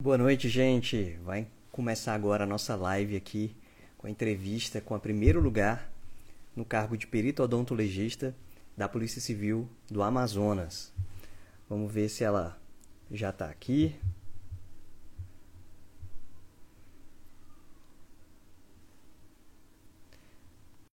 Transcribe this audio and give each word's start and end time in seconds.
Boa 0.00 0.16
noite, 0.16 0.48
gente. 0.48 1.18
Vai 1.24 1.48
começar 1.72 2.14
agora 2.14 2.44
a 2.44 2.46
nossa 2.46 2.76
live 2.76 3.16
aqui 3.16 3.56
com 3.96 4.06
a 4.06 4.10
entrevista 4.10 4.80
com 4.80 4.94
a 4.94 4.98
primeiro 5.00 5.40
lugar 5.40 5.90
no 6.54 6.64
cargo 6.64 6.96
de 6.96 7.04
perito 7.04 7.42
odontologista 7.42 8.32
da 8.76 8.88
Polícia 8.88 9.20
Civil 9.20 9.68
do 9.90 10.00
Amazonas. 10.00 10.94
Vamos 11.68 11.92
ver 11.92 12.08
se 12.08 12.22
ela 12.22 12.56
já 13.10 13.30
está 13.30 13.50
aqui. 13.50 13.98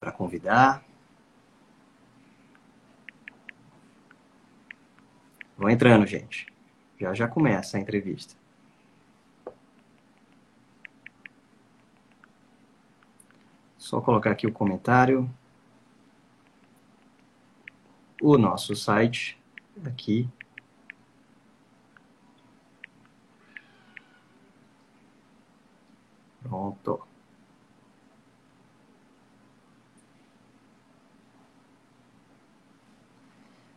Para 0.01 0.11
convidar. 0.11 0.85
Vão 5.57 5.71
entrando, 5.71 6.05
gente. 6.05 6.49
Já 6.99 7.15
já 7.15 7.29
começa 7.29 7.77
a 7.77 7.81
entrevista. 7.81 8.38
Só 13.89 14.03
colocar 14.03 14.33
aqui 14.33 14.47
o 14.47 14.53
comentário. 14.53 15.31
O 18.21 18.37
nosso 18.37 18.77
site 18.77 19.41
aqui. 19.83 20.29
Pronto. 26.43 27.01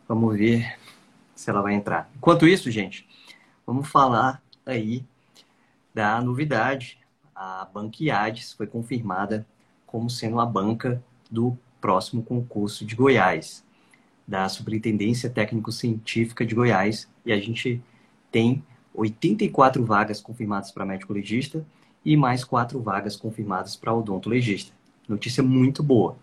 Vamos 0.06 0.36
ver 0.36 0.78
se 1.34 1.48
ela 1.48 1.62
vai 1.62 1.72
entrar. 1.72 2.10
Enquanto 2.14 2.46
isso, 2.46 2.70
gente, 2.70 3.08
vamos 3.66 3.88
falar 3.88 4.42
aí 4.66 5.06
da 5.94 6.20
novidade. 6.20 6.98
A 7.34 7.64
Banquiades 7.64 8.52
foi 8.52 8.66
confirmada 8.66 9.46
como 9.92 10.08
sendo 10.08 10.40
a 10.40 10.46
banca 10.46 11.04
do 11.30 11.56
próximo 11.78 12.22
concurso 12.22 12.82
de 12.86 12.96
Goiás, 12.96 13.62
da 14.26 14.48
Superintendência 14.48 15.28
Técnico-Científica 15.28 16.46
de 16.46 16.54
Goiás. 16.54 17.06
E 17.26 17.32
a 17.32 17.38
gente 17.38 17.82
tem 18.30 18.64
84 18.94 19.84
vagas 19.84 20.18
confirmadas 20.18 20.70
para 20.70 20.86
médico 20.86 21.12
legista 21.12 21.64
e 22.02 22.16
mais 22.16 22.42
quatro 22.42 22.80
vagas 22.80 23.16
confirmadas 23.16 23.76
para 23.76 23.92
odontologista. 23.92 24.72
Notícia 25.06 25.42
muito 25.42 25.82
boa. 25.82 26.16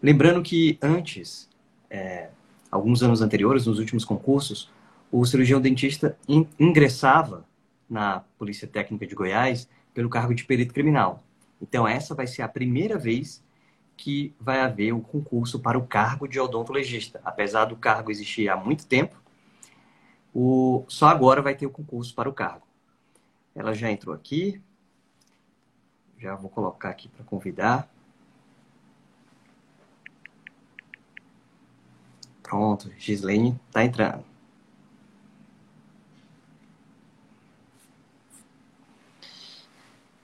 Lembrando 0.00 0.40
que 0.40 0.78
antes, 0.80 1.48
é, 1.90 2.28
alguns 2.70 3.02
anos 3.02 3.20
anteriores, 3.20 3.66
nos 3.66 3.80
últimos 3.80 4.04
concursos, 4.04 4.70
o 5.10 5.24
cirurgião 5.26 5.60
dentista 5.60 6.16
ingressava 6.58 7.44
na 7.90 8.20
Polícia 8.38 8.68
Técnica 8.68 9.06
de 9.06 9.14
Goiás 9.14 9.68
pelo 9.92 10.08
cargo 10.08 10.34
de 10.34 10.44
perito 10.44 10.72
criminal. 10.72 11.22
Então, 11.62 11.86
essa 11.86 12.12
vai 12.12 12.26
ser 12.26 12.42
a 12.42 12.48
primeira 12.48 12.98
vez 12.98 13.42
que 13.96 14.34
vai 14.40 14.60
haver 14.60 14.92
o 14.92 15.00
concurso 15.00 15.60
para 15.60 15.78
o 15.78 15.86
cargo 15.86 16.26
de 16.26 16.40
odontologista. 16.40 17.20
Apesar 17.24 17.66
do 17.66 17.76
cargo 17.76 18.10
existir 18.10 18.48
há 18.48 18.56
muito 18.56 18.84
tempo, 18.84 19.22
o... 20.34 20.84
só 20.88 21.06
agora 21.06 21.40
vai 21.40 21.54
ter 21.54 21.66
o 21.66 21.70
concurso 21.70 22.12
para 22.14 22.28
o 22.28 22.32
cargo. 22.32 22.66
Ela 23.54 23.74
já 23.74 23.90
entrou 23.90 24.12
aqui. 24.12 24.60
Já 26.18 26.34
vou 26.34 26.50
colocar 26.50 26.90
aqui 26.90 27.08
para 27.08 27.24
convidar. 27.24 27.88
Pronto, 32.42 32.92
Gislaine 32.98 33.58
está 33.68 33.84
entrando. 33.84 34.24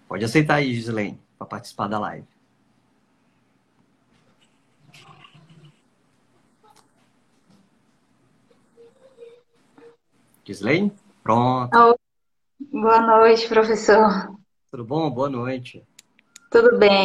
Pode 0.09 0.25
aceitar 0.25 0.56
aí, 0.56 0.75
Gislaine 0.75 1.19
para 1.19 1.28
participar 1.48 1.88
da 1.88 1.98
live. 1.98 2.27
Gislaine? 10.44 10.92
Pronto. 11.22 11.98
Boa 12.72 13.00
noite, 13.00 13.48
professor. 13.48 14.34
Tudo 14.70 14.84
bom? 14.84 15.10
Boa 15.10 15.28
noite. 15.28 15.87
Tudo 16.50 16.78
bem. 16.78 17.04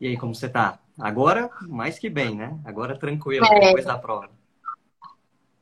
E 0.00 0.08
aí, 0.08 0.16
como 0.16 0.34
você 0.34 0.48
tá? 0.48 0.78
Agora, 0.98 1.50
mais 1.62 1.98
que 1.98 2.10
bem, 2.10 2.34
né? 2.34 2.58
Agora 2.64 2.98
tranquilo, 2.98 3.46
é. 3.46 3.60
depois 3.60 3.84
da 3.84 3.98
prova. 3.98 4.30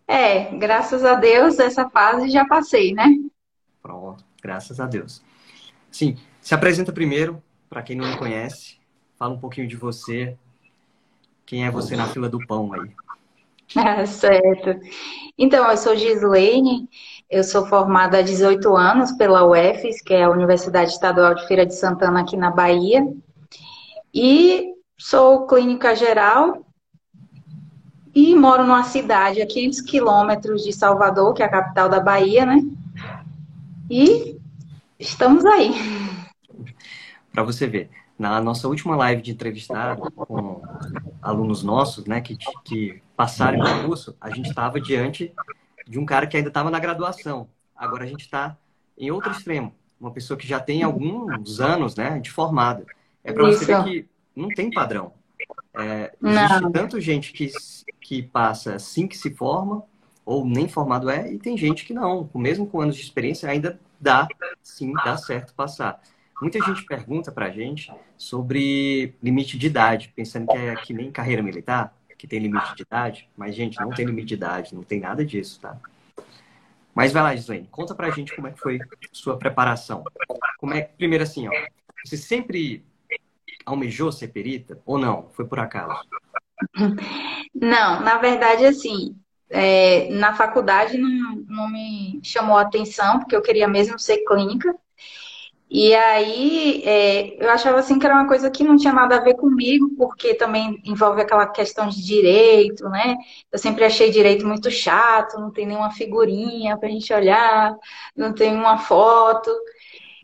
É, 0.07 0.57
graças 0.57 1.05
a 1.05 1.15
Deus, 1.15 1.59
essa 1.59 1.89
fase 1.89 2.29
já 2.29 2.47
passei, 2.47 2.93
né? 2.93 3.07
Pronto, 3.83 4.25
graças 4.43 4.81
a 4.81 4.87
Deus. 4.87 5.23
Sim, 5.91 6.17
se 6.43 6.55
apresenta 6.55 6.93
primeiro, 6.93 7.43
para 7.71 7.83
quem 7.83 7.97
não 7.97 8.11
me 8.11 8.19
conhece. 8.19 8.77
Fala 9.17 9.33
um 9.33 9.39
pouquinho 9.39 9.69
de 9.69 9.77
você. 9.77 10.37
Quem 11.47 11.65
é 11.65 11.71
você 11.71 11.97
na 11.97 12.09
fila 12.09 12.29
do 12.29 12.45
pão 12.47 12.73
aí? 12.75 12.91
Ah, 13.75 14.05
certo. 14.05 14.79
Então, 15.39 15.67
eu 15.71 15.77
sou 15.79 15.97
Gislaine, 15.97 16.87
eu 17.31 17.43
sou 17.43 17.65
formada 17.65 18.19
há 18.19 18.23
18 18.23 18.77
anos 18.77 19.13
pela 19.13 19.47
UFES, 19.47 20.03
que 20.03 20.13
é 20.13 20.25
a 20.25 20.31
Universidade 20.31 20.91
Estadual 20.91 21.35
de 21.35 21.47
Feira 21.47 21.65
de 21.65 21.75
Santana, 21.75 22.21
aqui 22.21 22.37
na 22.37 22.51
Bahia. 22.51 23.03
E 24.13 24.75
sou 24.99 25.47
clínica 25.47 25.97
geral 25.97 26.67
e 28.15 28.35
moro 28.35 28.63
numa 28.63 28.85
cidade 28.85 29.41
a 29.41 29.47
500 29.47 29.81
quilômetros 29.81 30.63
de 30.63 30.73
Salvador, 30.75 31.33
que 31.33 31.43
é 31.43 31.47
a 31.47 31.51
capital 31.51 31.89
da 31.89 31.99
Bahia, 31.99 32.45
né? 32.45 32.63
E 33.91 34.37
estamos 34.99 35.47
aí 35.47 35.73
para 37.33 37.43
você 37.43 37.67
ver. 37.67 37.91
Na 38.19 38.41
nossa 38.41 38.69
última 38.69 38.95
live 38.95 39.23
de 39.23 39.33
entrevistado 39.33 40.11
com 40.13 40.63
alunos 41.21 41.63
nossos, 41.63 42.05
né, 42.07 42.21
que, 42.21 42.37
que 42.65 43.03
passaram 43.17 43.59
o 43.59 43.87
curso, 43.87 44.17
a 44.21 44.31
gente 44.31 44.51
estava 44.51 44.81
diante 44.81 45.33
de 45.87 45.99
um 45.99 46.05
cara 46.05 46.27
que 46.27 46.37
ainda 46.37 46.49
estava 46.49 46.71
na 46.71 46.79
graduação. 46.79 47.49
Agora 47.75 48.05
a 48.05 48.07
gente 48.07 48.21
está 48.21 48.57
em 48.97 49.11
outro 49.11 49.33
extremo, 49.33 49.75
uma 49.99 50.11
pessoa 50.11 50.37
que 50.39 50.47
já 50.47 50.61
tem 50.61 50.83
alguns 50.83 51.59
anos, 51.59 51.97
né, 51.97 52.21
de 52.21 52.31
formada. 52.31 52.85
É 53.25 53.33
para 53.33 53.45
você 53.45 53.65
ver 53.65 53.85
que 53.85 54.09
não 54.37 54.49
tem 54.49 54.71
padrão. 54.71 55.13
É, 55.75 56.13
existe 56.23 56.61
não. 56.61 56.71
tanto 56.71 57.01
gente 57.01 57.33
que, 57.33 57.51
que 58.01 58.23
passa 58.23 58.75
assim 58.75 59.07
que 59.07 59.17
se 59.17 59.35
forma, 59.35 59.83
ou 60.25 60.45
nem 60.45 60.69
formado 60.69 61.11
é, 61.11 61.33
e 61.33 61.39
tem 61.39 61.57
gente 61.57 61.85
que 61.85 61.95
não, 61.95 62.29
mesmo 62.35 62.67
com 62.67 62.81
anos 62.81 62.95
de 62.97 63.03
experiência, 63.03 63.49
ainda 63.49 63.81
dá, 64.01 64.29
sim, 64.63 64.93
dá 64.93 65.17
certo 65.17 65.55
passar. 65.55 66.01
Muita 66.43 66.61
gente 66.61 66.85
pergunta 66.87 67.31
pra 67.31 67.51
gente 67.51 67.89
sobre 68.19 69.15
limite 69.23 69.57
de 69.57 69.69
idade, 69.69 70.13
pensando 70.13 70.49
que 70.49 70.57
é 70.57 70.75
que 70.75 70.93
nem 70.93 71.09
carreira 71.09 71.41
militar, 71.41 71.97
que 72.19 72.27
tem 72.27 72.41
limite 72.41 72.75
de 72.75 72.83
idade. 72.83 73.29
Mas, 73.37 73.55
gente, 73.55 73.79
não 73.79 73.91
tem 73.91 74.05
limite 74.05 74.27
de 74.27 74.35
idade, 74.35 74.75
não 74.75 74.83
tem 74.83 74.99
nada 74.99 75.25
disso, 75.25 75.61
tá? 75.61 75.79
Mas 76.93 77.13
vai 77.13 77.23
lá, 77.23 77.37
Gislaine, 77.37 77.69
conta 77.71 77.95
pra 77.95 78.11
gente 78.11 78.35
como 78.35 78.49
é 78.49 78.51
que 78.51 78.59
foi 78.59 78.81
sua 79.13 79.39
preparação. 79.39 80.03
Como 80.59 80.75
é 80.75 80.83
primeiro 80.83 81.23
assim, 81.23 81.47
ó, 81.47 81.53
você 82.05 82.17
sempre 82.17 82.85
almejou 83.65 84.11
ser 84.11 84.27
perita 84.27 84.81
ou 84.85 84.99
não? 84.99 85.29
Foi 85.35 85.47
por 85.47 85.61
acaso? 85.61 86.03
Não, 87.55 88.01
na 88.01 88.19
verdade, 88.19 88.65
assim, 88.67 89.17
é, 89.49 90.09
na 90.11 90.35
faculdade 90.35 90.99
não, 90.99 91.37
não 91.47 91.71
me 91.71 92.19
chamou 92.21 92.57
a 92.57 92.63
atenção, 92.63 93.21
porque 93.21 93.37
eu 93.37 93.43
queria 93.43 93.69
mesmo 93.69 93.97
ser 93.97 94.25
clínica. 94.25 94.77
E 95.75 95.95
aí 95.95 96.83
é, 96.85 97.43
eu 97.43 97.49
achava 97.51 97.79
assim 97.79 97.99
que 97.99 98.05
era 98.05 98.15
uma 98.15 98.29
coisa 98.29 98.51
que 98.51 98.63
não 98.63 98.77
tinha 98.77 98.93
nada 98.93 99.17
a 99.17 99.21
ver 99.21 99.37
comigo, 99.37 99.89
porque 99.97 100.35
também 100.35 100.79
envolve 100.85 101.23
aquela 101.23 101.47
questão 101.47 101.89
de 101.89 102.05
direito, 102.05 102.87
né? 102.91 103.17
Eu 103.51 103.59
sempre 103.59 103.83
achei 103.83 104.11
direito 104.11 104.47
muito 104.47 104.71
chato, 104.71 105.41
não 105.41 105.51
tem 105.51 105.67
nenhuma 105.67 105.91
figurinha 105.91 106.77
pra 106.77 106.91
gente 106.91 107.11
olhar, 107.15 107.75
não 108.15 108.35
tem 108.35 108.55
uma 108.55 108.77
foto. 108.77 109.51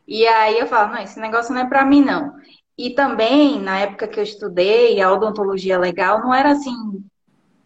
E 0.06 0.26
aí 0.26 0.58
eu 0.58 0.66
falo, 0.66 0.92
não, 0.92 1.02
esse 1.02 1.18
negócio 1.18 1.54
não 1.54 1.62
é 1.62 1.66
para 1.66 1.82
mim, 1.82 2.04
não. 2.04 2.34
E 2.76 2.90
também, 2.90 3.58
na 3.58 3.78
época 3.78 4.06
que 4.06 4.20
eu 4.20 4.24
estudei, 4.24 5.00
a 5.00 5.10
odontologia 5.10 5.78
legal 5.78 6.20
não 6.20 6.34
era 6.34 6.50
assim 6.50 6.74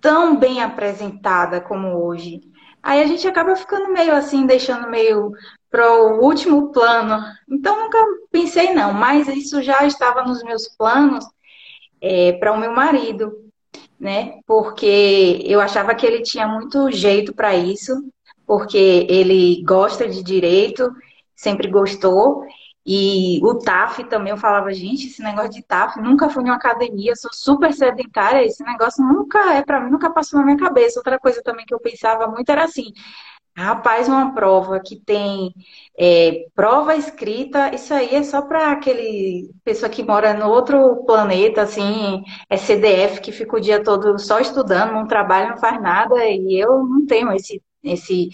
tão 0.00 0.36
bem 0.36 0.62
apresentada 0.62 1.60
como 1.60 1.88
hoje. 2.04 2.40
Aí 2.82 3.00
a 3.00 3.06
gente 3.06 3.26
acaba 3.28 3.54
ficando 3.54 3.92
meio 3.92 4.14
assim, 4.14 4.44
deixando 4.44 4.90
meio 4.90 5.32
para 5.70 5.88
o 5.90 6.20
último 6.20 6.72
plano. 6.72 7.22
Então, 7.48 7.80
nunca 7.80 7.98
pensei 8.30 8.72
não, 8.74 8.92
mas 8.92 9.28
isso 9.28 9.62
já 9.62 9.86
estava 9.86 10.22
nos 10.24 10.42
meus 10.42 10.68
planos 10.76 11.24
é, 12.00 12.32
para 12.32 12.52
o 12.52 12.58
meu 12.58 12.72
marido, 12.72 13.32
né? 13.98 14.40
Porque 14.46 15.40
eu 15.44 15.60
achava 15.60 15.94
que 15.94 16.04
ele 16.04 16.22
tinha 16.22 16.48
muito 16.48 16.90
jeito 16.90 17.32
para 17.32 17.54
isso, 17.54 18.04
porque 18.44 19.06
ele 19.08 19.62
gosta 19.64 20.08
de 20.08 20.22
direito, 20.22 20.92
sempre 21.36 21.68
gostou. 21.68 22.44
E 22.84 23.40
o 23.44 23.58
TAF 23.58 24.04
também, 24.04 24.32
eu 24.32 24.36
falava, 24.36 24.72
gente, 24.72 25.06
esse 25.06 25.22
negócio 25.22 25.50
de 25.50 25.62
TAF, 25.62 26.00
nunca 26.00 26.28
fui 26.28 26.42
em 26.42 26.46
uma 26.46 26.56
academia, 26.56 27.14
sou 27.14 27.30
super 27.32 27.72
sedentária, 27.72 28.44
esse 28.44 28.62
negócio 28.64 29.04
nunca 29.04 29.54
é 29.54 29.62
para 29.64 29.80
mim, 29.80 29.90
nunca 29.90 30.10
passou 30.10 30.40
na 30.40 30.46
minha 30.46 30.58
cabeça. 30.58 30.98
Outra 30.98 31.18
coisa 31.18 31.42
também 31.42 31.64
que 31.64 31.74
eu 31.74 31.80
pensava 31.80 32.26
muito 32.26 32.50
era 32.50 32.64
assim, 32.64 32.92
Rapaz, 33.54 34.08
uma 34.08 34.34
prova 34.34 34.80
que 34.80 34.98
tem 34.98 35.52
é, 35.98 36.46
prova 36.54 36.96
escrita, 36.96 37.74
isso 37.74 37.92
aí 37.92 38.14
é 38.14 38.22
só 38.22 38.40
para 38.40 38.72
aquele 38.72 39.50
pessoa 39.62 39.90
que 39.90 40.02
mora 40.02 40.32
no 40.32 40.48
outro 40.48 41.04
planeta, 41.04 41.60
assim, 41.62 42.22
é 42.48 42.56
CDF 42.56 43.20
que 43.20 43.30
fica 43.30 43.54
o 43.56 43.60
dia 43.60 43.82
todo 43.84 44.18
só 44.18 44.40
estudando, 44.40 44.92
não 44.92 45.06
trabalha, 45.06 45.50
não 45.50 45.58
faz 45.58 45.80
nada, 45.82 46.24
e 46.24 46.58
eu 46.58 46.82
não 46.82 47.04
tenho 47.06 47.30
esse, 47.32 47.62
esse 47.82 48.30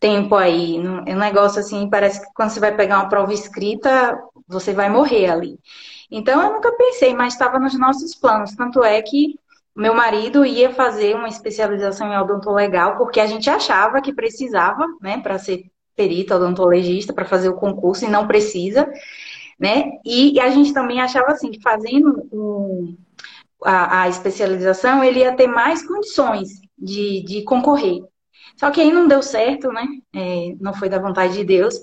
tempo 0.00 0.34
aí. 0.34 0.76
É 1.06 1.14
um 1.14 1.18
negócio 1.18 1.60
assim, 1.60 1.88
parece 1.88 2.20
que 2.20 2.32
quando 2.34 2.50
você 2.50 2.60
vai 2.60 2.74
pegar 2.74 2.98
uma 2.98 3.08
prova 3.08 3.32
escrita, 3.32 4.18
você 4.46 4.72
vai 4.72 4.88
morrer 4.88 5.30
ali. 5.30 5.58
Então 6.10 6.42
eu 6.42 6.54
nunca 6.54 6.72
pensei, 6.72 7.14
mas 7.14 7.34
estava 7.34 7.58
nos 7.58 7.78
nossos 7.78 8.14
planos. 8.14 8.54
Tanto 8.54 8.82
é 8.82 9.00
que 9.02 9.38
meu 9.76 9.94
marido 9.94 10.44
ia 10.44 10.74
fazer 10.74 11.14
uma 11.14 11.28
especialização 11.28 12.12
em 12.12 12.18
odontolegal, 12.18 12.96
porque 12.96 13.20
a 13.20 13.26
gente 13.26 13.48
achava 13.48 14.00
que 14.00 14.12
precisava, 14.12 14.84
né, 15.00 15.18
para 15.20 15.38
ser 15.38 15.70
perito 15.94 16.34
odontologista, 16.34 17.12
para 17.12 17.24
fazer 17.24 17.48
o 17.48 17.56
concurso, 17.56 18.04
e 18.04 18.08
não 18.08 18.26
precisa, 18.26 18.88
né? 19.58 19.90
E 20.04 20.38
a 20.40 20.48
gente 20.50 20.72
também 20.72 21.00
achava 21.00 21.32
assim, 21.32 21.50
que 21.50 21.60
fazendo 21.60 22.28
um, 22.32 22.96
a, 23.64 24.02
a, 24.02 24.08
especialização, 24.08 25.02
ele 25.02 25.20
ia 25.20 25.34
ter 25.34 25.46
mais 25.46 25.86
condições 25.86 26.48
de, 26.78 27.22
de 27.24 27.42
concorrer. 27.42 28.02
Só 28.56 28.70
que 28.70 28.80
aí 28.80 28.92
não 28.92 29.08
deu 29.08 29.22
certo, 29.22 29.72
né? 29.72 29.84
É, 30.14 30.54
não 30.60 30.74
foi 30.74 30.88
da 30.88 30.98
vontade 30.98 31.34
de 31.34 31.44
Deus. 31.44 31.76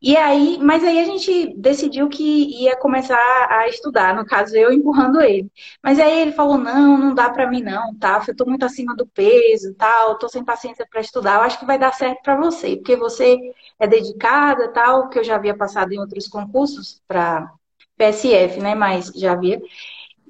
E 0.00 0.16
aí, 0.16 0.58
mas 0.60 0.84
aí 0.84 0.98
a 1.00 1.04
gente 1.04 1.54
decidiu 1.56 2.08
que 2.08 2.22
ia 2.62 2.76
começar 2.78 3.18
a 3.50 3.66
estudar, 3.68 4.14
no 4.14 4.26
caso 4.26 4.54
eu 4.56 4.72
empurrando 4.72 5.20
ele. 5.20 5.50
Mas 5.82 5.98
aí 5.98 6.20
ele 6.20 6.32
falou: 6.32 6.58
"Não, 6.58 6.98
não 6.98 7.14
dá 7.14 7.30
para 7.30 7.48
mim 7.50 7.62
não, 7.62 7.96
tá? 7.98 8.22
Eu 8.28 8.36
tô 8.36 8.44
muito 8.46 8.64
acima 8.64 8.94
do 8.94 9.06
peso, 9.06 9.74
tal, 9.74 10.18
tô 10.18 10.28
sem 10.28 10.44
paciência 10.44 10.86
para 10.90 11.00
estudar. 11.00 11.36
Eu 11.36 11.42
acho 11.42 11.58
que 11.58 11.66
vai 11.66 11.78
dar 11.78 11.92
certo 11.94 12.22
para 12.22 12.36
você, 12.36 12.76
porque 12.76 12.96
você 12.96 13.38
é 13.78 13.86
dedicada, 13.86 14.68
tal, 14.72 15.08
que 15.08 15.18
eu 15.18 15.24
já 15.24 15.36
havia 15.36 15.56
passado 15.56 15.92
em 15.92 15.98
outros 15.98 16.28
concursos 16.28 17.00
para 17.08 17.50
PSF, 17.96 18.60
né, 18.60 18.74
mas 18.74 19.06
já 19.16 19.32
havia. 19.32 19.60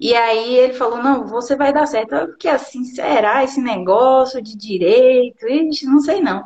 E 0.00 0.14
aí 0.14 0.54
ele 0.56 0.74
falou: 0.74 1.02
"Não, 1.02 1.26
você 1.26 1.56
vai 1.56 1.72
dar 1.72 1.86
certo". 1.86 2.14
Fiquei 2.32 2.50
assim: 2.50 2.84
"Será 2.84 3.44
esse 3.44 3.60
negócio 3.60 4.42
de 4.42 4.56
direito? 4.56 5.46
Ixi, 5.48 5.86
não 5.86 6.00
sei 6.00 6.20
não". 6.20 6.42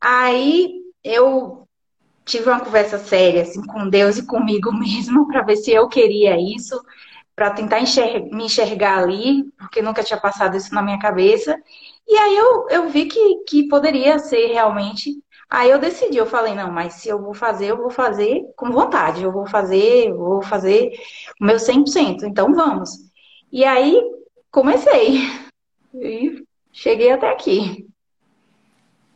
Aí 0.00 0.70
eu 1.04 1.68
tive 2.24 2.48
uma 2.50 2.60
conversa 2.60 2.98
séria 2.98 3.42
assim, 3.42 3.62
com 3.66 3.88
Deus 3.88 4.18
e 4.18 4.26
comigo 4.26 4.72
mesmo 4.74 5.26
para 5.28 5.42
ver 5.42 5.56
se 5.56 5.72
eu 5.72 5.88
queria 5.88 6.36
isso, 6.40 6.80
para 7.36 7.50
tentar 7.52 7.80
enxergar, 7.80 8.20
me 8.36 8.44
enxergar 8.46 8.98
ali, 8.98 9.44
porque 9.58 9.82
nunca 9.82 10.04
tinha 10.04 10.20
passado 10.20 10.56
isso 10.56 10.74
na 10.74 10.82
minha 10.82 10.98
cabeça. 10.98 11.56
E 12.08 12.16
aí 12.16 12.36
eu, 12.36 12.68
eu 12.70 12.90
vi 12.90 13.06
que, 13.06 13.44
que 13.48 13.68
poderia 13.68 14.18
ser 14.18 14.48
realmente. 14.52 15.22
Aí 15.48 15.70
eu 15.70 15.78
decidi, 15.78 16.16
eu 16.16 16.26
falei, 16.26 16.54
não, 16.54 16.70
mas 16.70 16.94
se 16.94 17.08
eu 17.08 17.20
vou 17.20 17.34
fazer, 17.34 17.66
eu 17.66 17.76
vou 17.76 17.90
fazer 17.90 18.42
com 18.56 18.70
vontade, 18.70 19.22
eu 19.22 19.32
vou 19.32 19.46
fazer, 19.46 20.08
eu 20.08 20.16
vou 20.16 20.42
fazer 20.42 20.92
o 21.40 21.44
meu 21.44 21.56
100%, 21.56 22.24
então 22.24 22.54
vamos. 22.54 22.90
E 23.52 23.64
aí 23.64 24.00
comecei. 24.50 25.18
E 25.96 26.44
cheguei 26.72 27.12
até 27.12 27.30
aqui. 27.30 27.86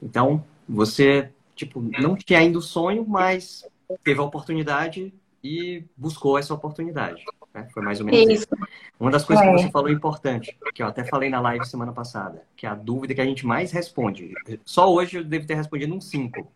Então, 0.01 0.45
você 0.69 1.33
tipo, 1.59 1.81
não 1.81 2.15
tinha 2.15 2.39
ainda 2.39 2.59
o 2.59 2.63
sonho, 2.63 3.05
mas 3.07 3.65
teve 4.05 4.21
a 4.21 4.23
oportunidade 4.23 5.13
e 5.43 5.85
buscou 5.97 6.39
essa 6.39 6.55
oportunidade. 6.55 7.25
Né? 7.59 7.69
Foi 7.73 7.83
mais 7.83 8.01
ou 8.01 8.07
menos 8.07 8.21
isso. 8.21 8.45
isso. 8.45 8.69
Uma 8.99 9.11
das 9.11 9.25
coisas 9.25 9.45
é. 9.45 9.51
que 9.51 9.63
você 9.63 9.71
falou 9.71 9.91
importante, 9.91 10.57
que 10.75 10.83
eu 10.83 10.87
até 10.87 11.05
falei 11.05 11.29
na 11.29 11.41
live 11.41 11.67
semana 11.67 11.93
passada, 11.93 12.43
que 12.57 12.67
é 12.67 12.69
a 12.69 12.75
dúvida 12.75 13.15
que 13.15 13.21
a 13.21 13.25
gente 13.25 13.47
mais 13.47 13.73
responde. 13.73 14.33
Só 14.65 14.93
hoje 14.93 15.19
eu 15.19 15.25
devo 15.25 15.47
ter 15.47 15.55
respondido 15.55 15.95
um 15.95 16.01
5. 16.01 16.47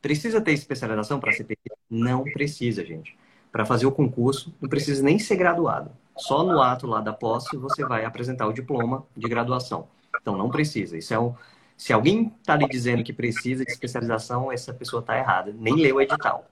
Precisa 0.00 0.40
ter 0.40 0.52
especialização 0.52 1.20
para 1.20 1.32
ser 1.32 1.44
PT? 1.44 1.70
Não 1.90 2.24
precisa, 2.24 2.84
gente. 2.84 3.16
Para 3.52 3.66
fazer 3.66 3.86
o 3.86 3.92
concurso, 3.92 4.54
não 4.60 4.68
precisa 4.68 5.02
nem 5.02 5.18
ser 5.18 5.36
graduado. 5.36 5.90
Só 6.16 6.42
no 6.42 6.62
ato 6.62 6.86
lá 6.86 7.00
da 7.00 7.12
posse 7.12 7.56
você 7.56 7.84
vai 7.84 8.04
apresentar 8.04 8.46
o 8.46 8.52
diploma 8.52 9.04
de 9.16 9.28
graduação. 9.28 9.88
Então 10.20 10.36
não 10.36 10.50
precisa. 10.50 10.96
Isso 10.96 11.12
é 11.12 11.18
um, 11.18 11.34
se 11.76 11.92
alguém 11.92 12.32
está 12.40 12.56
lhe 12.56 12.68
dizendo 12.68 13.02
que 13.02 13.12
precisa 13.12 13.64
de 13.64 13.70
especialização, 13.70 14.52
essa 14.52 14.72
pessoa 14.72 15.00
está 15.00 15.16
errada. 15.16 15.54
Nem 15.58 15.74
leu 15.74 15.96
o 15.96 16.00
edital. 16.00 16.46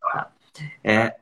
Tá? 0.00 0.30
É, 0.82 1.16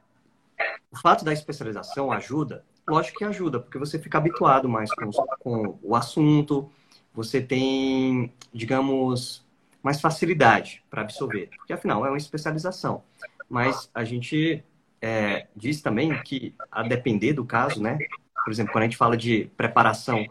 o 0.99 1.01
fato 1.01 1.25
da 1.25 1.33
especialização 1.33 2.11
ajuda? 2.13 2.65
Lógico 2.87 3.19
que 3.19 3.25
ajuda, 3.25 3.61
porque 3.61 3.79
você 3.79 3.99
fica 3.99 4.19
habituado 4.19 4.69
mais 4.69 4.91
com, 4.93 5.11
com 5.41 5.79
o 5.83 5.95
assunto, 5.95 6.71
você 7.15 7.41
tem, 7.41 8.33
digamos, 8.53 9.47
mais 9.83 10.01
facilidade 10.01 10.83
para 10.91 11.03
absorver, 11.03 11.51
porque 11.57 11.73
afinal 11.73 12.05
é 12.05 12.09
uma 12.09 12.17
especialização. 12.17 13.03
Mas 13.49 13.91
a 13.95 14.05
gente 14.05 14.65
é, 15.01 15.47
diz 15.55 15.81
também 15.81 16.21
que, 16.23 16.55
a 16.71 16.83
depender 16.83 17.35
do 17.35 17.45
caso, 17.45 17.83
né? 17.83 17.99
Por 18.45 18.51
exemplo, 18.51 18.73
quando 18.73 18.83
a 18.83 18.87
gente 18.87 18.97
fala 18.97 19.17
de 19.17 19.51
preparação 19.57 20.27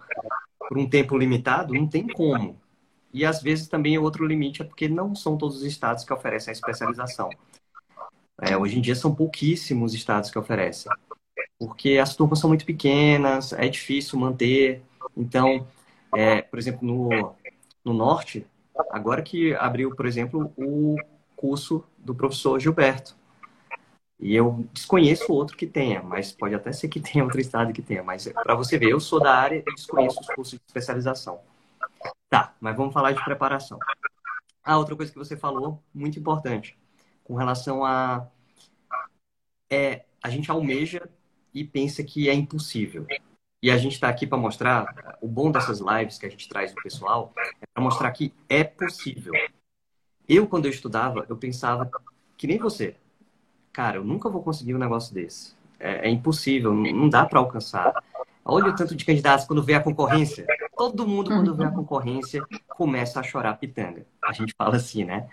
por 0.68 0.78
um 0.78 0.90
tempo 0.90 1.18
limitado, 1.18 1.74
não 1.74 1.88
tem 1.88 2.08
como 2.08 2.60
e 3.14 3.26
às 3.26 3.42
vezes 3.42 3.68
também 3.68 3.98
outro 3.98 4.26
limite 4.26 4.62
é 4.62 4.66
porque 4.66 4.88
não 4.88 5.16
são 5.16 5.38
todos 5.38 5.58
os 5.58 5.64
estados 5.64 6.04
que 6.04 6.14
oferecem 6.14 6.52
a 6.52 6.54
especialização. 6.54 7.30
É, 8.42 8.56
hoje 8.56 8.78
em 8.78 8.82
dia 8.82 8.96
são 8.96 9.14
pouquíssimos 9.14 9.94
estados 9.94 10.30
que 10.30 10.38
oferecem, 10.38 10.92
porque 11.58 11.98
as 11.98 12.16
turmas 12.16 12.40
são 12.40 12.50
muito 12.50 12.66
pequenas, 12.66 13.52
é 13.54 13.68
difícil 13.68 14.20
manter. 14.20 14.84
Então, 15.16 15.68
é, 16.16 16.42
por 16.42 16.60
exemplo, 16.60 16.86
no, 16.86 17.36
no 17.84 17.94
norte, 17.94 18.46
agora 18.92 19.24
que 19.24 19.56
abriu, 19.56 19.96
por 19.96 20.06
exemplo, 20.06 20.54
o 20.56 20.96
curso 21.36 21.84
do 21.98 22.14
professor 22.14 22.60
Gilberto. 22.60 23.16
E 24.20 24.36
eu 24.36 24.68
desconheço 24.74 25.32
outro 25.32 25.56
que 25.56 25.68
tenha, 25.68 26.02
mas 26.02 26.32
pode 26.32 26.56
até 26.56 26.72
ser 26.72 26.88
que 26.88 27.00
tenha 27.02 27.24
outro 27.24 27.40
estado 27.40 27.74
que 27.74 27.82
tenha. 27.82 28.04
Mas 28.04 28.28
para 28.28 28.56
você 28.56 28.78
ver, 28.78 28.90
eu 28.90 29.00
sou 29.00 29.20
da 29.20 29.34
área 29.34 29.64
e 29.66 29.76
desconheço 29.76 30.20
os 30.20 30.28
cursos 30.28 30.60
de 30.60 30.66
especialização. 30.68 31.40
Tá, 32.30 32.54
mas 32.60 32.76
vamos 32.76 32.94
falar 32.94 33.14
de 33.14 33.24
preparação. 33.24 33.80
Ah, 34.64 34.78
outra 34.78 34.96
coisa 34.96 35.12
que 35.12 35.18
você 35.18 35.38
falou, 35.38 35.82
muito 35.94 36.20
importante, 36.20 36.78
com 37.28 37.36
relação 37.36 37.84
a. 37.84 38.26
É, 39.70 40.06
a 40.24 40.30
gente 40.30 40.50
almeja 40.50 41.10
e 41.54 41.64
pensa 41.64 42.02
que 42.02 42.30
é 42.30 42.34
impossível. 42.34 43.06
E 43.62 43.70
a 43.70 43.78
gente 43.78 43.94
está 43.94 44.08
aqui 44.08 44.26
para 44.26 44.38
mostrar, 44.38 45.18
o 45.22 45.28
bom 45.28 45.52
dessas 45.52 45.80
lives 45.80 46.18
que 46.18 46.26
a 46.26 46.30
gente 46.30 46.48
traz 46.48 46.74
do 46.74 46.82
pessoal, 46.82 47.34
é 47.62 47.66
para 47.74 47.84
mostrar 47.84 48.12
que 48.12 48.34
é 48.48 48.64
possível. 48.64 49.34
Eu, 50.30 50.48
quando 50.48 50.66
eu 50.66 50.72
estudava, 50.72 51.26
eu 51.28 51.36
pensava 51.36 51.90
que 52.38 52.48
nem 52.48 52.58
você. 52.58 52.96
Cara, 53.74 53.98
eu 53.98 54.04
nunca 54.04 54.30
vou 54.30 54.42
conseguir 54.42 54.74
um 54.74 54.80
negócio 54.80 55.14
desse. 55.14 55.56
É, 55.80 56.08
é 56.08 56.10
impossível, 56.10 56.74
não 56.74 57.10
dá 57.10 57.26
para 57.26 57.40
alcançar. 57.40 57.94
Olha 58.46 58.70
o 58.70 58.76
tanto 58.76 58.96
de 58.96 59.04
candidatos 59.04 59.46
quando 59.46 59.64
vê 59.64 59.74
a 59.74 59.82
concorrência. 59.82 60.46
Todo 60.76 61.08
mundo, 61.08 61.30
quando 61.30 61.54
vê 61.54 61.66
a 61.66 61.72
concorrência, 61.72 62.46
começa 62.70 63.20
a 63.20 63.24
chorar 63.24 63.56
pitanga. 63.56 64.06
A 64.24 64.32
gente 64.32 64.54
fala 64.58 64.78
assim, 64.78 65.04
né? 65.04 65.28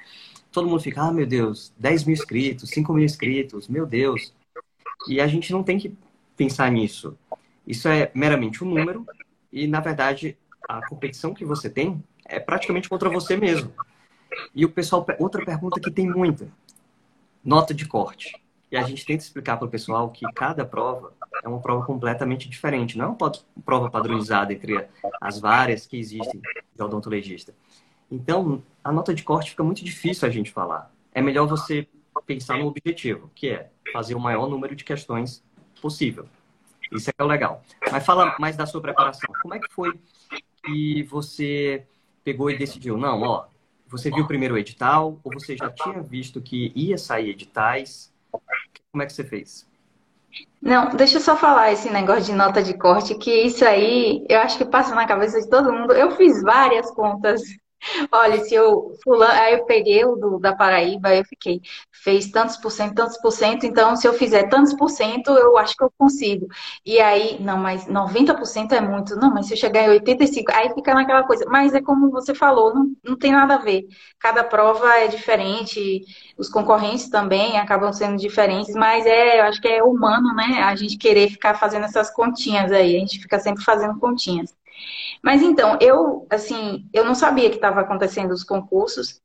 Todo 0.54 0.68
mundo 0.68 0.80
fica, 0.80 1.02
ah, 1.02 1.12
meu 1.12 1.26
Deus, 1.26 1.72
10 1.76 2.04
mil 2.04 2.14
inscritos, 2.14 2.70
5 2.70 2.92
mil 2.92 3.04
inscritos, 3.04 3.66
meu 3.66 3.84
Deus. 3.84 4.32
E 5.08 5.20
a 5.20 5.26
gente 5.26 5.52
não 5.52 5.64
tem 5.64 5.80
que 5.80 5.92
pensar 6.36 6.70
nisso. 6.70 7.18
Isso 7.66 7.88
é 7.88 8.08
meramente 8.14 8.62
um 8.62 8.68
número 8.68 9.04
e, 9.52 9.66
na 9.66 9.80
verdade, 9.80 10.38
a 10.68 10.86
competição 10.86 11.34
que 11.34 11.44
você 11.44 11.68
tem 11.68 12.00
é 12.24 12.38
praticamente 12.38 12.88
contra 12.88 13.10
você 13.10 13.36
mesmo. 13.36 13.72
E 14.54 14.64
o 14.64 14.70
pessoal, 14.70 15.04
outra 15.18 15.44
pergunta 15.44 15.80
que 15.80 15.90
tem 15.90 16.08
muita, 16.08 16.48
nota 17.44 17.74
de 17.74 17.84
corte. 17.84 18.40
E 18.70 18.76
a 18.76 18.82
gente 18.84 19.04
tenta 19.04 19.24
explicar 19.24 19.56
para 19.56 19.66
o 19.66 19.70
pessoal 19.70 20.08
que 20.10 20.24
cada 20.34 20.64
prova 20.64 21.12
é 21.42 21.48
uma 21.48 21.60
prova 21.60 21.84
completamente 21.84 22.48
diferente. 22.48 22.96
Não 22.96 23.06
é 23.06 23.08
uma 23.08 23.32
prova 23.64 23.90
padronizada 23.90 24.52
entre 24.52 24.86
as 25.20 25.40
várias 25.40 25.84
que 25.84 25.96
existem 25.96 26.40
de 26.40 26.82
odontologista. 26.82 27.52
Então, 28.14 28.62
a 28.82 28.92
nota 28.92 29.12
de 29.12 29.24
corte 29.24 29.50
fica 29.50 29.64
muito 29.64 29.84
difícil 29.84 30.28
a 30.28 30.30
gente 30.30 30.52
falar. 30.52 30.90
É 31.12 31.20
melhor 31.20 31.46
você 31.48 31.88
pensar 32.24 32.56
no 32.58 32.68
objetivo, 32.68 33.28
que 33.34 33.48
é 33.48 33.70
fazer 33.92 34.14
o 34.14 34.20
maior 34.20 34.48
número 34.48 34.76
de 34.76 34.84
questões 34.84 35.42
possível. 35.82 36.26
Isso 36.92 37.10
é 37.10 37.22
o 37.22 37.26
legal. 37.26 37.62
Mas 37.90 38.06
fala 38.06 38.36
mais 38.38 38.56
da 38.56 38.66
sua 38.66 38.80
preparação. 38.80 39.28
Como 39.42 39.54
é 39.54 39.58
que 39.58 39.72
foi 39.72 39.92
que 40.62 41.02
você 41.04 41.84
pegou 42.22 42.50
e 42.50 42.56
decidiu? 42.56 42.96
Não, 42.96 43.20
ó, 43.22 43.46
você 43.88 44.10
viu 44.10 44.26
primeiro 44.26 44.54
o 44.54 44.58
edital 44.58 45.18
ou 45.24 45.32
você 45.32 45.56
já 45.56 45.68
tinha 45.70 46.00
visto 46.00 46.40
que 46.40 46.72
ia 46.76 46.96
sair 46.96 47.30
editais? 47.30 48.12
Como 48.92 49.02
é 49.02 49.06
que 49.06 49.12
você 49.12 49.24
fez? 49.24 49.68
Não, 50.62 50.88
deixa 50.90 51.16
eu 51.16 51.20
só 51.20 51.36
falar 51.36 51.72
esse 51.72 51.90
negócio 51.90 52.24
de 52.24 52.32
nota 52.32 52.62
de 52.62 52.74
corte, 52.78 53.14
que 53.16 53.30
isso 53.42 53.64
aí 53.64 54.24
eu 54.28 54.38
acho 54.38 54.56
que 54.56 54.64
passa 54.64 54.94
na 54.94 55.06
cabeça 55.06 55.40
de 55.40 55.48
todo 55.50 55.72
mundo. 55.72 55.92
Eu 55.92 56.12
fiz 56.12 56.42
várias 56.42 56.90
contas 56.92 57.42
Olha, 58.10 58.42
se 58.44 58.54
eu 58.54 58.92
fulano, 59.02 59.32
aí 59.32 59.54
eu 59.54 59.64
peguei 59.66 60.04
o 60.04 60.16
do, 60.16 60.38
da 60.38 60.54
Paraíba, 60.54 61.08
aí 61.10 61.18
eu 61.18 61.24
fiquei, 61.24 61.60
fez 61.92 62.30
tantos 62.30 62.56
por 62.56 62.70
cento, 62.70 62.94
tantos 62.94 63.18
por 63.18 63.30
cento, 63.30 63.66
então 63.66 63.94
se 63.96 64.06
eu 64.08 64.14
fizer 64.14 64.48
tantos 64.48 64.72
por 64.74 64.88
cento, 64.90 65.30
eu 65.32 65.56
acho 65.58 65.76
que 65.76 65.84
eu 65.84 65.92
consigo. 65.98 66.46
E 66.84 66.98
aí, 67.00 67.38
não, 67.42 67.58
mas 67.58 67.86
90% 67.86 68.72
é 68.72 68.80
muito. 68.80 69.16
Não, 69.16 69.32
mas 69.32 69.46
se 69.46 69.52
eu 69.54 69.56
chegar 69.58 69.82
em 69.84 69.90
85, 69.90 70.50
aí 70.52 70.72
fica 70.74 70.94
naquela 70.94 71.24
coisa. 71.24 71.44
Mas 71.48 71.74
é 71.74 71.82
como 71.82 72.10
você 72.10 72.34
falou, 72.34 72.74
não, 72.74 72.92
não 73.04 73.16
tem 73.18 73.32
nada 73.32 73.54
a 73.56 73.58
ver. 73.58 73.84
Cada 74.18 74.42
prova 74.44 74.88
é 74.98 75.08
diferente, 75.08 76.00
os 76.38 76.48
concorrentes 76.48 77.08
também 77.10 77.58
acabam 77.58 77.92
sendo 77.92 78.16
diferentes, 78.16 78.74
mas 78.74 79.04
é, 79.06 79.40
eu 79.40 79.44
acho 79.44 79.60
que 79.60 79.68
é 79.68 79.82
humano, 79.82 80.34
né? 80.34 80.62
A 80.62 80.74
gente 80.76 80.96
querer 80.96 81.28
ficar 81.30 81.54
fazendo 81.54 81.84
essas 81.84 82.10
continhas 82.10 82.72
aí, 82.72 82.96
a 82.96 83.00
gente 83.00 83.20
fica 83.20 83.38
sempre 83.38 83.62
fazendo 83.64 83.98
continhas. 83.98 84.54
Mas 85.22 85.42
então, 85.42 85.78
eu, 85.80 86.26
assim, 86.30 86.86
eu 86.92 87.04
não 87.04 87.14
sabia 87.14 87.48
que 87.50 87.56
estava 87.56 87.80
acontecendo 87.80 88.32
os 88.32 88.44
concursos. 88.44 89.20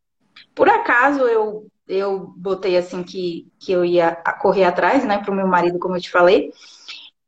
Por 0.55 0.69
acaso 0.69 1.21
eu 1.21 1.67
eu 1.89 2.31
botei 2.37 2.77
assim 2.77 3.01
que, 3.01 3.47
que 3.59 3.71
eu 3.71 3.83
ia 3.83 4.15
correr 4.39 4.63
atrás, 4.63 5.03
né, 5.03 5.17
para 5.17 5.31
o 5.31 5.35
meu 5.35 5.47
marido, 5.47 5.79
como 5.79 5.97
eu 5.97 6.01
te 6.01 6.11
falei. 6.11 6.51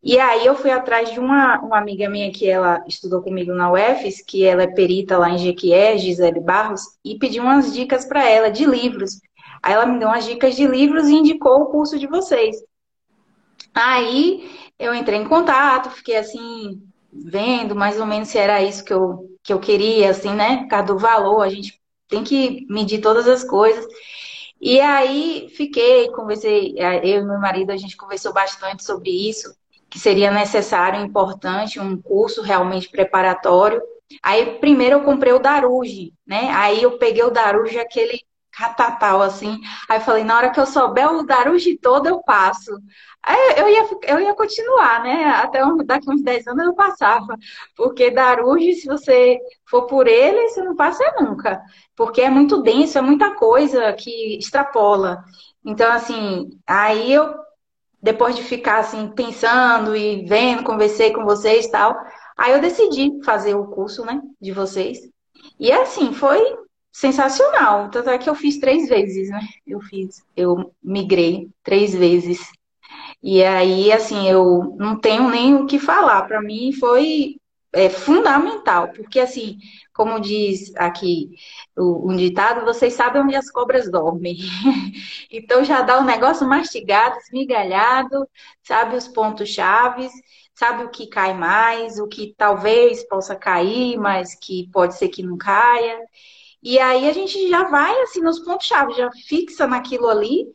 E 0.04 0.20
aí 0.20 0.46
eu 0.46 0.56
fui 0.56 0.72
atrás 0.72 1.12
de 1.12 1.20
uma, 1.20 1.60
uma 1.60 1.78
amiga 1.78 2.08
minha 2.10 2.32
que 2.32 2.48
ela 2.48 2.84
estudou 2.88 3.22
comigo 3.22 3.54
na 3.54 3.72
UFES, 3.72 4.24
que 4.26 4.46
ela 4.46 4.64
é 4.64 4.68
perita 4.68 5.18
lá 5.18 5.30
em 5.30 5.38
Jequié, 5.38 5.98
Gisele 5.98 6.40
Barros, 6.40 6.82
e 7.04 7.18
pedi 7.18 7.40
umas 7.40 7.74
dicas 7.74 8.06
para 8.06 8.28
ela 8.28 8.50
de 8.50 8.66
livros. 8.66 9.20
Aí 9.62 9.74
ela 9.74 9.86
me 9.86 10.00
deu 10.00 10.08
umas 10.08 10.26
dicas 10.26 10.56
de 10.56 10.66
livros 10.66 11.08
e 11.08 11.14
indicou 11.14 11.62
o 11.62 11.66
curso 11.68 12.00
de 12.00 12.08
vocês. 12.08 12.56
Aí 13.74 14.50
eu 14.80 14.94
entrei 14.94 15.20
em 15.20 15.28
contato, 15.28 15.92
fiquei 15.92 16.18
assim, 16.18 16.82
vendo 17.14 17.76
mais 17.76 18.00
ou 18.00 18.06
menos 18.06 18.30
se 18.30 18.38
era 18.38 18.62
isso 18.62 18.84
que 18.84 18.94
eu, 18.94 19.30
que 19.44 19.54
eu 19.54 19.60
queria, 19.60 20.12
assim, 20.12 20.34
né? 20.34 20.58
Por 20.58 20.68
causa 20.70 20.86
do 20.88 21.00
valor, 21.00 21.42
a 21.42 21.50
gente 21.50 21.80
tem 22.08 22.24
que 22.24 22.66
medir 22.70 23.02
todas 23.02 23.28
as 23.28 23.44
coisas. 23.44 23.86
E 24.60 24.80
aí 24.80 25.48
fiquei, 25.56 26.10
conversei, 26.12 26.76
eu 26.78 27.22
e 27.22 27.26
meu 27.26 27.40
marido, 27.40 27.72
a 27.72 27.78
gente 27.78 27.98
conversou 27.98 28.32
bastante 28.32 28.84
sobre 28.84 29.10
isso, 29.10 29.56
que 29.90 30.00
seria 30.00 30.32
necessário, 30.32 31.04
importante, 31.04 31.80
um 31.80 32.00
curso 32.00 32.42
realmente 32.42 32.90
preparatório. 32.90 33.82
Aí 34.22 34.60
primeiro 34.60 34.98
eu 34.98 35.04
comprei 35.04 35.34
o 35.34 35.40
Daruge, 35.40 36.14
né? 36.28 36.50
Aí 36.52 36.84
eu 36.84 36.98
peguei 36.98 37.24
o 37.24 37.32
Daruge, 37.32 37.80
aquele 37.80 38.22
catatal, 38.62 39.22
assim. 39.22 39.60
Aí 39.90 39.98
eu 39.98 40.02
falei, 40.02 40.24
na 40.24 40.38
hora 40.38 40.52
que 40.52 40.60
eu 40.60 40.66
souber 40.66 41.12
o 41.12 41.24
Daruge 41.24 41.78
todo, 41.78 42.08
eu 42.08 42.22
passo. 42.22 42.72
Aí 43.24 43.56
eu 43.58 43.68
ia, 43.68 43.88
eu 44.04 44.20
ia 44.20 44.36
continuar, 44.36 45.04
né? 45.04 45.26
Até 45.26 45.62
daqui 45.86 46.10
uns 46.10 46.22
10 46.22 46.48
anos 46.48 46.66
eu 46.66 46.76
passava. 46.76 47.36
Porque 47.76 48.12
Daruge, 48.12 48.74
se 48.76 48.88
você 48.88 49.40
for 49.66 49.88
por 49.88 50.08
ele, 50.08 50.50
você 50.50 50.64
não 50.64 50.76
passa 50.76 51.04
nunca. 51.20 51.62
Porque 51.96 52.22
é 52.22 52.30
muito 52.30 52.62
denso, 52.62 52.98
é 52.98 53.02
muita 53.02 53.36
coisa 53.36 53.94
que 53.94 54.38
extrapola. 54.38 55.24
Então, 55.66 55.92
assim, 55.92 56.50
aí 56.68 57.14
eu, 57.14 57.34
depois 58.02 58.36
de 58.36 58.44
ficar 58.44 58.80
assim, 58.80 59.08
pensando 59.10 59.96
e 59.96 60.26
vendo, 60.26 60.64
conversei 60.64 61.12
com 61.14 61.24
vocês 61.24 61.66
e 61.66 61.72
tal, 61.72 61.96
aí 62.38 62.52
eu 62.54 62.62
decidi 62.62 63.24
fazer 63.24 63.56
o 63.56 63.68
curso, 63.68 64.04
né, 64.06 64.20
de 64.40 64.52
vocês. 64.52 65.00
E 65.60 65.72
assim, 65.72 66.14
foi 66.14 66.42
sensacional. 66.92 67.90
Tanto 67.90 68.10
é 68.10 68.18
que 68.18 68.30
eu 68.30 68.36
fiz 68.36 68.60
três 68.60 68.90
vezes, 68.90 69.30
né? 69.30 69.42
Eu 69.66 69.82
fiz, 69.82 70.24
eu 70.36 70.74
migrei 70.84 71.50
três 71.64 71.94
vezes. 71.94 72.40
E 73.24 73.44
aí, 73.44 73.92
assim, 73.92 74.28
eu 74.28 74.76
não 74.80 75.00
tenho 75.00 75.30
nem 75.30 75.56
o 75.56 75.66
que 75.68 75.80
falar. 75.80 76.24
Para 76.24 76.42
mim 76.42 76.72
foi 76.74 77.38
é, 77.74 77.90
fundamental, 77.90 78.90
porque 78.92 79.20
assim, 79.20 79.58
como 79.94 80.20
diz 80.20 80.74
aqui 80.76 81.30
o, 81.78 82.12
um 82.12 82.16
ditado, 82.16 82.66
vocês 82.66 82.94
sabem 82.94 83.22
onde 83.22 83.36
as 83.36 83.50
cobras 83.50 83.90
dormem. 83.90 84.38
então 85.32 85.64
já 85.64 85.82
dá 85.82 86.00
o 86.00 86.02
um 86.02 86.06
negócio 86.06 86.48
mastigado, 86.48 87.18
esmigalhado, 87.20 88.28
sabe 88.64 88.96
os 88.96 89.08
pontos 89.08 89.50
chaves, 89.50 90.12
sabe 90.54 90.84
o 90.84 90.90
que 90.90 91.08
cai 91.08 91.34
mais, 91.34 92.00
o 92.00 92.08
que 92.08 92.34
talvez 92.38 93.08
possa 93.08 93.36
cair, 93.36 93.98
mas 93.98 94.36
que 94.36 94.70
pode 94.72 94.96
ser 94.98 95.10
que 95.10 95.24
não 95.24 95.38
caia. 95.38 96.00
E 96.62 96.78
aí 96.80 97.10
a 97.10 97.14
gente 97.14 97.50
já 97.50 97.64
vai 97.64 98.02
assim 98.02 98.22
nos 98.22 98.40
pontos-chave, 98.40 98.94
já 98.94 99.10
fixa 99.28 99.66
naquilo 99.66 100.08
ali 100.08 100.46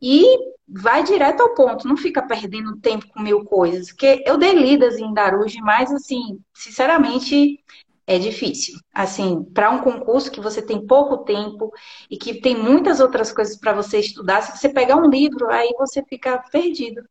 e 0.00 0.24
vai 0.68 1.02
direto 1.02 1.42
ao 1.42 1.54
ponto, 1.54 1.88
não 1.88 1.96
fica 1.96 2.22
perdendo 2.22 2.76
tempo 2.76 3.06
com 3.08 3.20
mil 3.20 3.44
coisas. 3.44 3.88
Porque 3.88 4.22
eu 4.26 4.36
dei 4.36 4.52
lidas 4.52 4.98
em 4.98 5.12
Daruge, 5.14 5.60
mas 5.60 5.90
assim, 5.90 6.40
sinceramente, 6.52 7.58
é 8.06 8.18
difícil. 8.18 8.78
Assim, 8.92 9.42
para 9.42 9.70
um 9.70 9.80
concurso 9.80 10.30
que 10.30 10.40
você 10.40 10.60
tem 10.60 10.86
pouco 10.86 11.18
tempo 11.18 11.72
e 12.10 12.16
que 12.16 12.40
tem 12.40 12.56
muitas 12.56 13.00
outras 13.00 13.32
coisas 13.32 13.56
para 13.56 13.72
você 13.72 13.98
estudar, 13.98 14.42
se 14.42 14.58
você 14.58 14.68
pegar 14.68 14.96
um 14.96 15.08
livro, 15.08 15.50
aí 15.50 15.72
você 15.78 16.02
fica 16.04 16.38
perdido. 16.50 17.02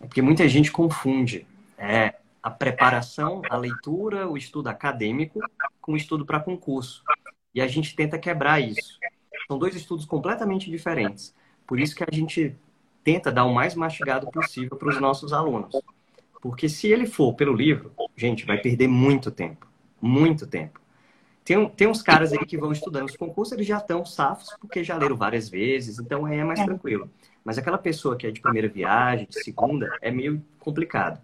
É 0.00 0.06
porque 0.06 0.22
muita 0.22 0.48
gente 0.48 0.70
confunde. 0.70 1.46
É, 1.76 2.14
a 2.42 2.50
preparação, 2.50 3.42
a 3.48 3.56
leitura, 3.56 4.28
o 4.28 4.36
estudo 4.36 4.68
acadêmico 4.68 5.40
com 5.80 5.92
o 5.92 5.96
estudo 5.96 6.26
para 6.26 6.40
concurso. 6.40 7.04
E 7.54 7.60
a 7.60 7.66
gente 7.66 7.94
tenta 7.94 8.18
quebrar 8.18 8.60
isso. 8.60 8.98
São 9.46 9.58
dois 9.58 9.76
estudos 9.76 10.04
completamente 10.04 10.70
diferentes. 10.70 11.34
Por 11.66 11.78
isso 11.78 11.94
que 11.94 12.04
a 12.04 12.12
gente 12.12 12.56
tenta 13.04 13.30
dar 13.30 13.44
o 13.44 13.54
mais 13.54 13.74
mastigado 13.74 14.30
possível 14.30 14.76
para 14.76 14.88
os 14.88 15.00
nossos 15.00 15.32
alunos. 15.32 15.74
Porque 16.40 16.68
se 16.68 16.88
ele 16.88 17.06
for 17.06 17.34
pelo 17.34 17.52
livro, 17.52 17.92
gente, 18.16 18.44
vai 18.44 18.58
perder 18.58 18.88
muito 18.88 19.30
tempo. 19.30 19.66
Muito 20.00 20.46
tempo. 20.46 20.80
Tem, 21.44 21.68
tem 21.70 21.88
uns 21.88 22.02
caras 22.02 22.32
aí 22.32 22.44
que 22.44 22.56
vão 22.56 22.72
estudando 22.72 23.08
os 23.08 23.16
concursos, 23.16 23.52
eles 23.52 23.66
já 23.66 23.78
estão 23.78 24.04
safos 24.04 24.48
porque 24.60 24.84
já 24.84 24.96
leram 24.96 25.16
várias 25.16 25.48
vezes, 25.48 25.98
então 25.98 26.26
é 26.26 26.42
mais 26.44 26.60
é. 26.60 26.64
tranquilo. 26.64 27.10
Mas 27.44 27.58
aquela 27.58 27.78
pessoa 27.78 28.16
que 28.16 28.26
é 28.26 28.30
de 28.30 28.40
primeira 28.40 28.68
viagem, 28.68 29.26
de 29.28 29.42
segunda, 29.42 29.90
é 30.00 30.10
meio 30.10 30.42
complicado. 30.60 31.20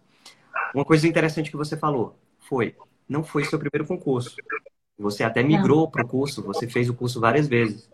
Uma 0.74 0.84
coisa 0.84 1.06
interessante 1.06 1.50
que 1.50 1.56
você 1.56 1.76
falou 1.76 2.16
foi, 2.40 2.74
não 3.08 3.24
foi 3.24 3.44
seu 3.44 3.58
primeiro 3.58 3.86
concurso. 3.86 4.36
Você 4.98 5.22
até 5.22 5.42
migrou 5.42 5.88
para 5.88 6.04
o 6.04 6.08
curso, 6.08 6.42
você 6.42 6.68
fez 6.68 6.88
o 6.88 6.94
curso 6.94 7.20
várias 7.20 7.46
vezes. 7.46 7.88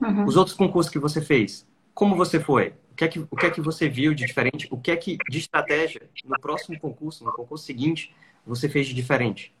Uhum. 0.00 0.24
Os 0.24 0.36
outros 0.36 0.56
concursos 0.56 0.90
que 0.90 0.98
você 0.98 1.20
fez, 1.20 1.66
como 1.92 2.16
você 2.16 2.40
foi? 2.40 2.74
O 2.92 2.94
que, 2.94 3.04
é 3.04 3.08
que, 3.08 3.18
o 3.30 3.36
que 3.36 3.46
é 3.46 3.50
que 3.50 3.60
você 3.60 3.88
viu 3.88 4.14
de 4.14 4.24
diferente? 4.24 4.68
O 4.70 4.78
que 4.78 4.90
é 4.90 4.96
que 4.96 5.18
de 5.28 5.38
estratégia 5.38 6.02
no 6.24 6.38
próximo 6.38 6.78
concurso, 6.78 7.24
no 7.24 7.32
concurso 7.32 7.64
seguinte, 7.64 8.14
você 8.46 8.68
fez 8.68 8.86
de 8.86 8.94
diferente? 8.94 9.52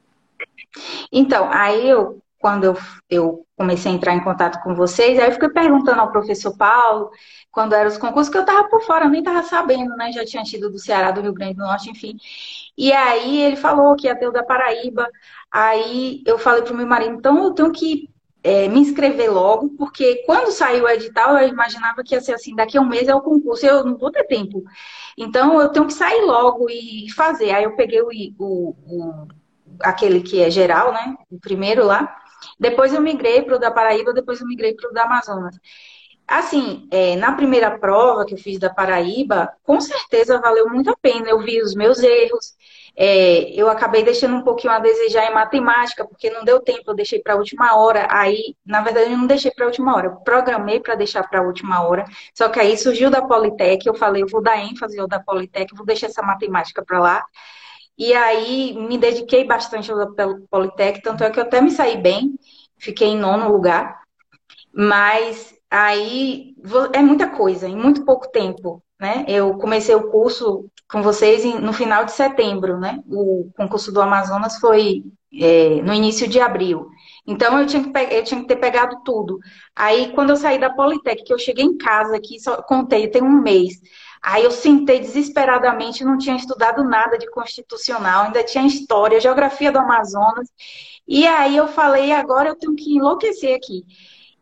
Então, 1.12 1.50
aí 1.50 1.88
eu 1.88 2.22
quando 2.40 2.64
eu, 2.64 2.76
eu 3.08 3.46
comecei 3.54 3.92
a 3.92 3.94
entrar 3.94 4.14
em 4.14 4.24
contato 4.24 4.62
com 4.62 4.74
vocês, 4.74 5.18
aí 5.18 5.26
eu 5.28 5.32
fiquei 5.32 5.50
perguntando 5.50 6.00
ao 6.00 6.10
professor 6.10 6.56
Paulo, 6.56 7.10
quando 7.52 7.74
eram 7.74 7.90
os 7.90 7.98
concursos, 7.98 8.32
que 8.32 8.38
eu 8.38 8.42
estava 8.42 8.66
por 8.68 8.80
fora, 8.82 9.08
nem 9.08 9.20
estava 9.20 9.42
sabendo, 9.42 9.94
né? 9.94 10.10
Já 10.10 10.24
tinha 10.24 10.42
tido 10.42 10.70
do 10.70 10.78
Ceará, 10.78 11.10
do 11.10 11.20
Rio 11.20 11.34
Grande 11.34 11.54
do 11.54 11.60
Norte, 11.62 11.90
enfim. 11.90 12.16
E 12.78 12.90
aí 12.92 13.42
ele 13.42 13.56
falou 13.56 13.94
que 13.94 14.06
ia 14.06 14.16
ter 14.16 14.26
o 14.26 14.32
da 14.32 14.42
Paraíba. 14.42 15.06
Aí 15.52 16.22
eu 16.26 16.38
falei 16.38 16.62
para 16.62 16.72
o 16.72 16.76
meu 16.76 16.86
marido, 16.86 17.14
então 17.14 17.44
eu 17.44 17.52
tenho 17.52 17.70
que 17.72 18.08
é, 18.42 18.68
me 18.68 18.80
inscrever 18.80 19.30
logo, 19.30 19.68
porque 19.76 20.22
quando 20.24 20.50
saiu 20.50 20.84
o 20.84 20.88
edital, 20.88 21.36
eu 21.36 21.48
imaginava 21.48 22.02
que 22.02 22.14
ia 22.14 22.22
ser 22.22 22.32
assim, 22.32 22.54
daqui 22.54 22.78
a 22.78 22.80
um 22.80 22.88
mês 22.88 23.06
é 23.06 23.14
o 23.14 23.20
concurso, 23.20 23.66
eu 23.66 23.84
não 23.84 23.98
vou 23.98 24.10
ter 24.10 24.24
tempo. 24.24 24.64
Então 25.18 25.60
eu 25.60 25.68
tenho 25.68 25.86
que 25.86 25.92
sair 25.92 26.22
logo 26.22 26.70
e 26.70 27.10
fazer. 27.14 27.50
Aí 27.50 27.64
eu 27.64 27.76
peguei 27.76 28.00
o, 28.00 28.08
o, 28.38 28.74
o 28.86 29.28
aquele 29.82 30.20
que 30.22 30.40
é 30.40 30.50
geral, 30.50 30.92
né? 30.92 31.16
O 31.30 31.38
primeiro 31.38 31.84
lá. 31.84 32.16
Depois 32.58 32.92
eu 32.92 33.00
migrei 33.00 33.42
para 33.42 33.56
o 33.56 33.58
da 33.58 33.70
Paraíba, 33.70 34.12
depois 34.12 34.40
eu 34.40 34.46
migrei 34.46 34.74
para 34.74 34.90
o 34.90 34.92
da 34.92 35.04
Amazonas. 35.04 35.56
Assim, 36.26 36.86
é, 36.92 37.16
na 37.16 37.32
primeira 37.32 37.76
prova 37.76 38.24
que 38.24 38.34
eu 38.34 38.38
fiz 38.38 38.56
da 38.58 38.70
Paraíba, 38.72 39.52
com 39.64 39.80
certeza 39.80 40.40
valeu 40.40 40.68
muito 40.68 40.88
a 40.88 40.96
pena. 40.96 41.28
Eu 41.28 41.40
vi 41.40 41.60
os 41.60 41.74
meus 41.74 42.00
erros. 42.02 42.54
É, 42.96 43.50
eu 43.52 43.68
acabei 43.68 44.04
deixando 44.04 44.36
um 44.36 44.42
pouquinho 44.42 44.72
a 44.72 44.78
desejar 44.78 45.28
em 45.28 45.34
matemática, 45.34 46.06
porque 46.06 46.30
não 46.30 46.44
deu 46.44 46.60
tempo, 46.60 46.82
eu 46.86 46.94
deixei 46.94 47.20
para 47.20 47.34
a 47.34 47.36
última 47.36 47.76
hora. 47.76 48.06
Aí, 48.10 48.54
na 48.64 48.80
verdade, 48.82 49.10
eu 49.10 49.18
não 49.18 49.26
deixei 49.26 49.50
para 49.50 49.64
a 49.64 49.68
última 49.68 49.94
hora, 49.96 50.06
eu 50.08 50.16
programei 50.16 50.78
para 50.80 50.94
deixar 50.94 51.26
para 51.28 51.40
a 51.40 51.42
última 51.42 51.82
hora. 51.82 52.04
Só 52.34 52.48
que 52.48 52.60
aí 52.60 52.76
surgiu 52.76 53.10
da 53.10 53.22
Politec, 53.22 53.86
eu 53.86 53.94
falei, 53.94 54.22
eu 54.22 54.28
vou 54.28 54.42
dar 54.42 54.58
ênfase 54.58 54.98
ao 55.00 55.08
da 55.08 55.18
Politec, 55.18 55.74
vou 55.74 55.86
deixar 55.86 56.06
essa 56.06 56.22
matemática 56.22 56.84
para 56.84 57.00
lá. 57.00 57.24
E 58.00 58.14
aí 58.14 58.74
me 58.88 58.98
dediquei 58.98 59.44
bastante 59.44 59.92
ao 59.92 59.98
Politec, 60.50 61.02
tanto 61.02 61.22
é 61.24 61.30
que 61.30 61.38
eu 61.40 61.44
até 61.44 61.60
me 61.60 61.70
saí 61.70 61.98
bem, 61.98 62.34
fiquei 62.78 63.08
em 63.08 63.18
nono 63.18 63.52
lugar. 63.52 64.00
Mas 64.72 65.54
aí 65.70 66.54
é 66.94 67.00
muita 67.02 67.28
coisa, 67.28 67.68
em 67.68 67.76
muito 67.76 68.04
pouco 68.04 68.30
tempo. 68.30 68.82
né? 69.00 69.24
Eu 69.28 69.56
comecei 69.58 69.94
o 69.94 70.10
curso 70.10 70.66
com 70.90 71.02
vocês 71.02 71.44
no 71.60 71.72
final 71.72 72.04
de 72.04 72.12
setembro, 72.12 72.78
né? 72.78 73.00
O 73.08 73.50
concurso 73.56 73.92
do 73.92 74.00
Amazonas 74.02 74.58
foi 74.58 75.04
é, 75.34 75.82
no 75.82 75.94
início 75.94 76.28
de 76.28 76.40
abril. 76.40 76.88
Então 77.26 77.58
eu 77.60 77.66
tinha, 77.66 77.82
que, 77.82 78.14
eu 78.14 78.24
tinha 78.24 78.40
que 78.40 78.48
ter 78.48 78.56
pegado 78.56 79.02
tudo. 79.04 79.38
Aí 79.76 80.12
quando 80.14 80.30
eu 80.30 80.36
saí 80.36 80.58
da 80.58 80.70
Politec, 80.70 81.22
que 81.24 81.32
eu 81.32 81.38
cheguei 81.38 81.64
em 81.64 81.76
casa 81.76 82.16
aqui, 82.16 82.40
só 82.40 82.62
contei, 82.62 83.08
tem 83.08 83.22
um 83.22 83.42
mês. 83.42 83.74
Aí 84.22 84.44
eu 84.44 84.50
sentei 84.50 85.00
desesperadamente, 85.00 86.04
não 86.04 86.18
tinha 86.18 86.36
estudado 86.36 86.84
nada 86.84 87.16
de 87.16 87.30
constitucional, 87.30 88.26
ainda 88.26 88.44
tinha 88.44 88.66
história, 88.66 89.20
geografia 89.20 89.72
do 89.72 89.78
Amazonas. 89.78 90.48
E 91.08 91.26
aí 91.26 91.56
eu 91.56 91.68
falei, 91.68 92.12
agora 92.12 92.50
eu 92.50 92.56
tenho 92.56 92.74
que 92.76 92.94
enlouquecer 92.96 93.56
aqui. 93.56 93.84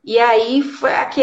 E 0.04 0.18
aí 0.18 0.62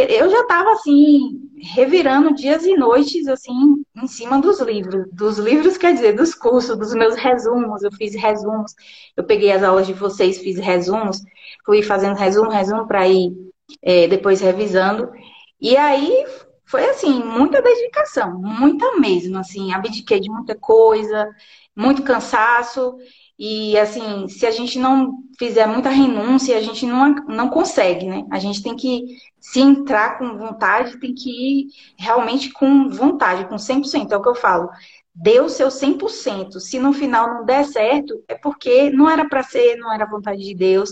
eu 0.09 0.29
já 0.29 0.41
estava 0.41 0.71
assim, 0.73 1.41
revirando 1.73 2.35
dias 2.35 2.63
e 2.65 2.75
noites 2.75 3.27
assim 3.27 3.83
em 3.95 4.07
cima 4.07 4.39
dos 4.39 4.59
livros, 4.59 5.07
dos 5.11 5.39
livros 5.39 5.77
quer 5.77 5.93
dizer, 5.93 6.13
dos 6.13 6.35
cursos, 6.35 6.77
dos 6.77 6.93
meus 6.93 7.15
resumos, 7.15 7.81
eu 7.83 7.91
fiz 7.91 8.13
resumos. 8.15 8.73
Eu 9.17 9.23
peguei 9.23 9.51
as 9.51 9.63
aulas 9.63 9.87
de 9.87 9.93
vocês, 9.93 10.37
fiz 10.37 10.57
resumos, 10.59 11.19
fui 11.65 11.81
fazendo 11.81 12.15
resumo, 12.15 12.49
resumo 12.51 12.87
para 12.87 13.07
ir 13.07 13.33
é, 13.81 14.07
depois 14.07 14.39
revisando. 14.39 15.11
E 15.59 15.75
aí 15.75 16.25
foi 16.65 16.89
assim, 16.89 17.23
muita 17.23 17.61
dedicação, 17.61 18.39
muita 18.39 18.99
mesmo, 18.99 19.37
assim, 19.37 19.71
abdiquei 19.73 20.19
de 20.19 20.29
muita 20.29 20.55
coisa, 20.55 21.29
muito 21.75 22.03
cansaço. 22.03 22.97
E 23.37 23.77
assim, 23.77 24.27
se 24.29 24.45
a 24.45 24.51
gente 24.51 24.79
não 24.79 25.13
fizer 25.37 25.67
muita 25.67 25.89
renúncia, 25.89 26.57
a 26.57 26.61
gente 26.61 26.85
não, 26.85 27.13
não 27.27 27.49
consegue, 27.49 28.05
né? 28.07 28.25
A 28.31 28.39
gente 28.39 28.63
tem 28.63 28.75
que 28.75 29.03
se 29.39 29.59
entrar 29.59 30.17
com 30.17 30.37
vontade, 30.37 30.99
tem 30.99 31.13
que 31.13 31.29
ir 31.29 31.67
realmente 31.97 32.51
com 32.51 32.89
vontade, 32.89 33.47
com 33.47 33.57
100%, 33.57 34.11
é 34.11 34.17
o 34.17 34.21
que 34.21 34.29
eu 34.29 34.35
falo. 34.35 34.69
Dê 35.13 35.39
o 35.39 35.49
seu 35.49 35.69
100%. 35.69 36.59
Se 36.59 36.79
no 36.79 36.93
final 36.93 37.27
não 37.27 37.45
der 37.45 37.65
certo, 37.65 38.23
é 38.27 38.35
porque 38.35 38.89
não 38.89 39.09
era 39.09 39.27
para 39.27 39.43
ser, 39.43 39.75
não 39.77 39.93
era 39.93 40.05
vontade 40.05 40.41
de 40.41 40.55
Deus. 40.55 40.91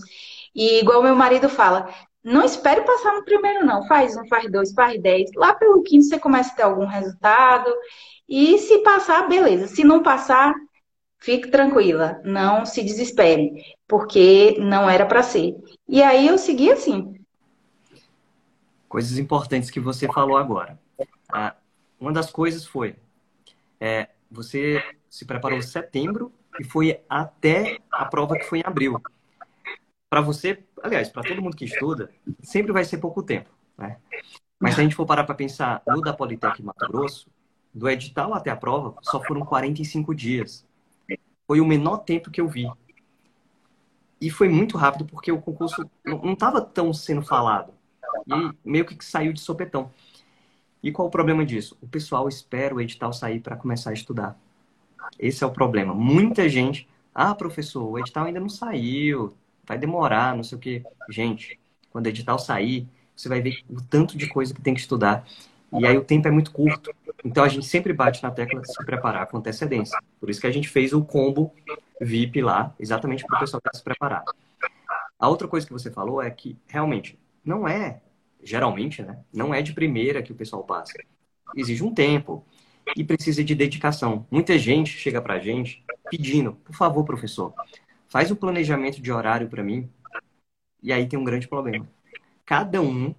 E 0.53 0.79
igual 0.79 1.01
meu 1.01 1.15
marido 1.15 1.49
fala, 1.49 1.89
não 2.23 2.45
espere 2.45 2.81
passar 2.81 3.13
no 3.15 3.25
primeiro, 3.25 3.65
não. 3.65 3.85
Faz 3.85 4.15
um, 4.15 4.25
faz 4.27 4.49
dois, 4.51 4.71
faz 4.73 5.01
dez. 5.01 5.29
Lá 5.35 5.53
pelo 5.53 5.83
quinto 5.83 6.05
você 6.05 6.17
começa 6.17 6.53
a 6.53 6.55
ter 6.55 6.63
algum 6.63 6.85
resultado. 6.85 7.73
E 8.27 8.57
se 8.59 8.79
passar, 8.79 9.27
beleza. 9.27 9.67
Se 9.67 9.83
não 9.83 10.01
passar, 10.01 10.53
fique 11.19 11.49
tranquila, 11.49 12.21
não 12.23 12.65
se 12.65 12.83
desespere, 12.83 13.63
porque 13.87 14.57
não 14.59 14.89
era 14.89 15.05
para 15.05 15.23
ser. 15.23 15.55
E 15.87 16.01
aí 16.01 16.27
eu 16.27 16.37
segui 16.37 16.71
assim. 16.71 17.19
Coisas 18.87 19.17
importantes 19.17 19.69
que 19.69 19.79
você 19.79 20.07
falou 20.07 20.37
agora. 20.37 20.79
Ah, 21.31 21.55
uma 21.99 22.11
das 22.11 22.31
coisas 22.31 22.65
foi, 22.65 22.95
é, 23.79 24.09
você 24.29 24.83
se 25.09 25.25
preparou 25.25 25.57
em 25.57 25.61
setembro 25.61 26.31
e 26.59 26.63
foi 26.63 27.01
até 27.09 27.79
a 27.91 28.05
prova 28.05 28.37
que 28.37 28.43
foi 28.43 28.59
em 28.59 28.63
abril. 28.65 29.01
Para 30.09 30.21
você, 30.21 30.63
aliás, 30.83 31.09
para 31.09 31.23
todo 31.23 31.41
mundo 31.41 31.55
que 31.55 31.65
estuda, 31.65 32.11
sempre 32.41 32.73
vai 32.73 32.83
ser 32.83 32.97
pouco 32.97 33.23
tempo, 33.23 33.49
né? 33.77 33.97
Mas 34.59 34.75
se 34.75 34.81
a 34.81 34.83
gente 34.83 34.95
for 34.95 35.05
parar 35.05 35.23
para 35.23 35.33
pensar 35.33 35.81
no 35.87 36.01
da 36.01 36.13
Politec 36.13 36.61
Mato 36.61 36.87
Grosso, 36.87 37.27
do 37.73 37.89
edital 37.89 38.33
até 38.33 38.51
a 38.51 38.55
prova, 38.55 38.95
só 39.01 39.21
foram 39.23 39.45
45 39.45 40.13
dias. 40.13 40.65
Foi 41.47 41.59
o 41.59 41.65
menor 41.65 41.97
tempo 41.97 42.29
que 42.29 42.39
eu 42.39 42.47
vi. 42.47 42.69
E 44.21 44.29
foi 44.29 44.47
muito 44.47 44.77
rápido 44.77 45.05
porque 45.05 45.31
o 45.31 45.41
concurso 45.41 45.89
não 46.05 46.33
estava 46.33 46.61
tão 46.61 46.93
sendo 46.93 47.23
falado. 47.23 47.73
E 48.27 48.69
meio 48.69 48.85
que 48.85 49.03
saiu 49.03 49.33
de 49.33 49.41
sopetão. 49.41 49.91
E 50.81 50.91
qual 50.91 51.07
o 51.07 51.11
problema 51.11 51.45
disso? 51.45 51.77
O 51.81 51.87
pessoal 51.87 52.27
espera 52.27 52.75
o 52.75 52.79
edital 52.79 53.11
sair 53.11 53.39
para 53.39 53.55
começar 53.55 53.89
a 53.89 53.93
estudar. 53.93 54.37
Esse 55.19 55.43
é 55.43 55.47
o 55.47 55.51
problema. 55.51 55.93
Muita 55.93 56.47
gente, 56.47 56.87
ah, 57.13 57.35
professor, 57.35 57.83
o 57.83 57.99
edital 57.99 58.25
ainda 58.25 58.39
não 58.39 58.49
saiu, 58.49 59.33
vai 59.65 59.77
demorar, 59.77 60.35
não 60.35 60.43
sei 60.43 60.57
o 60.57 60.61
quê. 60.61 60.83
Gente, 61.09 61.59
quando 61.89 62.05
o 62.05 62.09
edital 62.09 62.37
sair, 62.39 62.87
você 63.15 63.29
vai 63.29 63.41
ver 63.41 63.63
o 63.69 63.81
tanto 63.81 64.17
de 64.17 64.27
coisa 64.27 64.53
que 64.53 64.61
tem 64.61 64.73
que 64.73 64.79
estudar. 64.79 65.25
E 65.71 65.85
aí 65.85 65.97
o 65.97 66.03
tempo 66.03 66.27
é 66.27 66.31
muito 66.31 66.51
curto. 66.51 66.93
Então 67.23 67.43
a 67.43 67.47
gente 67.47 67.65
sempre 67.65 67.93
bate 67.93 68.21
na 68.21 68.31
tecla 68.31 68.61
de 68.61 68.71
se 68.71 68.85
preparar 68.85 69.27
com 69.27 69.37
antecedência. 69.37 69.97
Por 70.19 70.29
isso 70.29 70.41
que 70.41 70.47
a 70.47 70.51
gente 70.51 70.67
fez 70.67 70.93
o 70.93 71.03
combo 71.03 71.53
VIP 71.99 72.41
lá, 72.41 72.73
exatamente 72.79 73.25
para 73.25 73.37
o 73.37 73.39
pessoal 73.39 73.61
se 73.73 73.83
preparar. 73.83 74.23
A 75.17 75.29
outra 75.29 75.47
coisa 75.47 75.65
que 75.65 75.73
você 75.73 75.89
falou 75.89 76.21
é 76.21 76.29
que 76.29 76.57
realmente 76.67 77.17
não 77.45 77.67
é, 77.67 78.01
geralmente, 78.43 79.01
né? 79.01 79.19
Não 79.33 79.53
é 79.53 79.61
de 79.61 79.73
primeira 79.73 80.21
que 80.21 80.31
o 80.31 80.35
pessoal 80.35 80.63
passa. 80.63 80.93
Exige 81.55 81.83
um 81.83 81.93
tempo 81.93 82.45
e 82.95 83.03
precisa 83.03 83.43
de 83.43 83.55
dedicação. 83.55 84.27
Muita 84.29 84.57
gente 84.57 84.91
chega 84.91 85.21
para 85.21 85.35
a 85.35 85.39
gente 85.39 85.83
pedindo, 86.09 86.53
por 86.53 86.75
favor, 86.75 87.03
professor, 87.05 87.53
faz 88.13 88.29
um 88.29 88.35
planejamento 88.35 89.01
de 89.01 89.11
horário 89.11 89.49
para 89.49 89.63
mim. 89.63 89.89
E 90.83 90.93
aí 90.93 91.07
tem 91.07 91.17
um 91.17 91.23
grande 91.23 91.47
problema. 91.47 91.89
Cada 92.45 92.79
um 92.79 93.15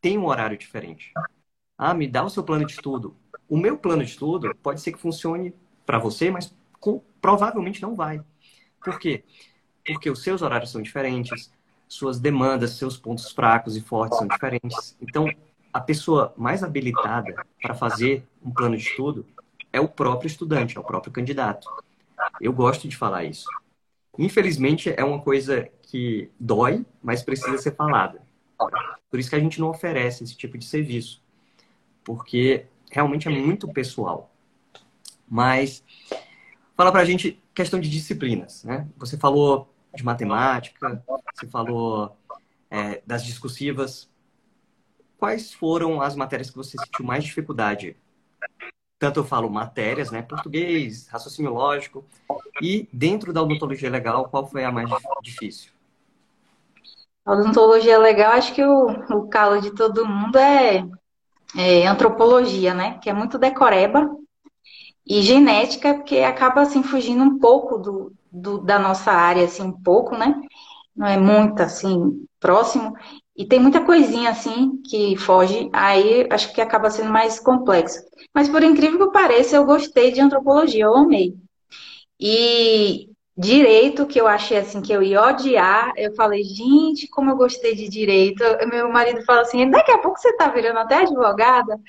tem 0.00 0.16
um 0.16 0.24
horário 0.24 0.56
diferente. 0.56 1.12
Ah, 1.76 1.92
me 1.92 2.08
dá 2.08 2.24
o 2.24 2.30
seu 2.30 2.42
plano 2.42 2.64
de 2.64 2.72
estudo. 2.72 3.14
O 3.46 3.58
meu 3.58 3.76
plano 3.76 4.02
de 4.02 4.12
estudo 4.12 4.54
pode 4.62 4.80
ser 4.80 4.92
que 4.92 4.98
funcione 4.98 5.54
para 5.84 5.98
você, 5.98 6.30
mas 6.30 6.54
com, 6.80 7.02
provavelmente 7.20 7.82
não 7.82 7.94
vai. 7.94 8.24
Por 8.82 8.98
quê? 8.98 9.24
Porque 9.84 10.08
os 10.08 10.22
seus 10.22 10.40
horários 10.40 10.70
são 10.70 10.80
diferentes, 10.80 11.52
suas 11.86 12.18
demandas, 12.18 12.78
seus 12.78 12.96
pontos 12.96 13.30
fracos 13.32 13.76
e 13.76 13.82
fortes 13.82 14.16
são 14.16 14.26
diferentes. 14.26 14.96
Então, 15.02 15.26
a 15.70 15.80
pessoa 15.82 16.32
mais 16.34 16.64
habilitada 16.64 17.44
para 17.60 17.74
fazer 17.74 18.26
um 18.42 18.50
plano 18.50 18.74
de 18.74 18.84
estudo 18.84 19.26
é 19.70 19.78
o 19.78 19.88
próprio 19.88 20.28
estudante, 20.28 20.78
é 20.78 20.80
o 20.80 20.84
próprio 20.84 21.12
candidato. 21.12 21.68
Eu 22.40 22.54
gosto 22.54 22.88
de 22.88 22.96
falar 22.96 23.24
isso. 23.24 23.46
Infelizmente, 24.18 24.92
é 24.96 25.04
uma 25.04 25.20
coisa 25.20 25.68
que 25.82 26.30
dói, 26.38 26.84
mas 27.02 27.22
precisa 27.22 27.58
ser 27.58 27.74
falada. 27.74 28.20
Por 29.10 29.18
isso 29.18 29.30
que 29.30 29.36
a 29.36 29.40
gente 29.40 29.60
não 29.60 29.70
oferece 29.70 30.24
esse 30.24 30.36
tipo 30.36 30.58
de 30.58 30.64
serviço 30.64 31.22
porque 32.04 32.66
realmente 32.90 33.28
é 33.28 33.30
muito 33.30 33.68
pessoal. 33.68 34.34
Mas 35.28 35.84
fala 36.76 36.90
pra 36.90 37.04
gente 37.04 37.40
questão 37.54 37.78
de 37.78 37.88
disciplinas, 37.88 38.64
né? 38.64 38.88
Você 38.96 39.16
falou 39.16 39.72
de 39.94 40.04
matemática, 40.04 41.02
você 41.34 41.46
falou 41.46 42.16
é, 42.70 43.02
das 43.06 43.24
discursivas. 43.24 44.10
Quais 45.18 45.52
foram 45.52 46.00
as 46.00 46.16
matérias 46.16 46.50
que 46.50 46.56
você 46.56 46.76
sentiu 46.78 47.04
mais 47.04 47.22
dificuldade? 47.22 47.96
Tanto 49.00 49.18
eu 49.18 49.24
falo 49.24 49.50
matérias, 49.50 50.12
né? 50.12 50.22
Português, 50.22 51.08
raciocínio 51.08 51.52
lógico. 51.52 52.04
E 52.62 52.86
dentro 52.92 53.32
da 53.32 53.42
odontologia 53.42 53.90
legal, 53.90 54.28
qual 54.28 54.46
foi 54.46 54.62
a 54.62 54.70
mais 54.70 54.88
difícil? 55.22 55.72
A 57.24 57.32
odontologia 57.32 57.98
legal, 57.98 58.32
acho 58.32 58.54
que 58.54 58.62
o, 58.62 58.90
o 59.10 59.28
calo 59.28 59.60
de 59.60 59.74
todo 59.74 60.06
mundo 60.06 60.36
é 60.38 60.84
é, 61.56 61.86
antropologia, 61.86 62.74
né? 62.74 62.98
Que 63.02 63.10
é 63.10 63.12
muito 63.12 63.38
decoreba, 63.38 64.08
e 65.06 65.22
genética, 65.22 65.94
porque 65.94 66.18
acaba 66.18 66.60
assim 66.60 66.82
fugindo 66.82 67.24
um 67.24 67.38
pouco 67.38 67.78
do, 67.78 68.12
do, 68.30 68.58
da 68.58 68.78
nossa 68.78 69.10
área, 69.10 69.44
assim, 69.44 69.62
um 69.62 69.72
pouco, 69.72 70.16
né? 70.16 70.40
Não 70.94 71.06
é 71.06 71.16
muito 71.16 71.60
assim 71.60 72.26
próximo. 72.38 72.94
E 73.36 73.44
tem 73.44 73.58
muita 73.58 73.80
coisinha 73.84 74.30
assim 74.30 74.80
que 74.82 75.16
foge, 75.16 75.70
aí 75.72 76.28
acho 76.30 76.52
que 76.52 76.60
acaba 76.60 76.90
sendo 76.90 77.10
mais 77.10 77.40
complexo. 77.40 78.00
Mas 78.34 78.48
por 78.48 78.62
incrível 78.62 79.06
que 79.06 79.12
pareça, 79.12 79.56
eu 79.56 79.64
gostei 79.64 80.12
de 80.12 80.20
antropologia, 80.20 80.84
eu 80.84 80.96
amei. 80.96 81.36
E 82.18 83.10
Direito, 83.40 84.06
que 84.06 84.20
eu 84.20 84.26
achei 84.26 84.58
assim 84.58 84.82
que 84.82 84.92
eu 84.92 85.02
ia 85.02 85.22
odiar, 85.22 85.94
eu 85.96 86.14
falei, 86.14 86.44
gente, 86.44 87.08
como 87.08 87.30
eu 87.30 87.36
gostei 87.36 87.74
de 87.74 87.88
direito. 87.88 88.44
Meu 88.68 88.90
marido 88.90 89.24
fala 89.24 89.40
assim: 89.40 89.70
daqui 89.70 89.90
a 89.90 89.96
pouco 89.98 90.18
você 90.18 90.36
tá 90.36 90.48
virando 90.48 90.78
até 90.78 90.96
advogada, 90.96 91.80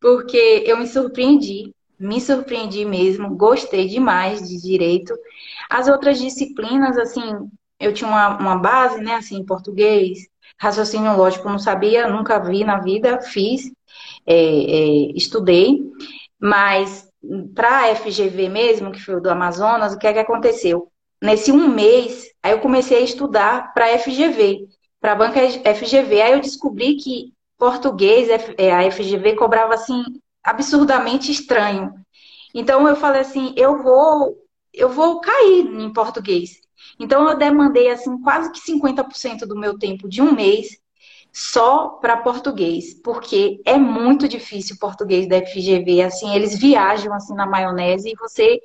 porque 0.00 0.64
eu 0.66 0.78
me 0.78 0.86
surpreendi, 0.86 1.74
me 1.98 2.20
surpreendi 2.22 2.86
mesmo, 2.86 3.36
gostei 3.36 3.86
demais 3.86 4.48
de 4.48 4.58
direito. 4.62 5.14
As 5.68 5.88
outras 5.88 6.18
disciplinas, 6.18 6.96
assim, 6.96 7.22
eu 7.78 7.92
tinha 7.92 8.08
uma, 8.08 8.38
uma 8.38 8.56
base, 8.56 8.98
né, 9.02 9.14
assim, 9.16 9.36
em 9.36 9.44
português, 9.44 10.20
raciocínio 10.60 11.16
lógico, 11.16 11.48
não 11.48 11.58
sabia, 11.58 12.08
nunca 12.08 12.38
vi 12.38 12.64
na 12.64 12.80
vida, 12.80 13.20
fiz, 13.20 13.70
é, 14.26 14.34
é, 14.34 15.12
estudei, 15.14 15.80
mas 16.40 17.08
para 17.54 17.90
a 17.90 17.96
FGV 17.96 18.48
mesmo, 18.48 18.92
que 18.92 19.00
foi 19.00 19.20
do 19.20 19.30
Amazonas, 19.30 19.94
o 19.94 19.98
que 19.98 20.06
é 20.06 20.12
que 20.12 20.18
aconteceu? 20.18 20.88
Nesse 21.22 21.50
um 21.50 21.68
mês, 21.68 22.26
aí 22.42 22.52
eu 22.52 22.60
comecei 22.60 22.98
a 22.98 23.02
estudar 23.02 23.72
para 23.72 23.98
FGV, 23.98 24.68
para 25.00 25.12
a 25.12 25.14
banca 25.14 25.40
FGV. 25.74 26.22
Aí 26.22 26.32
eu 26.32 26.40
descobri 26.40 26.96
que 26.96 27.32
português, 27.58 28.28
é, 28.58 28.72
a 28.72 28.90
FGV 28.90 29.34
cobrava 29.36 29.74
assim 29.74 30.02
absurdamente 30.42 31.32
estranho. 31.32 31.94
Então 32.54 32.86
eu 32.86 32.96
falei 32.96 33.22
assim, 33.22 33.54
eu 33.56 33.82
vou, 33.82 34.36
eu 34.72 34.88
vou 34.88 35.20
cair 35.20 35.66
em 35.66 35.92
português. 35.92 36.63
Então 36.98 37.28
eu 37.28 37.36
demandei 37.36 37.90
assim 37.90 38.20
quase 38.22 38.50
que 38.52 38.60
50% 38.60 39.46
do 39.46 39.56
meu 39.56 39.78
tempo 39.78 40.08
de 40.08 40.22
um 40.22 40.32
mês 40.32 40.78
só 41.32 41.88
para 41.88 42.18
português, 42.18 42.94
porque 43.02 43.60
é 43.64 43.76
muito 43.76 44.28
difícil 44.28 44.76
o 44.76 44.78
português 44.78 45.28
da 45.28 45.44
FGV, 45.44 46.02
assim, 46.02 46.32
eles 46.32 46.56
viajam 46.56 47.12
assim 47.12 47.34
na 47.34 47.44
maionese 47.44 48.10
e 48.10 48.16
você 48.16 48.60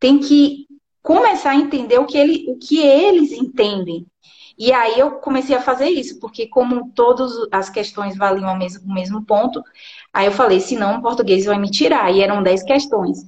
tem 0.00 0.18
que 0.18 0.66
começar 1.00 1.50
a 1.50 1.56
entender 1.56 1.98
o 1.98 2.06
que, 2.06 2.18
ele, 2.18 2.44
o 2.48 2.58
que 2.58 2.78
eles 2.80 3.30
entendem. 3.30 4.04
E 4.58 4.72
aí 4.72 4.98
eu 4.98 5.12
comecei 5.20 5.54
a 5.54 5.62
fazer 5.62 5.88
isso, 5.88 6.18
porque 6.18 6.48
como 6.48 6.90
todas 6.92 7.32
as 7.52 7.70
questões 7.70 8.16
valiam 8.16 8.52
o 8.52 8.58
mesmo, 8.58 8.84
o 8.90 8.92
mesmo 8.92 9.24
ponto, 9.24 9.62
aí 10.12 10.26
eu 10.26 10.32
falei, 10.32 10.58
se 10.58 10.76
não, 10.76 10.98
o 10.98 11.02
português 11.02 11.44
vai 11.44 11.56
me 11.58 11.70
tirar. 11.70 12.12
E 12.12 12.20
eram 12.20 12.42
10 12.42 12.64
questões. 12.64 13.24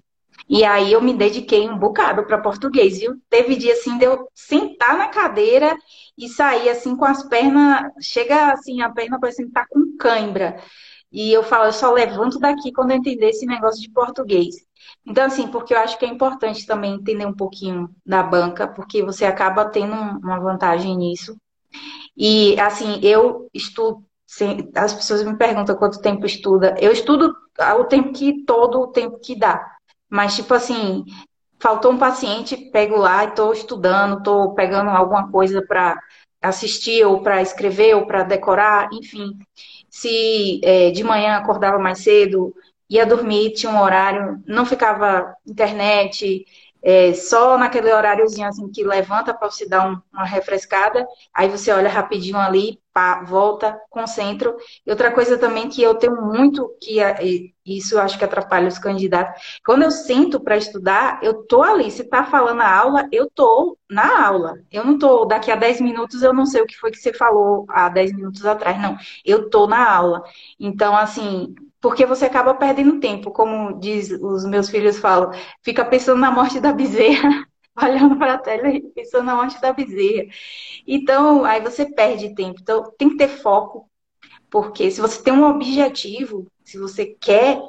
E 0.51 0.65
aí 0.65 0.93
eu 0.93 1.01
me 1.01 1.15
dediquei 1.15 1.69
um 1.69 1.79
bocado 1.79 2.27
para 2.27 2.37
português, 2.41 2.99
viu? 2.99 3.17
Teve 3.29 3.55
dia 3.55 3.73
assim 3.73 3.97
de 3.99 4.05
eu 4.05 4.29
sentar 4.35 4.99
na 4.99 5.07
cadeira 5.07 5.79
e 6.19 6.29
sair 6.29 6.69
assim 6.69 6.97
com 6.97 7.05
as 7.05 7.23
pernas, 7.23 7.93
chega 8.03 8.53
assim, 8.53 8.83
a 8.83 8.91
perna 8.91 9.21
parecendo 9.21 9.49
estar 9.49 9.61
tá 9.63 9.69
com 9.71 9.97
cãibra. 9.97 10.61
E 11.13 11.33
eu 11.33 11.45
falo, 11.45 11.67
eu 11.67 11.73
só 11.73 11.93
levanto 11.93 12.41
daqui 12.41 12.73
quando 12.73 12.91
eu 12.91 12.97
entender 12.97 13.29
esse 13.29 13.47
negócio 13.47 13.81
de 13.81 13.91
português. 13.93 14.57
Então, 15.07 15.25
assim, 15.25 15.47
porque 15.47 15.73
eu 15.73 15.79
acho 15.79 15.97
que 15.97 16.05
é 16.05 16.09
importante 16.09 16.67
também 16.67 16.95
entender 16.95 17.27
um 17.27 17.35
pouquinho 17.35 17.89
da 18.05 18.21
banca, 18.21 18.67
porque 18.67 19.05
você 19.05 19.25
acaba 19.25 19.67
tendo 19.67 19.95
uma 19.95 20.41
vantagem 20.41 20.97
nisso. 20.97 21.37
E, 22.17 22.59
assim, 22.61 22.99
eu 23.05 23.49
estudo, 23.55 24.05
as 24.75 24.95
pessoas 24.95 25.23
me 25.23 25.37
perguntam 25.37 25.77
quanto 25.77 26.01
tempo 26.01 26.27
estuda. 26.27 26.75
Eu 26.81 26.91
estudo 26.91 27.35
o 27.79 27.85
tempo 27.85 28.13
que 28.13 28.45
todo 28.45 28.81
o 28.81 28.89
tempo 28.89 29.21
que 29.21 29.37
dá. 29.37 29.80
Mas, 30.11 30.35
tipo 30.35 30.53
assim, 30.55 31.05
faltou 31.61 31.93
um 31.93 31.99
paciente, 31.99 32.57
pego 32.57 32.97
lá 32.97 33.25
e 33.25 33.29
estou 33.29 33.53
estudando, 33.53 34.19
estou 34.19 34.55
pegando 34.55 34.91
alguma 34.91 35.31
coisa 35.31 35.63
para 35.67 35.99
assistir, 36.43 37.05
ou 37.05 37.23
para 37.23 37.43
escrever, 37.43 37.95
ou 37.95 38.07
para 38.07 38.23
decorar, 38.23 38.89
enfim. 38.93 39.39
Se 39.89 40.61
é, 40.65 40.91
de 40.91 41.05
manhã 41.05 41.37
acordava 41.37 41.79
mais 41.79 41.99
cedo, 42.01 42.55
ia 42.89 43.07
dormir, 43.07 43.53
tinha 43.53 43.71
um 43.71 43.81
horário, 43.81 44.43
não 44.47 44.67
ficava 44.67 45.35
internet, 45.47 46.45
é, 46.83 47.13
só 47.13 47.59
naquele 47.59 47.93
horáriozinho 47.93 48.49
assim 48.49 48.71
que 48.71 48.83
levanta 48.83 49.35
para 49.35 49.51
você 49.51 49.69
dar 49.69 49.87
um, 49.89 50.01
uma 50.13 50.25
refrescada, 50.25 51.07
aí 51.35 51.49
você 51.49 51.71
olha 51.71 51.89
rapidinho 51.91 52.39
ali, 52.39 52.81
volta, 53.27 53.79
concentra. 53.91 54.55
E 54.87 54.91
outra 54.91 55.11
coisa 55.13 55.39
também 55.39 55.69
que 55.69 55.83
eu 55.83 55.95
tenho 55.95 56.21
muito, 56.23 56.69
que 56.81 56.99
isso 57.65 57.95
eu 57.95 58.01
acho 58.01 58.19
que 58.19 58.25
atrapalha 58.25 58.69
os 58.69 58.79
candidatos, 58.79 59.61
quando 59.65 59.83
eu 59.83 59.91
sinto 59.91 60.41
para 60.41 60.57
estudar, 60.57 61.21
eu 61.23 61.45
tô 61.47 61.63
ali, 61.63 61.91
se 61.91 62.05
tá 62.05 62.25
falando 62.25 62.61
a 62.63 62.77
aula, 62.77 63.09
eu 63.13 63.31
tô 63.31 63.77
na 63.89 64.27
aula. 64.27 64.55
Eu 64.71 64.85
não 64.85 64.99
tô, 64.99 65.25
daqui 65.25 65.51
a 65.51 65.57
10 65.57 65.81
minutos 65.81 66.23
eu 66.23 66.33
não 66.33 66.47
sei 66.47 66.63
o 66.63 66.67
que 66.67 66.77
foi 66.79 66.91
que 66.91 66.99
você 66.99 67.13
falou 67.13 67.67
há 67.69 67.89
10 67.89 68.13
minutos 68.15 68.45
atrás, 68.47 68.81
não. 68.81 68.97
Eu 69.25 69.49
tô 69.51 69.67
na 69.67 69.91
aula. 69.91 70.23
Então, 70.59 70.97
assim, 70.97 71.55
porque 71.81 72.05
você 72.07 72.27
acaba 72.27 72.55
perdendo 72.55 73.01
tempo, 73.01 73.31
como 73.31 73.79
diz 73.81 74.11
os 74.11 74.45
meus 74.45 74.69
filhos 74.69 74.99
falam, 74.99 75.31
fica 75.63 75.85
pensando 75.85 76.21
na 76.21 76.31
morte 76.31 76.61
da 76.61 76.73
bezerra, 76.73 77.47
olhando 77.85 78.17
para 78.17 78.35
a 78.35 78.39
tela 78.39 78.69
e 78.69 78.81
pensando 78.81 79.25
na 79.25 79.37
morte 79.37 79.61
da 79.61 79.73
bezerra. 79.73 80.29
Então, 80.87 81.45
aí 81.45 81.61
você 81.61 81.87
perde 81.87 82.35
tempo. 82.35 82.61
Então, 82.61 82.93
tem 82.99 83.11
que 83.11 83.17
ter 83.17 83.29
foco, 83.29 83.89
porque 84.51 84.91
se 84.91 85.01
você 85.01 85.23
tem 85.23 85.33
um 85.33 85.45
objetivo, 85.45 86.47
se 86.65 86.79
você 86.79 87.07
quer, 87.07 87.61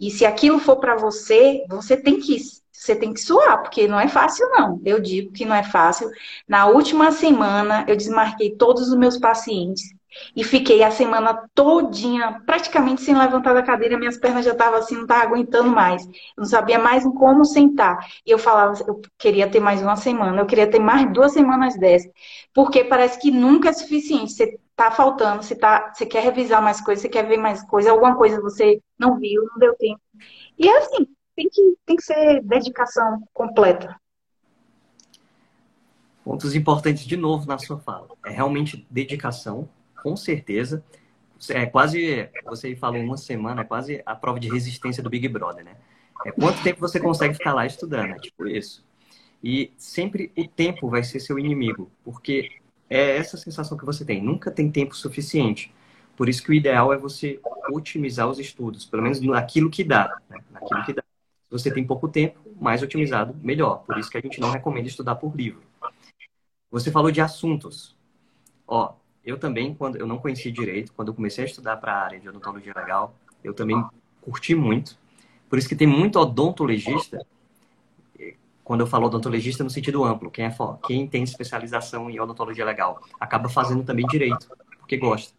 e 0.00 0.10
se 0.10 0.24
aquilo 0.24 0.58
for 0.60 0.76
para 0.76 0.96
você, 0.96 1.64
você 1.68 1.96
tem 1.96 2.20
que 2.20 2.38
você 2.72 2.94
tem 2.94 3.12
que 3.12 3.20
suar, 3.20 3.60
porque 3.60 3.88
não 3.88 3.98
é 3.98 4.06
fácil 4.06 4.48
não. 4.50 4.80
Eu 4.84 5.00
digo 5.00 5.32
que 5.32 5.44
não 5.44 5.54
é 5.56 5.64
fácil. 5.64 6.08
Na 6.46 6.66
última 6.68 7.10
semana 7.10 7.84
eu 7.88 7.96
desmarquei 7.96 8.54
todos 8.54 8.88
os 8.88 8.96
meus 8.96 9.18
pacientes 9.18 9.97
e 10.34 10.42
fiquei 10.44 10.82
a 10.82 10.90
semana 10.90 11.48
todinha, 11.54 12.42
praticamente 12.46 13.02
sem 13.02 13.16
levantar 13.16 13.54
da 13.54 13.62
cadeira, 13.62 13.98
minhas 13.98 14.16
pernas 14.16 14.44
já 14.44 14.52
estavam 14.52 14.78
assim, 14.78 14.94
não 14.94 15.02
estava 15.02 15.24
aguentando 15.24 15.70
mais. 15.70 16.04
Eu 16.06 16.12
não 16.38 16.44
sabia 16.46 16.78
mais 16.78 17.04
como 17.04 17.44
sentar. 17.44 17.98
E 18.26 18.30
eu 18.30 18.38
falava, 18.38 18.74
eu 18.86 19.00
queria 19.18 19.48
ter 19.48 19.60
mais 19.60 19.82
uma 19.82 19.96
semana, 19.96 20.40
eu 20.40 20.46
queria 20.46 20.70
ter 20.70 20.78
mais 20.78 21.10
duas 21.12 21.32
semanas 21.32 21.78
dessas. 21.78 22.10
Porque 22.54 22.84
parece 22.84 23.18
que 23.20 23.30
nunca 23.30 23.68
é 23.68 23.72
suficiente. 23.72 24.32
Você 24.32 24.58
está 24.70 24.90
faltando, 24.90 25.42
você, 25.42 25.54
tá, 25.54 25.92
você 25.92 26.06
quer 26.06 26.22
revisar 26.22 26.62
mais 26.62 26.80
coisas, 26.80 27.02
você 27.02 27.08
quer 27.08 27.26
ver 27.26 27.36
mais 27.36 27.62
coisas, 27.64 27.90
alguma 27.90 28.16
coisa 28.16 28.40
você 28.40 28.80
não 28.98 29.18
viu, 29.18 29.44
não 29.44 29.58
deu 29.58 29.74
tempo. 29.74 30.00
E 30.58 30.68
é 30.68 30.78
assim, 30.78 31.06
tem 31.34 31.48
que, 31.50 31.76
tem 31.84 31.96
que 31.96 32.02
ser 32.02 32.42
dedicação 32.42 33.22
completa. 33.32 33.96
Pontos 36.24 36.54
importantes 36.54 37.04
de 37.04 37.16
novo 37.16 37.46
na 37.46 37.58
sua 37.58 37.78
fala. 37.78 38.08
É 38.24 38.30
realmente 38.30 38.86
dedicação, 38.90 39.68
com 40.02 40.16
certeza. 40.16 40.84
É 41.50 41.66
quase, 41.66 42.28
você 42.44 42.74
falou 42.74 43.00
uma 43.00 43.16
semana, 43.16 43.60
é 43.60 43.64
quase 43.64 44.02
a 44.04 44.14
prova 44.14 44.40
de 44.40 44.48
resistência 44.48 45.02
do 45.02 45.10
Big 45.10 45.28
Brother, 45.28 45.64
né? 45.64 45.76
É 46.26 46.32
quanto 46.32 46.62
tempo 46.62 46.80
você 46.80 46.98
consegue 46.98 47.34
ficar 47.34 47.54
lá 47.54 47.64
estudando, 47.64 48.10
é 48.10 48.18
tipo 48.18 48.46
isso. 48.46 48.84
E 49.42 49.72
sempre 49.76 50.32
o 50.36 50.48
tempo 50.48 50.88
vai 50.88 51.04
ser 51.04 51.20
seu 51.20 51.38
inimigo, 51.38 51.90
porque 52.02 52.50
é 52.90 53.16
essa 53.16 53.36
sensação 53.36 53.78
que 53.78 53.84
você 53.84 54.04
tem. 54.04 54.20
Nunca 54.20 54.50
tem 54.50 54.70
tempo 54.70 54.96
suficiente. 54.96 55.72
Por 56.16 56.28
isso 56.28 56.42
que 56.42 56.50
o 56.50 56.54
ideal 56.54 56.92
é 56.92 56.98
você 56.98 57.40
otimizar 57.70 58.28
os 58.28 58.40
estudos, 58.40 58.84
pelo 58.84 59.02
menos 59.02 59.20
naquilo 59.20 59.70
que 59.70 59.84
dá, 59.84 60.20
né? 60.28 60.38
naquilo 60.50 60.84
que 60.84 60.92
dá. 60.92 61.02
Se 61.02 61.52
você 61.52 61.70
tem 61.70 61.86
pouco 61.86 62.08
tempo, 62.08 62.40
mais 62.60 62.82
otimizado, 62.82 63.36
melhor. 63.40 63.84
Por 63.84 63.96
isso 63.98 64.10
que 64.10 64.18
a 64.18 64.20
gente 64.20 64.40
não 64.40 64.50
recomenda 64.50 64.88
estudar 64.88 65.14
por 65.14 65.34
livro. 65.36 65.62
Você 66.70 66.90
falou 66.90 67.10
de 67.10 67.20
assuntos. 67.20 67.96
Ó, 68.66 68.94
eu 69.28 69.38
também, 69.38 69.74
quando 69.74 69.96
eu 69.96 70.06
não 70.06 70.16
conhecia 70.16 70.50
direito, 70.50 70.90
quando 70.94 71.08
eu 71.08 71.14
comecei 71.14 71.44
a 71.44 71.46
estudar 71.46 71.76
para 71.76 71.92
a 71.92 72.02
área 72.02 72.18
de 72.18 72.26
odontologia 72.30 72.72
legal, 72.74 73.14
eu 73.44 73.52
também 73.52 73.84
curti 74.22 74.54
muito. 74.54 74.98
Por 75.50 75.58
isso 75.58 75.68
que 75.68 75.76
tem 75.76 75.86
muito 75.86 76.18
odontologista, 76.18 77.18
quando 78.64 78.80
eu 78.80 78.86
falo 78.86 79.06
odontologista 79.06 79.62
no 79.62 79.68
sentido 79.68 80.02
amplo, 80.02 80.30
quem, 80.30 80.46
é, 80.46 80.54
quem 80.86 81.06
tem 81.06 81.22
especialização 81.22 82.08
em 82.08 82.18
odontologia 82.18 82.64
legal, 82.64 83.02
acaba 83.20 83.50
fazendo 83.50 83.84
também 83.84 84.06
direito, 84.06 84.48
porque 84.78 84.96
gosta. 84.96 85.34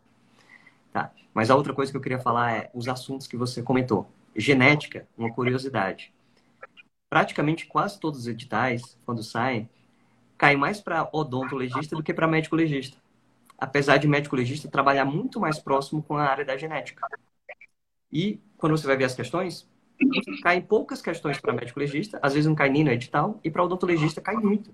Tá. 0.94 1.12
Mas 1.34 1.50
a 1.50 1.56
outra 1.56 1.74
coisa 1.74 1.92
que 1.92 1.98
eu 1.98 2.02
queria 2.02 2.20
falar 2.20 2.52
é 2.54 2.70
os 2.76 2.88
assuntos 2.88 3.26
que 3.26 3.36
você 3.36 3.64
comentou. 3.64 4.08
Genética, 4.36 5.08
uma 5.18 5.34
curiosidade. 5.34 6.14
Praticamente 7.10 7.66
quase 7.66 8.00
todos 8.00 8.20
os 8.20 8.28
editais, 8.28 8.96
quando 9.04 9.24
saem, 9.24 9.68
caem 10.38 10.58
mais 10.58 10.80
para 10.80 11.10
odontologista 11.12 11.96
do 11.96 12.04
que 12.04 12.14
para 12.14 12.28
médico 12.28 12.56
legista 12.56 12.98
apesar 13.60 13.98
de 13.98 14.08
médico 14.08 14.36
legista 14.36 14.70
trabalhar 14.70 15.06
muito 15.06 15.40
mais 15.40 15.60
próximo 15.60 16.02
com 16.02 16.16
a 16.16 16.24
área 16.24 16.46
da 16.46 16.56
genética. 16.56 17.06
E 18.12 18.40
quando 18.58 18.78
você 18.78 18.88
vai 18.88 18.98
ver 18.98 19.04
as 19.04 19.16
questões, 19.16 19.68
caem 20.42 20.62
poucas 20.62 21.02
questões 21.02 21.40
para 21.40 21.54
médico 21.54 21.80
legista, 21.80 22.20
às 22.22 22.34
vezes 22.34 22.48
não 22.48 22.56
cai 22.56 22.70
nem 22.70 22.84
no 22.84 22.92
edital, 22.92 23.40
e 23.44 23.52
para 23.52 23.64
odontologista 23.64 24.22
cai 24.22 24.36
muito. 24.36 24.74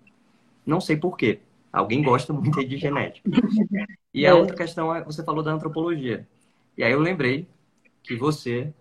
Não 0.65 0.79
sei 0.79 0.95
por 0.95 1.17
quê. 1.17 1.39
Alguém 1.73 2.01
gosta 2.01 2.31
muito 2.31 2.63
de 2.65 2.77
genética. 2.77 3.29
E 4.13 4.25
a 4.25 4.33
outra 4.33 4.55
questão 4.55 4.95
é, 4.95 5.03
você 5.03 5.23
falou 5.23 5.43
da 5.43 5.51
antropologia. 5.51 6.25
E 6.77 6.83
aí 6.83 6.91
eu 6.91 6.99
lembrei 6.99 7.47
que 8.01 8.15
você 8.15 8.73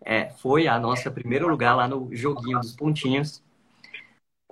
é, 0.00 0.28
foi 0.28 0.68
a 0.68 0.78
nossa 0.78 1.10
primeiro 1.10 1.48
lugar 1.48 1.74
lá 1.74 1.88
no 1.88 2.14
joguinho 2.14 2.60
dos 2.60 2.72
pontinhos. 2.72 3.42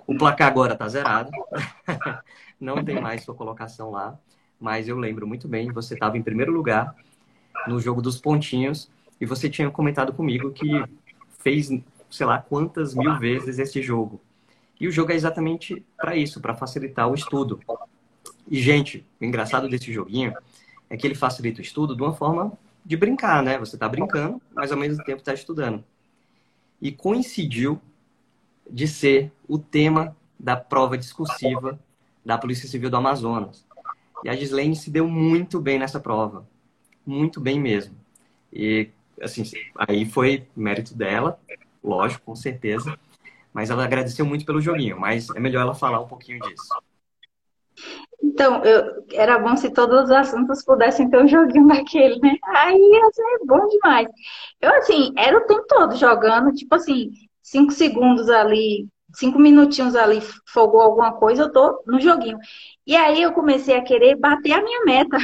O 0.05 0.17
placar 0.17 0.47
agora 0.47 0.73
está 0.73 0.87
zerado. 0.89 1.31
Não 2.59 2.83
tem 2.83 2.99
mais 3.01 3.23
sua 3.23 3.33
colocação 3.33 3.91
lá 3.91 4.19
mas 4.59 4.87
eu 4.87 4.97
lembro 4.97 5.27
muito 5.27 5.47
bem, 5.47 5.71
você 5.71 5.93
estava 5.93 6.17
em 6.17 6.23
primeiro 6.23 6.51
lugar 6.51 6.95
no 7.67 7.79
jogo 7.79 8.01
dos 8.01 8.19
pontinhos 8.19 8.89
e 9.19 9.25
você 9.25 9.49
tinha 9.49 9.69
comentado 9.69 10.13
comigo 10.13 10.51
que 10.51 10.83
fez, 11.39 11.69
sei 12.09 12.25
lá, 12.25 12.39
quantas 12.39 12.93
mil 12.93 13.17
vezes 13.19 13.59
esse 13.59 13.81
jogo. 13.81 14.21
E 14.79 14.87
o 14.87 14.91
jogo 14.91 15.11
é 15.11 15.15
exatamente 15.15 15.85
para 15.97 16.15
isso, 16.15 16.41
para 16.41 16.53
facilitar 16.53 17.09
o 17.09 17.15
estudo. 17.15 17.59
E, 18.49 18.61
gente, 18.61 19.05
o 19.19 19.25
engraçado 19.25 19.69
desse 19.69 19.91
joguinho 19.91 20.33
é 20.89 20.97
que 20.97 21.07
ele 21.07 21.15
facilita 21.15 21.59
o 21.59 21.63
estudo 21.63 21.95
de 21.95 22.01
uma 22.01 22.13
forma 22.13 22.51
de 22.85 22.95
brincar, 22.95 23.41
né? 23.41 23.57
Você 23.57 23.75
está 23.75 23.87
brincando, 23.87 24.41
mas 24.53 24.71
ao 24.71 24.77
mesmo 24.77 25.03
tempo 25.03 25.19
está 25.19 25.33
estudando. 25.33 25.83
E 26.81 26.91
coincidiu 26.91 27.81
de 28.69 28.87
ser 28.87 29.31
o 29.47 29.57
tema 29.57 30.15
da 30.39 30.55
prova 30.55 30.97
discursiva 30.97 31.79
da 32.23 32.37
Polícia 32.37 32.67
Civil 32.67 32.89
do 32.89 32.97
Amazonas. 32.97 33.64
E 34.25 34.29
a 34.29 34.35
Gislaine 34.35 34.75
se 34.75 34.89
deu 34.89 35.07
muito 35.07 35.61
bem 35.61 35.77
nessa 35.77 35.99
prova. 35.99 36.47
Muito 37.05 37.39
bem 37.39 37.59
mesmo. 37.59 37.95
E, 38.51 38.89
assim, 39.21 39.43
aí 39.77 40.03
foi 40.03 40.47
mérito 40.55 40.95
dela, 40.95 41.39
lógico, 41.83 42.25
com 42.25 42.35
certeza. 42.35 42.97
Mas 43.53 43.69
ela 43.69 43.83
agradeceu 43.83 44.25
muito 44.25 44.43
pelo 44.43 44.59
joguinho. 44.59 44.99
Mas 44.99 45.29
é 45.29 45.39
melhor 45.39 45.61
ela 45.61 45.75
falar 45.75 45.99
um 45.99 46.07
pouquinho 46.07 46.39
disso. 46.39 46.73
Então, 48.23 48.63
eu, 48.63 49.05
era 49.13 49.37
bom 49.37 49.55
se 49.55 49.69
todos 49.69 50.05
os 50.05 50.11
assuntos 50.11 50.65
pudessem 50.65 51.07
ter 51.07 51.21
um 51.21 51.27
joguinho 51.27 51.67
daquele, 51.67 52.19
né? 52.19 52.35
Aí 52.45 52.79
ia 52.79 53.11
ser 53.13 53.45
bom 53.45 53.67
demais. 53.67 54.07
Eu, 54.59 54.73
assim, 54.73 55.13
era 55.15 55.37
o 55.37 55.45
tempo 55.45 55.65
todo 55.67 55.95
jogando, 55.95 56.51
tipo 56.51 56.73
assim, 56.73 57.11
cinco 57.43 57.71
segundos 57.71 58.27
ali, 58.27 58.87
cinco 59.15 59.39
minutinhos 59.39 59.95
ali, 59.95 60.21
fogou 60.47 60.81
alguma 60.81 61.13
coisa, 61.13 61.43
eu 61.43 61.51
tô 61.51 61.83
no 61.85 61.99
joguinho. 61.99 62.37
E 62.85 62.95
aí 62.95 63.21
eu 63.21 63.33
comecei 63.33 63.75
a 63.75 63.83
querer 63.83 64.15
bater 64.15 64.51
a 64.53 64.61
minha 64.63 64.83
meta. 64.85 65.17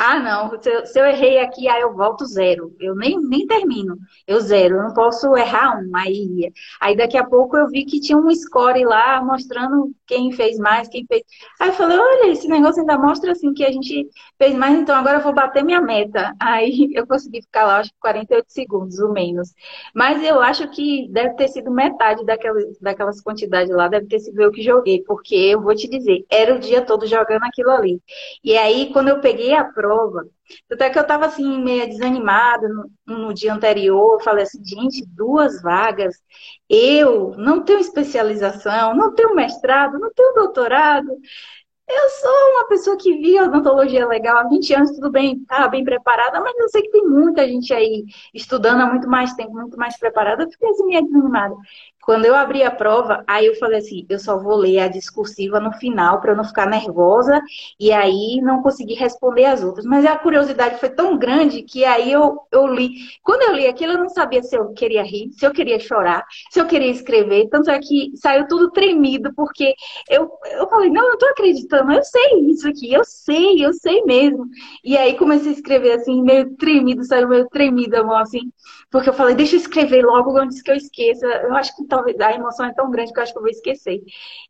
Ah, 0.00 0.20
não, 0.20 0.62
se 0.62 0.70
eu, 0.70 0.86
se 0.86 1.00
eu, 1.00 1.04
errei 1.06 1.40
aqui, 1.40 1.66
aí 1.68 1.80
eu 1.82 1.92
volto 1.92 2.24
zero. 2.24 2.72
Eu 2.78 2.94
nem, 2.94 3.20
nem 3.20 3.44
termino. 3.48 3.98
Eu 4.28 4.40
zero, 4.40 4.76
eu 4.76 4.82
não 4.84 4.94
posso 4.94 5.36
errar 5.36 5.76
um. 5.76 5.90
Aí, 5.96 6.52
aí 6.80 6.96
daqui 6.96 7.18
a 7.18 7.26
pouco 7.26 7.56
eu 7.56 7.66
vi 7.66 7.84
que 7.84 7.98
tinha 8.00 8.16
um 8.16 8.32
score 8.32 8.84
lá 8.84 9.20
mostrando 9.24 9.90
quem 10.06 10.30
fez 10.30 10.56
mais, 10.56 10.86
quem 10.88 11.04
fez. 11.04 11.24
Aí 11.58 11.70
eu 11.70 11.72
falei, 11.72 11.98
olha, 11.98 12.30
esse 12.30 12.46
negócio 12.46 12.80
ainda 12.80 12.96
mostra 12.96 13.32
assim 13.32 13.52
que 13.52 13.64
a 13.64 13.72
gente 13.72 14.08
fez 14.38 14.54
mais, 14.54 14.78
então 14.78 14.94
agora 14.94 15.18
eu 15.18 15.22
vou 15.22 15.32
bater 15.34 15.64
minha 15.64 15.80
meta. 15.80 16.32
Aí 16.40 16.90
eu 16.94 17.04
consegui 17.04 17.42
ficar 17.42 17.66
lá, 17.66 17.78
acho 17.78 17.90
que 17.90 17.98
48 18.00 18.52
segundos, 18.52 19.00
ou 19.00 19.12
menos. 19.12 19.52
Mas 19.92 20.22
eu 20.22 20.40
acho 20.40 20.68
que 20.70 21.08
deve 21.10 21.34
ter 21.34 21.48
sido 21.48 21.72
metade 21.72 22.24
daquelas, 22.24 22.78
daquelas 22.80 23.20
quantidades 23.20 23.74
lá, 23.74 23.88
deve 23.88 24.06
ter 24.06 24.20
sido 24.20 24.40
eu 24.40 24.52
que 24.52 24.62
joguei, 24.62 25.02
porque 25.02 25.34
eu 25.34 25.60
vou 25.60 25.74
te 25.74 25.88
dizer, 25.88 26.24
era 26.30 26.54
o 26.54 26.60
dia 26.60 26.82
todo 26.82 27.04
jogando 27.04 27.42
aquilo 27.42 27.70
ali. 27.70 28.00
E 28.44 28.56
aí, 28.56 28.92
quando 28.92 29.08
eu 29.08 29.20
peguei 29.20 29.54
a 29.54 29.64
prova, 29.64 29.87
prova. 29.88 30.26
Até 30.70 30.90
que 30.90 30.98
eu 30.98 31.02
estava 31.02 31.26
assim, 31.26 31.62
meio 31.62 31.88
desanimada 31.88 32.68
no, 32.68 32.90
no, 33.06 33.34
dia 33.34 33.54
anterior. 33.54 34.14
Eu 34.14 34.20
falei 34.20 34.44
assim, 34.44 34.62
gente, 34.64 35.04
duas 35.06 35.62
vagas. 35.62 36.14
Eu 36.68 37.34
não 37.38 37.64
tenho 37.64 37.80
especialização, 37.80 38.94
não 38.94 39.14
tenho 39.14 39.34
mestrado, 39.34 39.98
não 39.98 40.12
tenho 40.12 40.34
doutorado. 40.34 41.08
Eu 41.88 42.08
sou 42.10 42.30
uma 42.52 42.68
pessoa 42.68 42.98
que 42.98 43.16
via 43.16 43.44
odontologia 43.44 44.06
legal 44.06 44.36
há 44.36 44.48
20 44.48 44.74
anos, 44.74 44.90
tudo 44.90 45.10
bem, 45.10 45.38
estava 45.38 45.68
bem 45.68 45.82
preparada, 45.82 46.38
mas 46.38 46.54
eu 46.58 46.68
sei 46.68 46.82
que 46.82 46.90
tem 46.90 47.02
muita 47.08 47.48
gente 47.48 47.72
aí 47.72 48.04
estudando 48.34 48.82
há 48.82 48.86
muito 48.86 49.08
mais 49.08 49.32
tempo, 49.32 49.52
muito 49.52 49.78
mais 49.78 49.98
preparada. 49.98 50.42
Eu 50.42 50.50
fiquei 50.50 50.68
assim 50.68 50.84
meio 50.84 51.02
desanimada. 51.02 51.54
Quando 52.08 52.24
eu 52.24 52.34
abri 52.34 52.62
a 52.62 52.70
prova, 52.70 53.22
aí 53.26 53.44
eu 53.44 53.54
falei 53.56 53.80
assim, 53.80 54.06
eu 54.08 54.18
só 54.18 54.38
vou 54.38 54.56
ler 54.56 54.78
a 54.78 54.88
discursiva 54.88 55.60
no 55.60 55.74
final 55.74 56.22
para 56.22 56.32
eu 56.32 56.36
não 56.38 56.42
ficar 56.42 56.64
nervosa 56.64 57.38
e 57.78 57.92
aí 57.92 58.40
não 58.40 58.62
conseguir 58.62 58.94
responder 58.94 59.44
as 59.44 59.62
outras. 59.62 59.84
Mas 59.84 60.06
a 60.06 60.16
curiosidade 60.16 60.80
foi 60.80 60.88
tão 60.88 61.18
grande 61.18 61.60
que 61.60 61.84
aí 61.84 62.10
eu, 62.10 62.38
eu 62.50 62.66
li. 62.66 62.92
Quando 63.22 63.42
eu 63.42 63.54
li 63.54 63.66
aquilo, 63.66 63.92
eu 63.92 63.98
não 63.98 64.08
sabia 64.08 64.42
se 64.42 64.56
eu 64.56 64.72
queria 64.72 65.02
rir, 65.02 65.28
se 65.34 65.44
eu 65.46 65.52
queria 65.52 65.78
chorar, 65.78 66.24
se 66.50 66.58
eu 66.58 66.64
queria 66.64 66.90
escrever. 66.90 67.46
Tanto 67.50 67.70
é 67.70 67.78
que 67.78 68.10
saiu 68.14 68.48
tudo 68.48 68.70
tremido, 68.70 69.30
porque 69.34 69.74
eu, 70.08 70.30
eu 70.52 70.66
falei, 70.66 70.88
não, 70.88 71.04
eu 71.04 71.10
não 71.10 71.18
tô 71.18 71.26
acreditando, 71.26 71.92
eu 71.92 72.02
sei 72.02 72.40
isso 72.48 72.66
aqui, 72.66 72.90
eu 72.90 73.04
sei, 73.04 73.62
eu 73.62 73.74
sei 73.74 74.02
mesmo. 74.04 74.46
E 74.82 74.96
aí 74.96 75.14
comecei 75.14 75.50
a 75.50 75.54
escrever 75.54 75.92
assim, 75.92 76.22
meio 76.22 76.56
tremido, 76.56 77.04
saiu 77.04 77.28
meio 77.28 77.46
tremida 77.50 78.00
a 78.00 78.04
mão 78.04 78.16
assim, 78.16 78.50
porque 78.90 79.08
eu 79.08 79.12
falei, 79.12 79.34
deixa 79.34 79.56
eu 79.56 79.60
escrever 79.60 80.02
logo 80.04 80.36
antes 80.38 80.62
que 80.62 80.70
eu 80.70 80.74
esqueça. 80.76 81.26
Eu 81.26 81.54
acho 81.54 81.76
que 81.76 81.86
talvez 81.86 82.18
a 82.20 82.32
emoção 82.32 82.66
é 82.66 82.74
tão 82.74 82.90
grande 82.90 83.12
que 83.12 83.18
eu 83.18 83.22
acho 83.22 83.32
que 83.32 83.38
eu 83.38 83.42
vou 83.42 83.50
esquecer. 83.50 84.00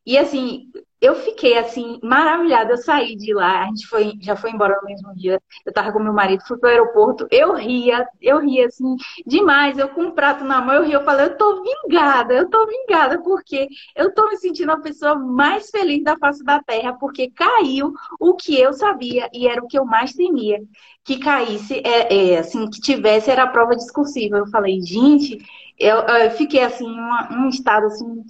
E 0.06 0.16
assim, 0.18 0.70
eu 1.00 1.14
fiquei 1.14 1.56
assim, 1.56 1.98
maravilhada. 2.02 2.72
Eu 2.72 2.76
saí 2.76 3.16
de 3.16 3.32
lá, 3.32 3.62
a 3.62 3.66
gente 3.66 3.86
foi, 3.86 4.14
já 4.20 4.34
foi 4.36 4.50
embora 4.50 4.78
no 4.80 4.88
mesmo 4.88 5.14
dia. 5.14 5.40
Eu 5.64 5.72
tava 5.72 5.92
com 5.92 6.00
meu 6.00 6.12
marido, 6.12 6.42
fui 6.46 6.58
pro 6.58 6.68
aeroporto, 6.68 7.26
eu 7.30 7.54
ria, 7.54 8.06
eu 8.20 8.38
ria 8.40 8.66
assim, 8.66 8.96
demais. 9.26 9.78
Eu 9.78 9.88
com 9.90 10.02
um 10.04 10.10
prato 10.10 10.44
na 10.44 10.60
mão, 10.60 10.74
eu 10.74 10.84
ria, 10.84 10.96
eu 10.96 11.04
falei, 11.04 11.26
eu 11.26 11.36
tô 11.36 11.62
vingada, 11.62 12.34
eu 12.34 12.48
tô 12.50 12.66
vingada, 12.66 13.22
porque 13.22 13.68
eu 13.96 14.12
tô 14.12 14.28
me 14.28 14.36
sentindo 14.38 14.72
a 14.72 14.80
pessoa 14.80 15.14
mais 15.14 15.70
feliz 15.70 16.02
da 16.02 16.16
face 16.18 16.44
da 16.44 16.62
terra, 16.62 16.94
porque 16.94 17.30
caiu 17.30 17.92
o 18.18 18.34
que 18.34 18.58
eu 18.60 18.72
sabia 18.72 19.28
e 19.32 19.46
era 19.46 19.62
o 19.62 19.68
que 19.68 19.78
eu 19.78 19.84
mais 19.84 20.12
temia. 20.12 20.60
Que 21.04 21.18
caísse, 21.18 21.80
é, 21.84 22.32
é 22.34 22.38
assim, 22.38 22.68
que 22.68 22.80
tivesse, 22.80 23.30
era 23.30 23.44
a 23.44 23.48
prova 23.48 23.76
discursiva. 23.76 24.38
Eu 24.38 24.46
falei, 24.48 24.80
gente, 24.80 25.38
eu, 25.78 25.96
eu 26.00 26.30
fiquei 26.32 26.62
assim, 26.62 26.86
em 26.86 27.36
um 27.38 27.48
estado 27.48 27.86
assim, 27.86 28.24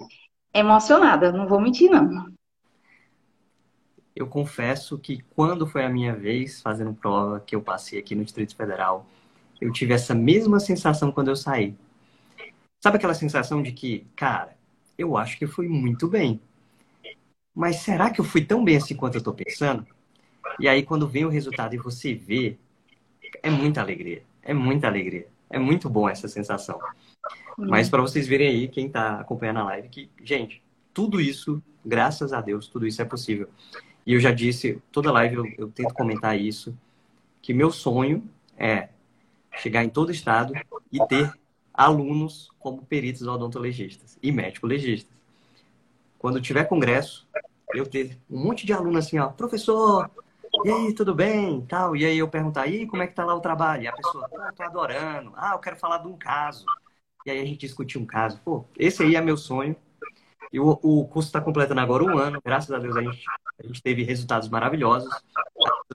emocionada, 0.55 1.33
não 1.33 1.47
vou 1.49 1.61
mentir, 1.61 1.91
não 1.91 2.38
eu 4.19 4.27
confesso 4.27 4.99
que 4.99 5.23
quando 5.37 5.65
foi 5.65 5.85
a 5.85 5.89
minha 5.89 6.13
vez 6.13 6.61
fazendo 6.61 6.93
prova 6.93 7.39
que 7.39 7.55
eu 7.55 7.63
passei 7.63 8.01
aqui 8.01 8.17
no 8.17 8.25
Distrito 8.25 8.57
Federal, 8.57 9.07
eu 9.61 9.73
tive 9.73 9.95
essa 9.95 10.13
mesma 10.13 10.59
sensação 10.59 11.13
quando 11.13 11.29
eu 11.29 11.37
saí. 11.37 11.73
Sabe 12.83 12.97
aquela 12.97 13.15
sensação 13.15 13.63
de 13.63 13.71
que, 13.71 14.05
cara, 14.17 14.57
eu 14.99 15.17
acho 15.17 15.39
que 15.39 15.45
eu 15.45 15.49
fui 15.49 15.69
muito 15.69 16.09
bem. 16.09 16.41
Mas 17.55 17.77
será 17.77 18.11
que 18.11 18.21
eu 18.21 18.25
fui 18.25 18.45
tão 18.45 18.65
bem 18.65 18.77
assim 18.77 18.97
quanto 18.97 19.15
eu 19.15 19.23
tô 19.23 19.33
pensando? 19.33 19.87
E 20.59 20.69
aí, 20.69 20.83
quando 20.83 21.07
vem 21.07 21.25
o 21.25 21.29
resultado 21.29 21.75
e 21.75 21.79
você 21.79 22.13
vê, 22.13 22.59
é 23.41 23.51
muita 23.51 23.81
alegria. 23.81 24.25
É 24.43 24.53
muita 24.53 24.89
alegria. 24.89 25.29
É 25.49 25.61
muito 25.61 25.89
bom 25.89 26.09
essa 26.09 26.27
sensação. 26.27 26.81
Mas 27.57 27.89
para 27.89 28.03
vocês 28.03 28.27
verem 28.27 28.49
aí, 28.49 28.69
quem 28.69 28.87
está 28.87 29.21
acompanhando 29.21 29.61
a 29.61 29.65
live, 29.65 29.89
que, 29.89 30.11
gente, 30.25 30.61
tudo 30.93 31.21
isso, 31.21 31.63
graças 31.87 32.33
a 32.33 32.41
Deus, 32.41 32.67
tudo 32.67 32.85
isso 32.87 33.01
é 33.01 33.05
possível. 33.05 33.49
E 34.09 34.15
eu 34.15 34.21
já 34.21 34.33
disse, 34.33 34.83
toda 34.91 35.13
live 35.13 35.37
eu, 35.37 35.45
eu 35.59 35.69
tento 35.69 35.93
comentar 35.93 36.41
isso, 36.41 36.75
que 37.43 37.53
meu 37.53 37.71
sonho 37.71 38.27
é 38.57 38.89
chegar 39.59 39.85
em 39.85 39.91
todo 39.91 40.11
estado 40.11 40.55
e 40.91 41.07
ter 41.07 41.31
alunos 41.75 42.51
como 42.59 42.87
peritos 42.87 43.27
odontologistas 43.27 44.19
e 44.23 44.33
médico-legistas. 44.33 45.15
Quando 46.19 46.41
tiver 46.41 46.65
congresso, 46.65 47.29
eu 47.75 47.85
ter 47.85 48.19
um 48.31 48.43
monte 48.43 48.65
de 48.65 48.73
aluno 48.73 48.97
assim, 48.97 49.19
ó, 49.19 49.29
professor, 49.29 50.11
e 50.65 50.71
aí, 50.71 50.95
tudo 50.95 51.15
bem? 51.15 51.61
Tal. 51.67 51.95
E 51.95 52.07
aí 52.07 52.17
eu 52.17 52.29
perguntar, 52.29 52.67
e 52.67 52.87
como 52.87 53.03
é 53.03 53.07
que 53.07 53.15
tá 53.15 53.27
lá 53.27 53.35
o 53.35 53.41
trabalho? 53.41 53.83
E 53.83 53.89
a 53.89 53.93
pessoa, 53.93 54.27
pô, 54.27 54.39
tô 54.57 54.63
adorando. 54.63 55.35
Ah, 55.37 55.53
eu 55.53 55.59
quero 55.59 55.77
falar 55.77 55.99
de 55.99 56.09
um 56.09 56.17
caso. 56.17 56.65
E 57.27 57.31
aí 57.31 57.43
a 57.43 57.45
gente 57.45 57.59
discutir 57.59 57.99
um 57.99 58.07
caso. 58.07 58.41
Pô, 58.43 58.65
esse 58.79 59.03
aí 59.03 59.17
é 59.17 59.21
meu 59.21 59.37
sonho. 59.37 59.77
E 60.51 60.59
o, 60.59 60.79
o 60.83 61.07
curso 61.07 61.29
está 61.29 61.43
completando 61.43 61.83
agora 61.83 62.03
um 62.03 62.17
ano. 62.17 62.41
Graças 62.43 62.71
a 62.73 62.79
Deus 62.79 62.97
a 62.97 63.03
gente, 63.03 63.23
a 63.59 63.67
gente 63.67 63.83
teve 63.83 64.03
resultados 64.03 64.49
maravilhosos. 64.49 65.11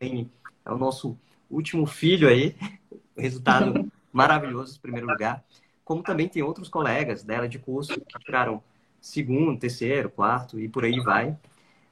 É 0.02 0.71
o 0.71 0.78
nosso 0.78 1.17
último 1.49 1.86
filho 1.86 2.28
aí. 2.28 2.56
Resultado 3.15 3.91
maravilhoso, 4.12 4.78
em 4.78 4.82
primeiro 4.82 5.08
lugar. 5.08 5.43
Como 5.86 6.02
também 6.02 6.28
tem 6.28 6.41
outros 6.41 6.67
colegas 6.67 7.23
dela 7.23 7.47
de 7.47 7.60
curso 7.60 7.93
que 8.02 8.19
tiraram 8.19 8.63
segundo, 8.99 9.60
terceiro, 9.60 10.10
quarto 10.10 10.60
e 10.60 10.67
por 10.67 10.84
aí 10.84 10.99
vai. 10.99 11.38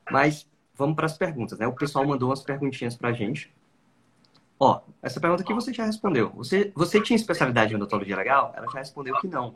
Mas 0.10 0.48
vamos 0.76 0.96
para 0.96 1.06
as 1.06 1.18
perguntas, 1.18 1.60
né? 1.60 1.68
O 1.68 1.74
pessoal 1.74 2.06
mandou 2.06 2.30
umas 2.30 2.42
perguntinhas 2.42 2.96
para 2.96 3.10
a 3.10 3.14
gente. 3.14 3.54
Ó, 4.60 4.82
essa 5.02 5.20
pergunta 5.20 5.44
aqui 5.44 5.54
você 5.54 5.74
já 5.74 5.86
respondeu. 5.86 6.30
Você, 6.32 6.72
você 6.76 7.02
tinha 7.02 7.16
especialidade 7.16 7.74
em 7.74 7.76
odontologia 7.76 8.16
legal? 8.16 8.54
Ela 8.56 8.68
já 8.72 8.80
respondeu 8.80 9.16
que 9.20 9.28
não. 9.28 9.56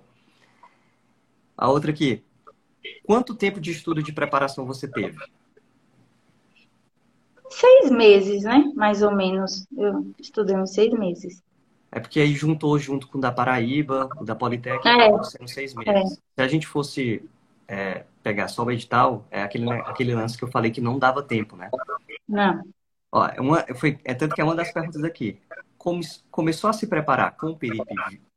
A 1.57 1.69
outra 1.69 1.91
aqui, 1.91 2.23
Quanto 3.03 3.35
tempo 3.35 3.59
de 3.59 3.71
estudo 3.71 4.01
de 4.01 4.11
preparação 4.11 4.65
você 4.65 4.87
teve? 4.87 5.17
Seis 7.49 7.91
meses, 7.91 8.43
né? 8.43 8.71
Mais 8.75 9.01
ou 9.01 9.11
menos. 9.11 9.65
Eu 9.75 10.13
estudei 10.19 10.55
uns 10.55 10.73
seis 10.73 10.91
meses. 10.93 11.43
É 11.91 11.99
porque 11.99 12.19
aí 12.19 12.33
juntou 12.33 12.77
junto 12.77 13.07
com 13.07 13.17
o 13.17 13.21
da 13.21 13.31
Paraíba, 13.31 14.09
o 14.19 14.25
da 14.25 14.35
Politécnica, 14.35 14.89
é. 14.89 15.23
sendo 15.23 15.47
seis 15.47 15.73
meses. 15.73 15.93
É. 15.93 16.05
Se 16.05 16.41
a 16.41 16.47
gente 16.47 16.67
fosse 16.67 17.23
é, 17.67 18.03
pegar 18.21 18.47
só 18.47 18.63
o 18.63 18.71
edital, 18.71 19.25
é 19.31 19.41
aquele, 19.41 19.71
aquele 19.71 20.13
lance 20.13 20.37
que 20.37 20.43
eu 20.43 20.51
falei 20.51 20.71
que 20.71 20.81
não 20.81 20.99
dava 20.99 21.23
tempo, 21.23 21.55
né? 21.55 21.69
Não. 22.27 22.61
Ó, 23.11 23.25
é, 23.25 23.39
uma, 23.39 23.65
foi, 23.75 23.97
é 24.03 24.13
tanto 24.13 24.35
que 24.35 24.41
é 24.41 24.43
uma 24.43 24.55
das 24.55 24.71
perguntas 24.71 25.03
aqui. 25.03 25.39
Come, 25.77 26.01
começou 26.29 26.69
a 26.69 26.73
se 26.73 26.87
preparar 26.87 27.37
com 27.37 27.51
o 27.51 27.55
perito, 27.55 27.85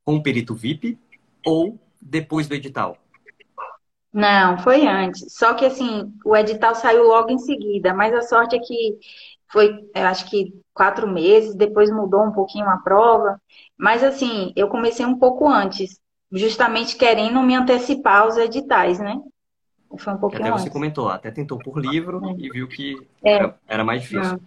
com 0.05 0.17
o 0.17 0.23
perito 0.23 0.55
VIP 0.55 0.99
ou 1.45 1.79
depois 2.01 2.47
do 2.47 2.55
edital? 2.55 2.97
Não, 4.13 4.59
foi 4.59 4.87
antes. 4.87 5.33
Só 5.35 5.55
que 5.55 5.65
assim, 5.65 6.13
o 6.25 6.37
edital 6.37 6.75
saiu 6.75 7.07
logo 7.07 7.31
em 7.31 7.39
seguida, 7.39 7.93
mas 7.93 8.15
a 8.15 8.23
sorte 8.23 8.57
é 8.57 8.59
que 8.59 8.99
foi, 9.51 9.91
acho 9.95 10.29
que 10.31 10.53
quatro 10.73 11.09
meses, 11.09 11.55
depois 11.55 11.91
mudou 11.91 12.23
um 12.25 12.33
pouquinho 12.33 12.69
a 12.69 12.79
prova. 12.79 13.41
Mas 13.77 14.03
assim, 14.03 14.53
eu 14.57 14.69
comecei 14.69 15.05
um 15.05 15.19
pouco 15.19 15.49
antes, 15.49 15.99
justamente 16.33 16.97
querendo 16.97 17.43
me 17.43 17.55
antecipar 17.55 18.23
aos 18.23 18.37
editais, 18.37 18.99
né? 18.99 19.21
Foi 19.99 20.13
um 20.13 20.19
pouquinho 20.19 20.43
até 20.43 20.51
antes. 20.51 20.65
você 20.65 20.71
comentou, 20.71 21.09
até 21.09 21.31
tentou 21.31 21.59
por 21.59 21.79
livro 21.79 22.21
é. 22.25 22.35
e 22.39 22.51
viu 22.51 22.69
que 22.69 22.97
é. 23.25 23.33
era, 23.33 23.59
era, 23.67 23.85
mais 23.85 24.03
difícil. 24.03 24.33
Não. 24.33 24.41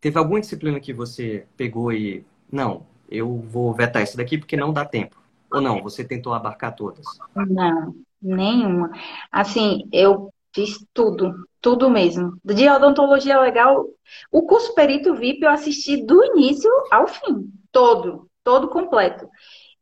Teve 0.00 0.18
alguma 0.18 0.40
disciplina 0.40 0.80
que 0.80 0.92
você 0.92 1.46
pegou 1.56 1.92
e, 1.92 2.24
não, 2.50 2.86
eu 3.10 3.38
vou 3.38 3.72
vetar 3.72 4.02
isso 4.02 4.16
daqui 4.16 4.38
porque 4.38 4.56
não 4.56 4.72
dá 4.72 4.84
tempo? 4.84 5.16
Ou 5.52 5.60
não, 5.60 5.82
você 5.82 6.04
tentou 6.04 6.34
abarcar 6.34 6.74
todas? 6.74 7.04
Não, 7.34 7.94
Nenhuma. 8.26 8.90
Assim, 9.30 9.88
eu 9.92 10.32
fiz 10.52 10.84
tudo, 10.92 11.32
tudo 11.60 11.88
mesmo. 11.88 12.38
De 12.44 12.68
odontologia 12.68 13.40
legal, 13.40 13.86
o 14.32 14.42
curso 14.42 14.74
perito 14.74 15.14
VIP 15.14 15.44
eu 15.44 15.50
assisti 15.50 16.04
do 16.04 16.24
início 16.24 16.70
ao 16.90 17.06
fim, 17.06 17.52
todo, 17.70 18.28
todo 18.42 18.68
completo. 18.68 19.28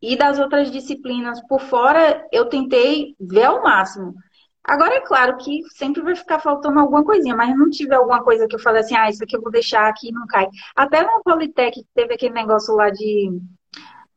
E 0.03 0.15
das 0.17 0.39
outras 0.39 0.71
disciplinas 0.71 1.41
por 1.49 1.61
fora, 1.61 2.23
eu 2.31 2.47
tentei 2.47 3.15
ver 3.19 3.45
ao 3.45 3.63
máximo. 3.63 4.15
Agora, 4.63 4.97
é 4.97 5.01
claro 5.01 5.39
que 5.39 5.63
sempre 5.71 6.03
vai 6.03 6.15
ficar 6.15 6.39
faltando 6.39 6.81
alguma 6.81 7.05
coisinha, 7.05 7.37
mas 7.37 7.57
não 7.57 7.71
tive 7.71 7.95
alguma 7.95 8.23
coisa 8.23 8.47
que 8.47 8.55
eu 8.55 8.61
falei 8.61 8.83
assim, 8.83 8.97
ah, 8.97 9.09
isso 9.09 9.25
aqui 9.25 9.37
eu 9.37 9.43
vou 9.43 9.51
deixar 9.51 9.89
aqui 9.89 10.09
e 10.09 10.13
não 10.13 10.27
cai. 10.27 10.47
Até 10.77 11.03
no 11.03 11.23
Politec 11.23 11.83
teve 11.95 12.15
aquele 12.15 12.35
negócio 12.35 12.75
lá 12.75 12.91
de 12.91 13.31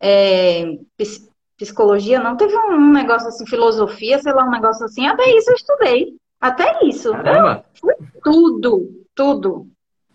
é, 0.01 0.65
psicologia, 1.57 2.19
não 2.19 2.37
teve 2.37 2.55
um 2.55 2.91
negócio 2.91 3.27
assim, 3.27 3.45
filosofia, 3.45 4.19
sei 4.19 4.31
lá, 4.31 4.45
um 4.45 4.51
negócio 4.51 4.85
assim. 4.85 5.07
Até 5.07 5.29
isso 5.35 5.49
eu 5.49 5.55
estudei. 5.55 6.15
Até 6.39 6.85
isso. 6.85 7.11
Caramba. 7.11 7.65
Eu, 7.83 8.07
tudo, 8.23 9.05
tudo. 9.15 9.67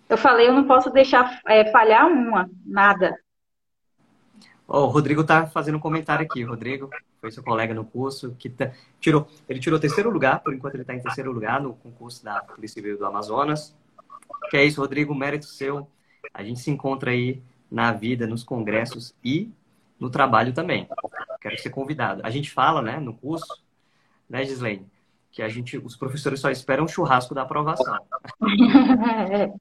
Eu 0.09 0.17
falei, 0.17 0.49
eu 0.49 0.53
não 0.53 0.65
posso 0.65 0.91
deixar 0.91 1.41
é, 1.47 1.71
falhar 1.71 2.07
uma, 2.07 2.49
nada. 2.65 3.17
Oh, 4.69 4.83
o 4.83 4.87
Rodrigo 4.87 5.25
tá 5.25 5.47
fazendo 5.47 5.77
um 5.77 5.81
comentário 5.81 6.25
aqui. 6.25 6.45
Rodrigo 6.45 6.89
foi 7.21 7.31
seu 7.33 7.43
colega 7.43 7.75
no 7.75 7.85
curso 7.85 8.35
que 8.39 8.49
tá, 8.49 8.71
tirou, 9.01 9.27
ele 9.49 9.59
tirou 9.59 9.81
terceiro 9.81 10.11
lugar, 10.11 10.41
por 10.41 10.55
enquanto 10.55 10.75
ele 10.75 10.83
está 10.83 10.95
em 10.95 11.01
terceiro 11.01 11.33
lugar 11.33 11.61
no 11.61 11.75
concurso 11.75 12.25
da 12.25 12.41
Polícia 12.41 12.75
Civil 12.75 12.97
do 12.97 13.05
Amazonas. 13.05 13.75
Que 14.49 14.57
é 14.57 14.65
isso, 14.65 14.81
Rodrigo, 14.81 15.15
mérito 15.15 15.47
seu. 15.47 15.89
A 16.33 16.43
gente 16.43 16.61
se 16.61 16.71
encontra 16.71 17.11
aí 17.11 17.43
na 17.71 17.93
vida, 17.93 18.27
nos 18.27 18.45
congressos 18.45 19.15
e 19.25 19.51
no 20.03 20.11
trabalho 20.11 20.53
também. 20.53 20.89
Quero 21.41 21.57
ser 21.59 21.71
convidado. 21.71 22.23
A 22.25 22.31
gente 22.31 22.51
fala, 22.51 22.83
né, 22.83 22.99
no 22.99 23.15
curso, 23.15 23.63
né, 24.29 24.45
Gislaine, 24.45 24.85
que 25.31 25.41
a 25.41 25.49
gente, 25.49 25.79
os 25.79 25.95
professores 25.95 26.41
só 26.41 26.51
esperam 26.51 26.85
um 26.85 26.89
churrasco 26.89 27.33
da 27.33 27.43
aprovação. 27.43 27.97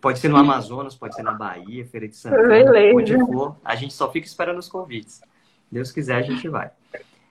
pode 0.00 0.18
ser 0.18 0.28
no 0.28 0.36
Amazonas, 0.36 0.96
pode 0.96 1.14
ser 1.14 1.22
na 1.22 1.32
Bahia, 1.32 1.86
Feira 1.86 2.08
de 2.08 2.16
Santana, 2.16 2.48
Beleza. 2.48 2.98
onde 2.98 3.16
for. 3.26 3.56
A 3.64 3.76
gente 3.76 3.94
só 3.94 4.10
fica 4.10 4.26
esperando 4.26 4.58
os 4.58 4.68
convites. 4.68 5.22
Deus 5.70 5.92
quiser, 5.92 6.16
a 6.16 6.22
gente 6.22 6.48
vai. 6.48 6.72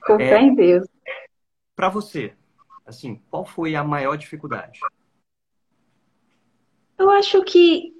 Com 0.06 0.16
fé 0.16 0.38
é, 0.38 0.40
em 0.40 0.54
Deus. 0.54 0.88
Para 1.76 1.90
você, 1.90 2.32
assim, 2.86 3.20
qual 3.30 3.44
foi 3.44 3.76
a 3.76 3.84
maior 3.84 4.16
dificuldade? 4.16 4.80
Eu 6.98 7.10
acho 7.10 7.44
que 7.44 7.93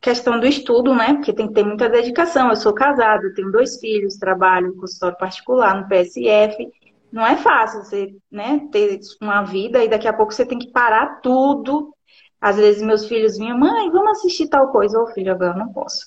questão 0.00 0.38
do 0.38 0.46
estudo, 0.46 0.94
né? 0.94 1.14
Porque 1.14 1.32
tem 1.32 1.48
que 1.48 1.54
ter 1.54 1.64
muita 1.64 1.88
dedicação. 1.88 2.50
Eu 2.50 2.56
sou 2.56 2.72
casada, 2.72 3.32
tenho 3.34 3.50
dois 3.50 3.78
filhos, 3.78 4.16
trabalho 4.16 4.68
em 4.68 4.76
consultório 4.76 5.18
particular 5.18 5.80
no 5.80 5.88
PSF 5.88 6.70
não 7.16 7.26
é 7.26 7.36
fácil 7.36 7.82
você 7.82 8.14
né, 8.30 8.68
ter 8.70 9.00
uma 9.22 9.42
vida 9.42 9.82
e 9.82 9.88
daqui 9.88 10.06
a 10.06 10.12
pouco 10.12 10.34
você 10.34 10.44
tem 10.44 10.58
que 10.58 10.70
parar 10.70 11.20
tudo. 11.22 11.94
Às 12.38 12.56
vezes 12.56 12.82
meus 12.82 13.06
filhos 13.06 13.38
vinham, 13.38 13.58
mãe, 13.58 13.90
vamos 13.90 14.18
assistir 14.18 14.48
tal 14.48 14.68
coisa. 14.68 14.98
Ô 14.98 15.04
oh, 15.04 15.06
filho, 15.06 15.32
agora 15.32 15.54
não 15.54 15.72
posso. 15.72 16.04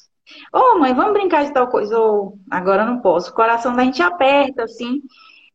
Ô 0.54 0.60
oh, 0.60 0.80
mãe, 0.80 0.94
vamos 0.94 1.14
brincar 1.14 1.46
de 1.46 1.54
tal 1.54 1.68
coisa. 1.68 1.98
Ô, 2.00 2.28
oh, 2.28 2.38
agora 2.52 2.86
não 2.86 3.02
posso. 3.02 3.32
O 3.32 3.34
coração 3.34 3.76
da 3.76 3.84
gente 3.84 4.04
aperta, 4.04 4.64
assim. 4.64 5.02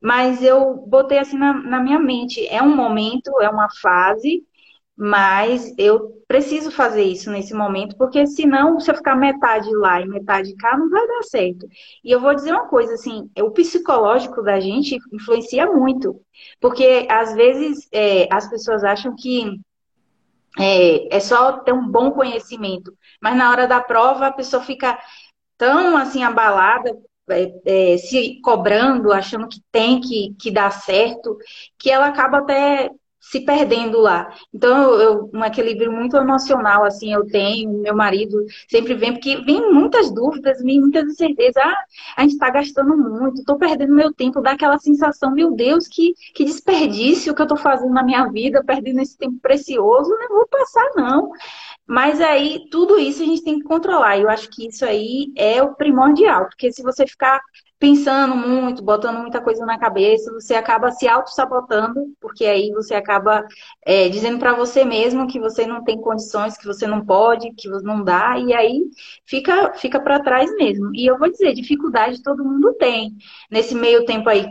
Mas 0.02 0.42
eu 0.42 0.74
botei 0.88 1.18
assim 1.18 1.38
na, 1.38 1.54
na 1.54 1.80
minha 1.80 1.98
mente, 1.98 2.46
é 2.48 2.60
um 2.60 2.74
momento, 2.74 3.30
é 3.40 3.48
uma 3.48 3.68
fase, 3.80 4.42
mas 4.96 5.74
eu 5.76 6.22
preciso 6.28 6.70
fazer 6.70 7.02
isso 7.02 7.30
nesse 7.30 7.52
momento, 7.52 7.96
porque 7.96 8.26
senão, 8.26 8.78
se 8.78 8.90
eu 8.90 8.94
ficar 8.94 9.16
metade 9.16 9.68
lá 9.74 10.00
e 10.00 10.06
metade 10.06 10.54
cá, 10.56 10.76
não 10.76 10.88
vai 10.88 11.06
dar 11.06 11.22
certo. 11.24 11.66
E 12.02 12.10
eu 12.10 12.20
vou 12.20 12.34
dizer 12.34 12.52
uma 12.52 12.68
coisa, 12.68 12.94
assim, 12.94 13.28
o 13.38 13.50
psicológico 13.50 14.42
da 14.42 14.60
gente 14.60 14.98
influencia 15.12 15.66
muito. 15.66 16.20
Porque, 16.60 17.06
às 17.10 17.34
vezes, 17.34 17.88
é, 17.92 18.28
as 18.32 18.48
pessoas 18.48 18.84
acham 18.84 19.14
que 19.16 19.60
é, 20.58 21.16
é 21.16 21.20
só 21.20 21.58
ter 21.58 21.72
um 21.72 21.88
bom 21.88 22.12
conhecimento. 22.12 22.96
Mas 23.20 23.36
na 23.36 23.50
hora 23.50 23.66
da 23.66 23.80
prova, 23.80 24.28
a 24.28 24.32
pessoa 24.32 24.62
fica 24.62 24.98
tão, 25.58 25.96
assim, 25.96 26.22
abalada 26.22 26.96
é, 27.30 27.92
é, 27.94 27.98
se 27.98 28.40
cobrando, 28.42 29.12
achando 29.12 29.48
que 29.48 29.60
tem 29.72 30.00
que, 30.00 30.34
que 30.38 30.50
dar 30.50 30.70
certo, 30.70 31.36
que 31.78 31.90
ela 31.90 32.06
acaba 32.06 32.38
até 32.38 32.90
se 33.30 33.40
perdendo 33.40 33.98
lá. 34.00 34.30
Então, 34.52 34.94
eu, 35.00 35.30
um 35.32 35.44
equilíbrio 35.44 35.90
muito 35.90 36.16
emocional, 36.16 36.84
assim, 36.84 37.12
eu 37.12 37.26
tenho, 37.26 37.70
meu 37.82 37.96
marido 37.96 38.44
sempre 38.68 38.94
vem, 38.94 39.12
porque 39.12 39.36
vem 39.38 39.72
muitas 39.72 40.12
dúvidas, 40.12 40.62
vem 40.62 40.80
muitas 40.80 41.04
incertezas. 41.04 41.56
Ah, 41.56 41.76
a 42.16 42.22
gente 42.22 42.34
está 42.34 42.50
gastando 42.50 42.96
muito, 42.96 43.40
estou 43.40 43.56
perdendo 43.56 43.94
meu 43.94 44.12
tempo, 44.12 44.42
dá 44.42 44.52
aquela 44.52 44.78
sensação, 44.78 45.32
meu 45.32 45.52
Deus, 45.52 45.88
que, 45.88 46.12
que 46.34 46.44
desperdício 46.44 47.34
que 47.34 47.40
eu 47.40 47.44
estou 47.44 47.58
fazendo 47.58 47.92
na 47.92 48.02
minha 48.02 48.26
vida, 48.28 48.62
perdendo 48.62 49.00
esse 49.00 49.16
tempo 49.16 49.38
precioso, 49.40 50.10
não 50.10 50.28
vou 50.28 50.46
passar, 50.46 50.90
não. 50.94 51.30
Mas 51.86 52.20
aí, 52.20 52.66
tudo 52.70 52.98
isso 52.98 53.22
a 53.22 53.26
gente 53.26 53.42
tem 53.42 53.58
que 53.58 53.64
controlar. 53.64 54.18
Eu 54.18 54.28
acho 54.28 54.48
que 54.50 54.68
isso 54.68 54.84
aí 54.84 55.32
é 55.36 55.62
o 55.62 55.74
primordial, 55.74 56.46
porque 56.46 56.70
se 56.72 56.82
você 56.82 57.06
ficar 57.06 57.40
pensando 57.84 58.34
muito, 58.34 58.82
botando 58.82 59.18
muita 59.18 59.42
coisa 59.42 59.66
na 59.66 59.78
cabeça, 59.78 60.32
você 60.32 60.54
acaba 60.54 60.90
se 60.90 61.06
auto-sabotando, 61.06 62.14
porque 62.18 62.46
aí 62.46 62.70
você 62.70 62.94
acaba 62.94 63.46
é, 63.84 64.08
dizendo 64.08 64.38
para 64.38 64.54
você 64.54 64.86
mesmo 64.86 65.26
que 65.26 65.38
você 65.38 65.66
não 65.66 65.84
tem 65.84 66.00
condições, 66.00 66.56
que 66.56 66.64
você 66.64 66.86
não 66.86 67.04
pode, 67.04 67.52
que 67.52 67.68
você 67.68 67.84
não 67.84 68.02
dá, 68.02 68.38
e 68.38 68.54
aí 68.54 68.80
fica, 69.26 69.74
fica 69.74 70.00
para 70.00 70.22
trás 70.22 70.50
mesmo. 70.56 70.92
E 70.94 71.04
eu 71.04 71.18
vou 71.18 71.30
dizer, 71.30 71.52
dificuldade 71.52 72.22
todo 72.22 72.42
mundo 72.42 72.72
tem. 72.78 73.18
Nesse 73.50 73.74
meio 73.74 74.06
tempo 74.06 74.30
aí, 74.30 74.48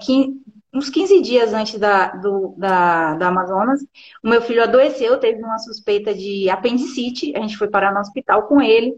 uns 0.71 0.91
15 0.91 1.19
dias 1.19 1.53
antes 1.55 1.79
da, 1.79 2.09
do, 2.09 2.53
da, 2.55 3.15
da 3.15 3.29
Amazonas, 3.29 3.81
o 4.23 4.29
meu 4.29 4.43
filho 4.43 4.61
adoeceu, 4.61 5.17
teve 5.17 5.41
uma 5.41 5.57
suspeita 5.57 6.13
de 6.13 6.51
apendicite, 6.51 7.35
a 7.35 7.39
gente 7.39 7.57
foi 7.57 7.67
parar 7.67 7.91
no 7.91 7.99
hospital 7.99 8.43
com 8.43 8.61
ele, 8.61 8.93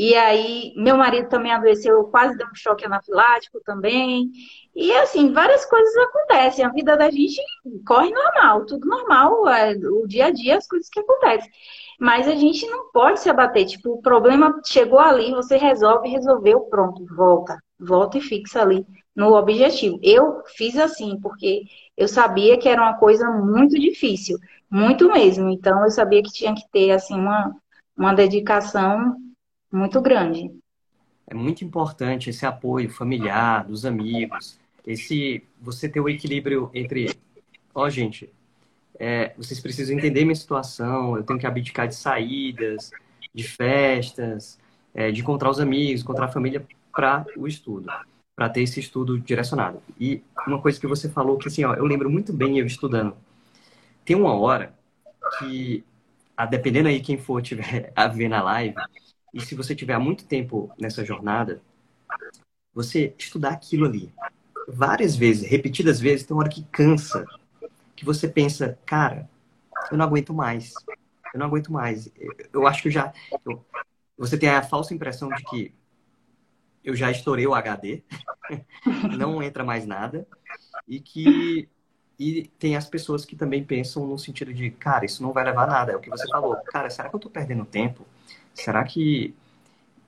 e 0.00 0.14
aí, 0.14 0.72
meu 0.76 0.96
marido 0.96 1.28
também 1.28 1.50
adoeceu, 1.50 2.04
quase 2.04 2.36
deu 2.38 2.46
um 2.46 2.54
choque 2.54 2.86
anafilático 2.86 3.60
também. 3.64 4.30
E 4.72 4.92
assim, 4.92 5.32
várias 5.32 5.66
coisas 5.66 5.92
acontecem. 5.96 6.64
A 6.64 6.68
vida 6.68 6.96
da 6.96 7.10
gente 7.10 7.42
corre 7.84 8.08
normal, 8.12 8.64
tudo 8.64 8.86
normal, 8.86 9.48
é, 9.48 9.72
o 9.72 10.06
dia 10.06 10.26
a 10.26 10.30
dia, 10.30 10.56
as 10.56 10.68
coisas 10.68 10.88
que 10.88 11.00
acontecem. 11.00 11.50
Mas 11.98 12.28
a 12.28 12.36
gente 12.36 12.64
não 12.68 12.92
pode 12.92 13.18
se 13.18 13.28
abater. 13.28 13.66
Tipo, 13.66 13.94
o 13.94 14.00
problema 14.00 14.60
chegou 14.64 15.00
ali, 15.00 15.32
você 15.32 15.56
resolve, 15.56 16.08
resolveu, 16.08 16.60
pronto, 16.60 17.04
volta. 17.16 17.58
Volta 17.76 18.18
e 18.18 18.20
fixa 18.20 18.62
ali 18.62 18.86
no 19.16 19.34
objetivo. 19.34 19.98
Eu 20.00 20.44
fiz 20.56 20.78
assim, 20.78 21.18
porque 21.20 21.64
eu 21.96 22.06
sabia 22.06 22.56
que 22.56 22.68
era 22.68 22.80
uma 22.80 22.96
coisa 22.98 23.28
muito 23.32 23.74
difícil, 23.76 24.38
muito 24.70 25.08
mesmo. 25.08 25.50
Então, 25.50 25.82
eu 25.82 25.90
sabia 25.90 26.22
que 26.22 26.32
tinha 26.32 26.54
que 26.54 26.62
ter, 26.70 26.92
assim, 26.92 27.16
uma, 27.16 27.52
uma 27.96 28.14
dedicação 28.14 29.16
muito 29.76 30.00
grande. 30.00 30.50
É 31.26 31.34
muito 31.34 31.64
importante 31.64 32.30
esse 32.30 32.46
apoio 32.46 32.90
familiar, 32.90 33.66
dos 33.66 33.84
amigos, 33.84 34.58
esse 34.86 35.44
você 35.60 35.88
ter 35.88 36.00
o 36.00 36.08
equilíbrio 36.08 36.70
entre, 36.72 37.10
ó 37.74 37.84
oh, 37.84 37.90
gente, 37.90 38.32
é, 38.98 39.34
vocês 39.36 39.60
precisam 39.60 39.96
entender 39.96 40.24
minha 40.24 40.34
situação, 40.34 41.16
eu 41.16 41.22
tenho 41.22 41.38
que 41.38 41.46
abdicar 41.46 41.86
de 41.86 41.94
saídas, 41.94 42.90
de 43.34 43.44
festas, 43.44 44.58
é, 44.94 45.10
de 45.10 45.20
encontrar 45.20 45.50
os 45.50 45.60
amigos, 45.60 46.00
encontrar 46.00 46.26
a 46.26 46.32
família 46.32 46.66
para 46.92 47.24
o 47.36 47.46
estudo, 47.46 47.92
para 48.34 48.48
ter 48.48 48.62
esse 48.62 48.80
estudo 48.80 49.18
direcionado. 49.20 49.80
E 50.00 50.22
uma 50.46 50.60
coisa 50.60 50.80
que 50.80 50.86
você 50.86 51.08
falou 51.08 51.38
que 51.38 51.48
assim, 51.48 51.64
ó, 51.64 51.74
eu 51.74 51.84
lembro 51.84 52.10
muito 52.10 52.32
bem 52.32 52.58
eu 52.58 52.66
estudando. 52.66 53.14
Tem 54.04 54.16
uma 54.16 54.34
hora 54.34 54.74
que, 55.38 55.84
a, 56.36 56.46
dependendo 56.46 56.88
aí 56.88 57.00
quem 57.00 57.18
for 57.18 57.42
tiver 57.42 57.92
a 57.94 58.08
ver 58.08 58.28
na 58.28 58.42
live, 58.42 58.74
e 59.32 59.40
se 59.40 59.54
você 59.54 59.74
tiver 59.74 59.98
muito 59.98 60.24
tempo 60.24 60.70
nessa 60.78 61.04
jornada, 61.04 61.60
você 62.72 63.14
estudar 63.18 63.50
aquilo 63.50 63.86
ali 63.86 64.12
várias 64.66 65.16
vezes, 65.16 65.48
repetidas 65.48 65.98
vezes, 66.00 66.26
tem 66.26 66.34
uma 66.34 66.42
hora 66.42 66.52
que 66.52 66.62
cansa, 66.64 67.26
que 67.96 68.04
você 68.04 68.28
pensa, 68.28 68.78
cara, 68.84 69.28
eu 69.90 69.96
não 69.96 70.04
aguento 70.04 70.34
mais, 70.34 70.72
eu 71.32 71.38
não 71.38 71.46
aguento 71.46 71.72
mais. 71.72 72.10
Eu 72.52 72.66
acho 72.66 72.82
que 72.82 72.88
eu 72.88 72.92
já. 72.92 73.12
Eu, 73.44 73.64
você 74.16 74.36
tem 74.36 74.48
a 74.48 74.62
falsa 74.62 74.94
impressão 74.94 75.28
de 75.28 75.42
que 75.44 75.74
eu 76.84 76.94
já 76.94 77.10
estourei 77.10 77.46
o 77.46 77.54
HD, 77.54 78.02
não 79.16 79.42
entra 79.42 79.64
mais 79.64 79.86
nada, 79.86 80.26
e 80.86 81.00
que 81.00 81.68
e 82.18 82.50
tem 82.58 82.74
as 82.74 82.88
pessoas 82.88 83.24
que 83.24 83.36
também 83.36 83.62
pensam 83.62 84.04
no 84.04 84.18
sentido 84.18 84.52
de, 84.52 84.70
cara, 84.70 85.04
isso 85.04 85.22
não 85.22 85.32
vai 85.32 85.44
levar 85.44 85.64
a 85.64 85.66
nada. 85.68 85.92
É 85.92 85.96
o 85.96 86.00
que 86.00 86.10
você 86.10 86.26
falou. 86.28 86.56
Cara, 86.66 86.90
será 86.90 87.08
que 87.08 87.14
eu 87.14 87.20
tô 87.20 87.30
perdendo 87.30 87.64
tempo? 87.64 88.04
Será 88.58 88.84
que 88.84 89.34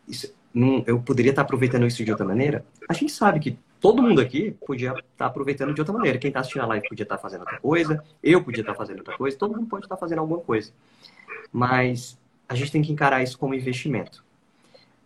isso, 0.06 0.32
não, 0.52 0.82
eu 0.86 1.00
poderia 1.00 1.30
estar 1.30 1.42
aproveitando 1.42 1.86
isso 1.86 2.04
de 2.04 2.10
outra 2.10 2.26
maneira? 2.26 2.64
A 2.88 2.92
gente 2.92 3.12
sabe 3.12 3.40
que 3.40 3.58
todo 3.80 4.02
mundo 4.02 4.20
aqui 4.20 4.52
podia 4.66 4.92
estar 5.12 5.26
aproveitando 5.26 5.72
de 5.72 5.80
outra 5.80 5.94
maneira. 5.94 6.18
Quem 6.18 6.28
está 6.28 6.40
assistindo 6.40 6.62
a 6.62 6.66
live 6.66 6.88
podia 6.88 7.04
estar 7.04 7.18
fazendo 7.18 7.40
outra 7.40 7.58
coisa, 7.60 8.04
eu 8.22 8.42
podia 8.42 8.62
estar 8.62 8.74
fazendo 8.74 8.98
outra 8.98 9.16
coisa, 9.16 9.36
todo 9.36 9.56
mundo 9.56 9.68
pode 9.68 9.86
estar 9.86 9.96
fazendo 9.96 10.18
alguma 10.18 10.40
coisa. 10.40 10.72
Mas 11.52 12.18
a 12.48 12.54
gente 12.54 12.72
tem 12.72 12.82
que 12.82 12.92
encarar 12.92 13.22
isso 13.22 13.38
como 13.38 13.54
investimento. 13.54 14.24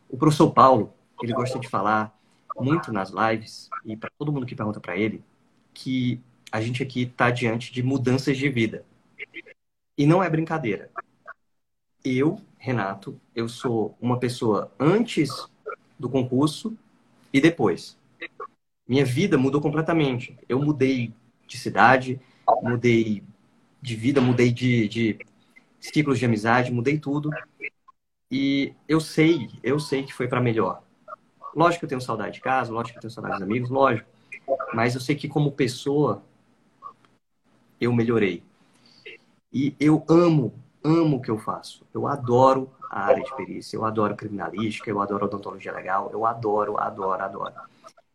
O 0.08 0.16
professor 0.16 0.50
Paulo, 0.50 0.92
ele 1.22 1.32
gosta 1.32 1.58
de 1.58 1.68
falar 1.68 2.16
muito 2.56 2.92
nas 2.92 3.10
lives, 3.10 3.68
e 3.84 3.96
para 3.96 4.10
todo 4.18 4.32
mundo 4.32 4.46
que 4.46 4.54
pergunta 4.54 4.80
para 4.80 4.96
ele, 4.96 5.22
que 5.72 6.20
a 6.50 6.60
gente 6.60 6.82
aqui 6.82 7.02
está 7.02 7.30
diante 7.30 7.72
de 7.72 7.82
mudanças 7.82 8.36
de 8.36 8.48
vida. 8.48 8.84
E 9.98 10.06
não 10.06 10.22
é 10.22 10.30
brincadeira. 10.30 10.90
Eu 12.04 12.40
Renato, 12.64 13.20
eu 13.36 13.46
sou 13.46 13.94
uma 14.00 14.18
pessoa 14.18 14.72
antes 14.80 15.28
do 15.98 16.08
concurso 16.08 16.74
e 17.30 17.38
depois. 17.38 17.94
Minha 18.88 19.04
vida 19.04 19.36
mudou 19.36 19.60
completamente. 19.60 20.34
Eu 20.48 20.58
mudei 20.62 21.12
de 21.46 21.58
cidade, 21.58 22.18
mudei 22.62 23.22
de 23.82 23.94
vida, 23.94 24.18
mudei 24.18 24.50
de, 24.50 24.88
de 24.88 25.18
ciclos 25.78 26.18
de 26.18 26.24
amizade, 26.24 26.72
mudei 26.72 26.98
tudo. 26.98 27.28
E 28.30 28.72
eu 28.88 28.98
sei, 28.98 29.50
eu 29.62 29.78
sei 29.78 30.02
que 30.02 30.14
foi 30.14 30.26
para 30.26 30.40
melhor. 30.40 30.82
Lógico 31.54 31.80
que 31.80 31.84
eu 31.84 31.90
tenho 31.90 32.00
saudade 32.00 32.36
de 32.36 32.40
casa, 32.40 32.72
lógico 32.72 32.94
que 32.94 32.96
eu 32.96 33.02
tenho 33.02 33.10
saudade 33.10 33.34
dos 33.34 33.42
amigos, 33.42 33.68
lógico. 33.68 34.08
Mas 34.72 34.94
eu 34.94 35.02
sei 35.02 35.14
que 35.14 35.28
como 35.28 35.52
pessoa 35.52 36.22
eu 37.78 37.92
melhorei. 37.92 38.42
E 39.52 39.76
eu 39.78 40.02
amo 40.08 40.63
amo 40.84 41.16
o 41.16 41.22
que 41.22 41.30
eu 41.30 41.38
faço. 41.38 41.82
Eu 41.92 42.06
adoro 42.06 42.70
a 42.90 43.06
área 43.06 43.24
de 43.24 43.34
perícia, 43.34 43.76
eu 43.76 43.84
adoro 43.84 44.14
criminalística, 44.14 44.88
eu 44.90 45.00
adoro 45.00 45.24
odontologia 45.24 45.72
legal, 45.72 46.10
eu 46.12 46.26
adoro, 46.26 46.78
adoro, 46.78 47.22
adoro. 47.22 47.54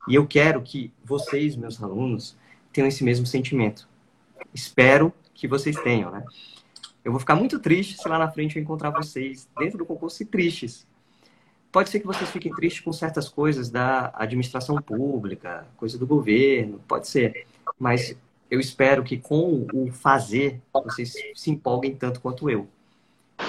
E 0.07 0.15
eu 0.15 0.25
quero 0.27 0.61
que 0.61 0.93
vocês, 1.03 1.55
meus 1.55 1.81
alunos, 1.81 2.37
tenham 2.71 2.87
esse 2.87 3.03
mesmo 3.03 3.25
sentimento. 3.25 3.87
Espero 4.53 5.11
que 5.33 5.47
vocês 5.47 5.75
tenham, 5.81 6.11
né? 6.11 6.23
Eu 7.03 7.11
vou 7.11 7.19
ficar 7.19 7.35
muito 7.35 7.59
triste 7.59 7.97
se 7.97 8.07
lá 8.07 8.19
na 8.19 8.31
frente 8.31 8.55
eu 8.55 8.61
encontrar 8.61 8.91
vocês 8.91 9.49
dentro 9.57 9.77
do 9.77 9.85
concurso 9.85 10.21
e 10.21 10.25
tristes. 10.25 10.87
Pode 11.71 11.89
ser 11.89 11.99
que 11.99 12.07
vocês 12.07 12.29
fiquem 12.29 12.53
tristes 12.53 12.83
com 12.83 12.91
certas 12.91 13.29
coisas 13.29 13.69
da 13.69 14.11
administração 14.15 14.81
pública, 14.81 15.67
coisa 15.77 15.97
do 15.97 16.07
governo, 16.07 16.79
pode 16.87 17.07
ser. 17.07 17.45
Mas 17.79 18.17
eu 18.49 18.59
espero 18.59 19.03
que 19.03 19.17
com 19.17 19.67
o 19.73 19.91
fazer 19.91 20.61
vocês 20.73 21.13
se 21.35 21.51
empolguem 21.51 21.95
tanto 21.95 22.19
quanto 22.19 22.49
eu. 22.49 22.67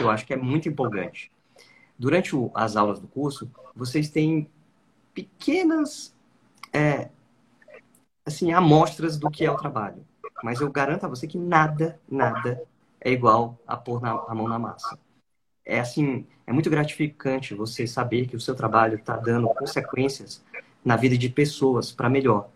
Eu 0.00 0.10
acho 0.10 0.26
que 0.26 0.32
é 0.32 0.36
muito 0.36 0.68
empolgante. 0.68 1.30
Durante 1.98 2.36
o, 2.36 2.50
as 2.54 2.76
aulas 2.76 3.00
do 3.00 3.08
curso, 3.08 3.50
vocês 3.74 4.10
têm 4.10 4.48
pequenas 5.14 6.14
é, 6.72 7.08
assim 8.24 8.52
amostras 8.52 9.18
do 9.18 9.30
que 9.30 9.44
é 9.44 9.50
o 9.50 9.56
trabalho. 9.56 10.04
Mas 10.42 10.60
eu 10.60 10.70
garanto 10.70 11.04
a 11.04 11.08
você 11.08 11.26
que 11.26 11.38
nada, 11.38 12.00
nada 12.08 12.62
é 13.00 13.10
igual 13.10 13.58
a 13.66 13.76
pôr 13.76 14.00
na, 14.00 14.12
a 14.12 14.34
mão 14.34 14.48
na 14.48 14.58
massa. 14.58 14.98
É 15.64 15.80
assim, 15.80 16.26
é 16.46 16.52
muito 16.52 16.70
gratificante 16.70 17.54
você 17.54 17.86
saber 17.86 18.26
que 18.26 18.36
o 18.36 18.40
seu 18.40 18.54
trabalho 18.54 18.96
está 18.96 19.16
dando 19.16 19.48
consequências 19.48 20.42
na 20.84 20.96
vida 20.96 21.16
de 21.16 21.28
pessoas 21.28 21.92
para 21.92 22.08
melhor. 22.08 22.48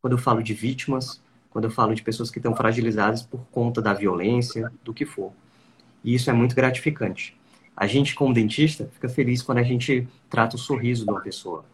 Quando 0.00 0.12
eu 0.12 0.18
falo 0.18 0.42
de 0.42 0.54
vítimas, 0.54 1.22
quando 1.56 1.64
eu 1.64 1.70
falo 1.70 1.94
de 1.94 2.02
pessoas 2.02 2.30
que 2.30 2.38
estão 2.38 2.54
fragilizadas 2.54 3.22
por 3.22 3.40
conta 3.50 3.80
da 3.80 3.94
violência, 3.94 4.70
do 4.84 4.92
que 4.92 5.06
for. 5.06 5.32
E 6.04 6.14
isso 6.14 6.28
é 6.28 6.32
muito 6.34 6.54
gratificante. 6.54 7.34
A 7.74 7.86
gente, 7.86 8.14
como 8.14 8.34
dentista, 8.34 8.90
fica 8.92 9.08
feliz 9.08 9.40
quando 9.40 9.56
a 9.56 9.62
gente 9.62 10.06
trata 10.28 10.56
o 10.56 10.58
sorriso 10.58 11.06
de 11.06 11.10
uma 11.10 11.22
pessoa. 11.22 11.64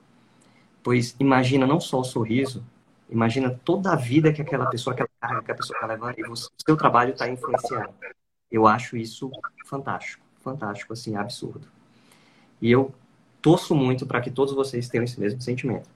Pois 0.85 1.17
imagina 1.19 1.67
não 1.67 1.81
só 1.81 1.99
o 1.99 2.05
sorriso, 2.05 2.65
imagina 3.11 3.59
toda 3.65 3.93
a 3.93 3.97
vida 3.97 4.33
que 4.33 4.41
aquela 4.41 4.67
pessoa, 4.67 4.95
aquela 4.95 5.09
carga 5.21 5.43
que 5.43 5.51
a 5.51 5.55
pessoa 5.57 5.77
está 5.77 5.87
levando 5.89 6.17
e 6.17 6.31
o 6.31 6.37
seu 6.37 6.77
trabalho 6.77 7.11
está 7.11 7.29
influenciando. 7.29 7.93
Eu 8.53 8.69
acho 8.69 8.97
isso 8.97 9.33
fantástico, 9.67 10.25
fantástico, 10.45 10.93
assim, 10.93 11.17
absurdo. 11.17 11.67
E 12.61 12.71
eu 12.71 12.95
torço 13.41 13.75
muito 13.75 14.07
para 14.07 14.21
que 14.21 14.31
todos 14.31 14.55
vocês 14.55 14.89
tenham 14.89 15.03
esse 15.03 15.19
mesmo 15.19 15.41
sentimento. 15.41 15.91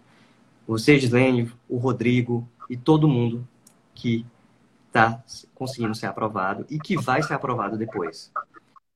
Você, 0.66 0.98
Gislene, 0.98 1.52
o 1.68 1.76
Rodrigo 1.76 2.48
e 2.68 2.76
todo 2.76 3.06
mundo 3.06 3.46
que 3.96 4.26
está 4.86 5.22
conseguindo 5.54 5.94
ser 5.94 6.06
aprovado 6.06 6.64
e 6.70 6.78
que 6.78 6.96
vai 6.96 7.22
ser 7.22 7.34
aprovado 7.34 7.76
depois. 7.76 8.30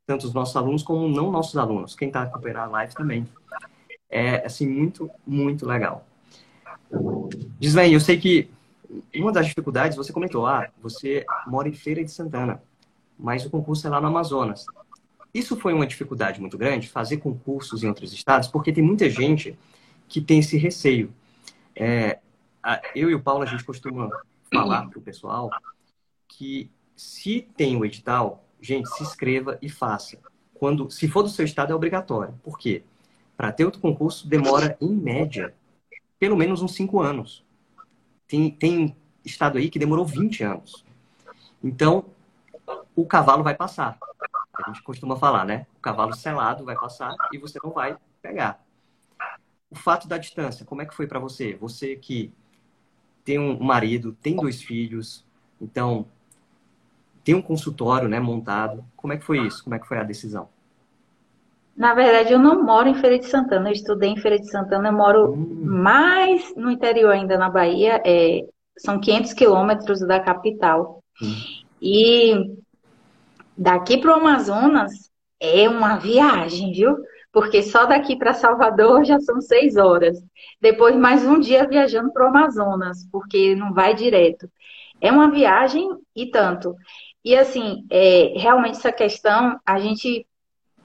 Tanto 0.07 0.27
os 0.27 0.35
nossos 0.35 0.57
alunos 0.57 0.83
como 0.83 1.09
não 1.09 1.31
nossos 1.31 1.57
alunos. 1.57 1.95
Quem 1.95 2.09
está 2.09 2.23
acompanhando 2.23 2.59
a 2.59 2.67
live 2.67 2.95
também. 2.95 3.29
É, 4.09 4.45
assim, 4.45 4.69
muito, 4.69 5.11
muito 5.27 5.67
legal. 5.67 6.07
Gislaine, 7.61 7.95
eu 7.95 8.01
sei 8.01 8.19
que 8.19 8.51
uma 9.15 9.31
das 9.33 9.47
dificuldades, 9.47 9.97
você 9.97 10.13
comentou, 10.13 10.47
ah, 10.47 10.69
você 10.83 11.25
mora 11.47 11.69
em 11.69 11.73
Feira 11.73 12.05
de 12.05 12.11
Santana, 12.11 12.61
mas 13.19 13.47
o 13.47 13.51
concurso 13.51 13.87
é 13.87 13.91
lá 13.91 14.01
no 14.01 14.09
Amazonas. 14.09 14.67
Isso 15.33 15.57
foi 15.57 15.73
uma 15.73 15.87
dificuldade 15.87 16.41
muito 16.41 16.59
grande, 16.59 16.89
fazer 16.89 17.19
concursos 17.19 17.85
em 17.85 17.89
outros 17.89 18.13
estados, 18.13 18.49
porque 18.49 18.73
tem 18.73 18.83
muita 18.83 19.09
gente 19.09 19.57
que 20.09 20.21
tem 20.21 20.41
esse 20.41 20.57
receio. 20.57 21.15
É, 21.77 22.19
eu 22.97 23.09
e 23.09 23.15
o 23.15 23.23
Paulo, 23.23 23.45
a 23.45 23.47
gente 23.47 23.63
costuma 23.63 24.11
falar 24.53 24.89
para 24.89 24.99
o 24.99 25.03
pessoal 25.03 25.51
que 26.29 26.71
se 26.97 27.49
tem 27.57 27.77
o 27.77 27.85
edital, 27.85 28.45
gente, 28.61 28.89
se 28.91 29.03
inscreva 29.03 29.59
e 29.63 29.69
faça. 29.69 30.19
Quando, 30.55 30.91
se 30.91 31.09
for 31.09 31.23
do 31.23 31.29
seu 31.29 31.45
estado, 31.45 31.73
é 31.73 31.75
obrigatório. 31.75 32.39
Por 32.43 32.59
quê? 32.59 32.85
Para 33.37 33.53
ter 33.53 33.65
outro 33.65 33.81
concurso, 33.81 34.29
demora, 34.29 34.77
em 34.81 34.95
média, 34.95 35.55
pelo 36.19 36.37
menos 36.37 36.61
uns 36.61 36.75
5 36.75 37.01
anos. 37.01 37.45
Tem, 38.29 38.51
tem 38.51 38.95
estado 39.25 39.57
aí 39.57 39.71
que 39.71 39.79
demorou 39.79 40.05
20 40.05 40.45
anos. 40.45 40.85
Então, 41.65 42.05
o 42.95 43.07
cavalo 43.07 43.43
vai 43.43 43.55
passar. 43.55 43.99
A 44.53 44.69
gente 44.69 44.83
costuma 44.83 45.17
falar, 45.17 45.47
né? 45.47 45.67
O 45.79 45.81
cavalo 45.81 46.15
selado 46.15 46.65
vai 46.65 46.75
passar 46.77 47.15
e 47.33 47.39
você 47.39 47.59
não 47.63 47.71
vai 47.71 47.97
pegar. 48.21 48.63
O 49.71 49.77
fato 49.77 50.07
da 50.07 50.19
distância, 50.19 50.67
como 50.67 50.83
é 50.83 50.87
que 50.87 50.95
foi 50.95 51.07
para 51.07 51.19
você? 51.19 51.55
Você 51.55 51.97
que 51.97 52.33
tem 53.31 53.39
um 53.39 53.63
marido, 53.63 54.17
tem 54.21 54.35
dois 54.35 54.61
filhos, 54.61 55.25
então 55.61 56.05
tem 57.23 57.33
um 57.33 57.41
consultório, 57.41 58.09
né, 58.09 58.19
montado. 58.19 58.85
Como 58.97 59.13
é 59.13 59.17
que 59.17 59.25
foi 59.25 59.47
isso? 59.47 59.63
Como 59.63 59.77
é 59.77 59.79
que 59.79 59.87
foi 59.87 59.99
a 59.99 60.03
decisão? 60.03 60.49
Na 61.77 61.95
verdade, 61.95 62.33
eu 62.33 62.41
não 62.41 62.65
moro 62.65 62.89
em 62.89 62.95
Feira 62.97 63.21
de 63.21 63.27
Santana. 63.27 63.69
Eu 63.69 63.73
estudei 63.73 64.11
em 64.11 64.17
Feira 64.17 64.37
de 64.37 64.51
Santana. 64.51 64.89
Eu 64.89 64.93
moro 64.93 65.33
hum. 65.33 65.61
mais 65.63 66.53
no 66.57 66.73
interior 66.73 67.13
ainda, 67.13 67.39
na 67.39 67.49
Bahia. 67.49 68.03
É, 68.05 68.49
são 68.77 68.99
500 68.99 69.33
quilômetros 69.35 70.01
da 70.01 70.19
capital. 70.19 71.01
Hum. 71.23 71.63
E 71.81 72.35
daqui 73.57 73.97
para 73.97 74.11
o 74.11 74.15
Amazonas 74.15 75.09
é 75.39 75.69
uma 75.69 75.99
viagem, 75.99 76.73
viu? 76.73 76.97
Porque 77.33 77.63
só 77.63 77.87
daqui 77.87 78.17
para 78.17 78.35
Salvador 78.35 79.05
já 79.05 79.21
são 79.21 79.41
seis 79.41 79.77
horas. 79.77 80.19
Depois, 80.61 80.97
mais 80.97 81.25
um 81.25 81.39
dia 81.39 81.67
viajando 81.67 82.13
para 82.13 82.27
o 82.27 82.29
Amazonas, 82.29 83.07
porque 83.11 83.55
não 83.55 83.73
vai 83.73 83.95
direto. 83.95 84.51
É 85.01 85.11
uma 85.11 85.31
viagem 85.31 85.89
e 86.15 86.27
tanto. 86.31 86.75
E 87.25 87.37
assim, 87.37 87.87
é, 87.91 88.35
realmente 88.37 88.79
essa 88.79 88.93
questão, 88.93 89.59
a 89.65 89.79
gente, 89.79 90.27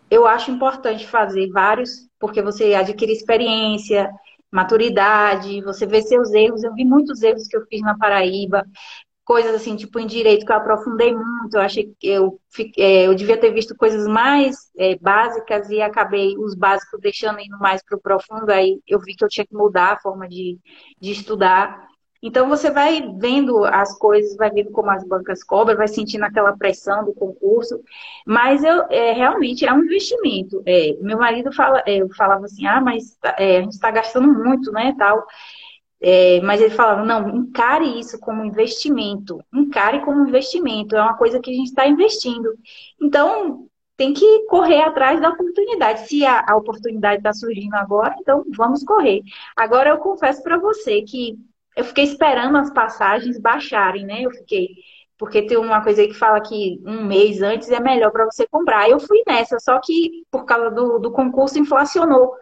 eu 0.09 0.27
acho 0.27 0.51
importante 0.51 1.07
fazer 1.07 1.49
vários, 1.49 2.07
porque 2.19 2.41
você 2.41 2.73
adquire 2.75 3.11
experiência, 3.11 4.09
maturidade, 4.51 5.61
você 5.61 5.85
vê 5.85 6.01
seus 6.01 6.31
erros. 6.33 6.63
Eu 6.63 6.73
vi 6.73 6.85
muitos 6.85 7.21
erros 7.23 7.47
que 7.47 7.57
eu 7.57 7.65
fiz 7.67 7.81
na 7.81 7.97
Paraíba 7.97 8.63
coisas 9.25 9.55
assim, 9.55 9.75
tipo 9.75 9.99
em 9.99 10.05
direito, 10.05 10.45
que 10.45 10.51
eu 10.51 10.55
aprofundei 10.55 11.13
muito, 11.13 11.55
eu 11.55 11.61
achei 11.61 11.91
que 11.99 12.07
eu, 12.07 12.39
é, 12.77 13.07
eu 13.07 13.15
devia 13.15 13.37
ter 13.37 13.51
visto 13.51 13.75
coisas 13.75 14.07
mais 14.07 14.55
é, 14.77 14.95
básicas 14.97 15.69
e 15.69 15.81
acabei 15.81 16.37
os 16.37 16.55
básicos 16.55 16.99
deixando 17.01 17.39
indo 17.39 17.57
mais 17.57 17.83
para 17.83 17.97
o 17.97 18.01
profundo, 18.01 18.49
aí 18.51 18.79
eu 18.87 18.99
vi 18.99 19.15
que 19.15 19.25
eu 19.25 19.29
tinha 19.29 19.45
que 19.45 19.55
mudar 19.55 19.93
a 19.93 19.99
forma 19.99 20.27
de, 20.29 20.59
de 21.01 21.11
estudar. 21.11 21.87
Então 22.21 22.47
você 22.47 22.71
vai 22.71 23.01
vendo 23.19 23.63
as 23.65 23.97
coisas, 23.97 24.35
vai 24.35 24.49
vendo 24.49 24.71
como 24.71 24.89
as 24.89 25.03
bancas 25.07 25.43
cobram, 25.43 25.77
vai 25.77 25.87
sentindo 25.87 26.23
aquela 26.23 26.57
pressão 26.57 27.03
do 27.03 27.13
concurso, 27.13 27.79
mas 28.25 28.63
eu 28.63 28.83
é, 28.89 29.11
realmente 29.11 29.65
é 29.65 29.73
um 29.73 29.83
investimento. 29.83 30.61
É, 30.65 30.95
meu 31.01 31.17
marido 31.17 31.51
fala, 31.51 31.83
é, 31.85 31.97
eu 31.97 32.09
falava 32.15 32.45
assim, 32.45 32.65
ah, 32.65 32.81
mas 32.81 33.17
é, 33.37 33.57
a 33.57 33.61
gente 33.61 33.73
está 33.73 33.91
gastando 33.91 34.27
muito, 34.33 34.71
né, 34.71 34.95
tal. 34.97 35.25
É, 36.07 36.39
mas 36.41 36.61
ele 36.61 36.69
falava, 36.69 37.03
não, 37.03 37.29
encare 37.35 37.99
isso 37.99 38.19
como 38.19 38.45
investimento, 38.45 39.39
encare 39.51 40.01
como 40.05 40.27
investimento, 40.27 40.95
é 40.95 41.01
uma 41.01 41.17
coisa 41.17 41.39
que 41.39 41.49
a 41.49 41.53
gente 41.53 41.69
está 41.69 41.87
investindo. 41.87 42.53
Então, 43.01 43.67
tem 43.97 44.13
que 44.13 44.45
correr 44.47 44.81
atrás 44.81 45.19
da 45.19 45.29
oportunidade. 45.29 46.07
Se 46.07 46.23
a, 46.23 46.45
a 46.47 46.55
oportunidade 46.57 47.17
está 47.17 47.33
surgindo 47.33 47.73
agora, 47.73 48.15
então 48.19 48.43
vamos 48.55 48.83
correr. 48.83 49.21
Agora, 49.55 49.89
eu 49.89 49.97
confesso 49.97 50.43
para 50.43 50.59
você 50.59 51.01
que 51.01 51.37
eu 51.75 51.83
fiquei 51.83 52.03
esperando 52.03 52.55
as 52.57 52.71
passagens 52.71 53.39
baixarem, 53.39 54.05
né? 54.05 54.21
Eu 54.21 54.31
fiquei. 54.31 54.69
Porque 55.17 55.41
tem 55.43 55.57
uma 55.57 55.81
coisa 55.81 56.01
aí 56.01 56.07
que 56.09 56.13
fala 56.13 56.41
que 56.41 56.81
um 56.85 57.05
mês 57.05 57.41
antes 57.41 57.69
é 57.69 57.79
melhor 57.79 58.11
para 58.11 58.25
você 58.25 58.45
comprar. 58.47 58.89
Eu 58.89 58.99
fui 58.99 59.23
nessa, 59.25 59.59
só 59.59 59.79
que 59.79 60.23
por 60.29 60.45
causa 60.45 60.69
do, 60.69 60.99
do 60.99 61.11
concurso 61.11 61.57
inflacionou. 61.57 62.33